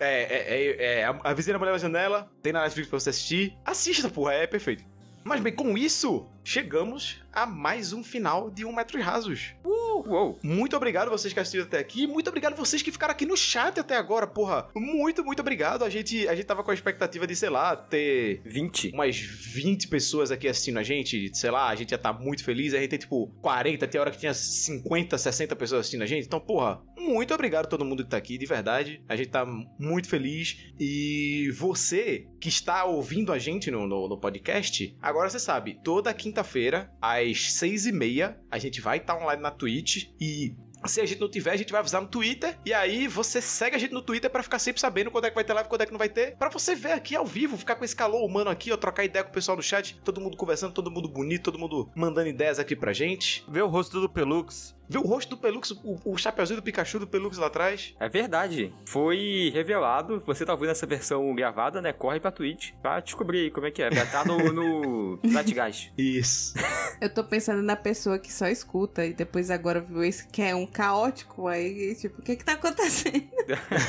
[0.00, 2.98] É, é, é, é, a, a Vizinha da Mulher na Janela, tem na Netflix pra
[2.98, 3.54] você assistir.
[3.64, 4.84] Assista, porra, é perfeito.
[5.30, 9.54] Mas bem, com isso, chegamos a mais um final de Um Metro e Rasos.
[9.64, 10.38] Uou.
[10.42, 12.06] Muito obrigado vocês que assistiram até aqui.
[12.06, 14.68] Muito obrigado vocês que ficaram aqui no chat até agora, porra.
[14.74, 15.84] Muito, muito obrigado.
[15.84, 18.92] A gente, a gente tava com a expectativa de, sei lá, ter 20.
[18.92, 21.30] umas 20 pessoas aqui assistindo a gente.
[21.34, 22.74] Sei lá, a gente ia estar muito feliz.
[22.74, 26.26] A gente tem, tipo, 40, tem hora que tinha 50, 60 pessoas assistindo a gente.
[26.26, 29.02] Então, porra, muito obrigado a todo mundo que tá aqui, de verdade.
[29.08, 29.46] A gente tá
[29.78, 30.72] muito feliz.
[30.78, 36.12] E você que está ouvindo a gente no, no, no podcast, agora você sabe, toda
[36.30, 40.54] quinta-feira, às 6 e meia, a gente vai estar online na Twitch e
[40.86, 42.58] se a gente não tiver, a gente vai avisar no Twitter.
[42.64, 45.34] E aí você segue a gente no Twitter pra ficar sempre sabendo quando é que
[45.34, 46.36] vai ter live, quando é que não vai ter.
[46.36, 49.22] Pra você ver aqui ao vivo, ficar com esse calor humano aqui, ó, trocar ideia
[49.22, 50.00] com o pessoal no chat.
[50.02, 53.44] Todo mundo conversando, todo mundo bonito, todo mundo mandando ideias aqui pra gente.
[53.46, 54.74] Ver o rosto do Pelux.
[54.90, 57.94] Ver o rosto do Pelux, o, o chapeuzinho do Pikachu do Pelux lá atrás.
[58.00, 58.74] É verdade.
[58.84, 60.20] Foi revelado.
[60.26, 61.92] Você tá ouvindo essa versão gravada, né?
[61.92, 63.92] Corre pra Twitch pra descobrir aí como é que é.
[63.92, 65.92] Já tá no, no Zeitgeist.
[65.96, 66.54] Isso.
[67.00, 70.54] Eu tô pensando na pessoa que só escuta e depois agora viu esse que é
[70.56, 73.30] um caótico, aí, tipo, o que que tá acontecendo?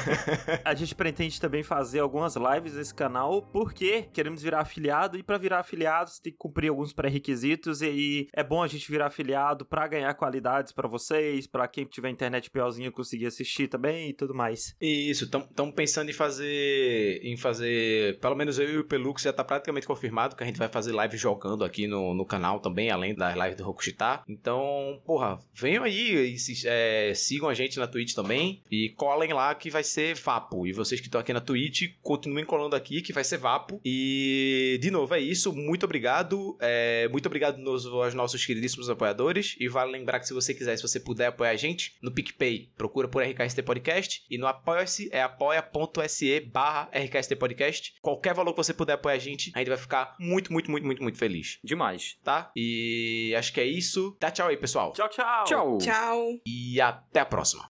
[0.64, 5.38] A gente pretende também fazer algumas lives nesse canal porque queremos virar afiliado e pra
[5.38, 9.08] virar afiliado você tem que cumprir alguns pré-requisitos e aí é bom a gente virar
[9.08, 14.14] afiliado pra ganhar qualidades pra vocês, pra quem tiver internet piorzinha conseguir assistir também e
[14.14, 14.76] tudo mais.
[14.80, 17.20] Isso, estamos pensando em fazer.
[17.24, 18.20] Em fazer.
[18.20, 20.92] Pelo menos eu e o Pelux já tá praticamente confirmado que a gente vai fazer
[20.92, 24.22] live jogando aqui no, no canal também, além das lives do Rokushita.
[24.28, 28.62] Então, porra, venham aí e se- é, sigam a gente na Twitch também.
[28.70, 30.68] E colem lá que vai ser Vapo.
[30.68, 33.80] E vocês que estão aqui na Twitch, continuem colando aqui que vai ser Vapo.
[33.86, 35.54] E, de novo, é isso.
[35.54, 36.58] Muito obrigado.
[36.60, 39.56] É, muito obrigado nos, aos nossos queridíssimos apoiadores.
[39.60, 42.72] E vale lembrar que se você quiser, se você puder apoiar a gente, no PicPay,
[42.76, 44.26] procura por RKST Podcast.
[44.30, 47.94] E no Apoia-se é apoia.se barra RKST Podcast.
[48.02, 50.86] Qualquer valor que você puder apoiar a gente, a gente vai ficar muito, muito, muito,
[50.86, 51.60] muito, muito feliz.
[51.64, 52.18] Demais.
[52.24, 52.52] Tá?
[52.56, 54.18] E acho que é isso.
[54.20, 54.94] Dá tchau aí, pessoal.
[54.94, 55.44] Tchau, tchau!
[55.46, 55.78] Tchau.
[55.78, 56.40] Tchau!
[56.46, 57.70] E até a próxima.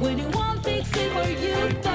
[0.00, 1.93] When you want fix it for you.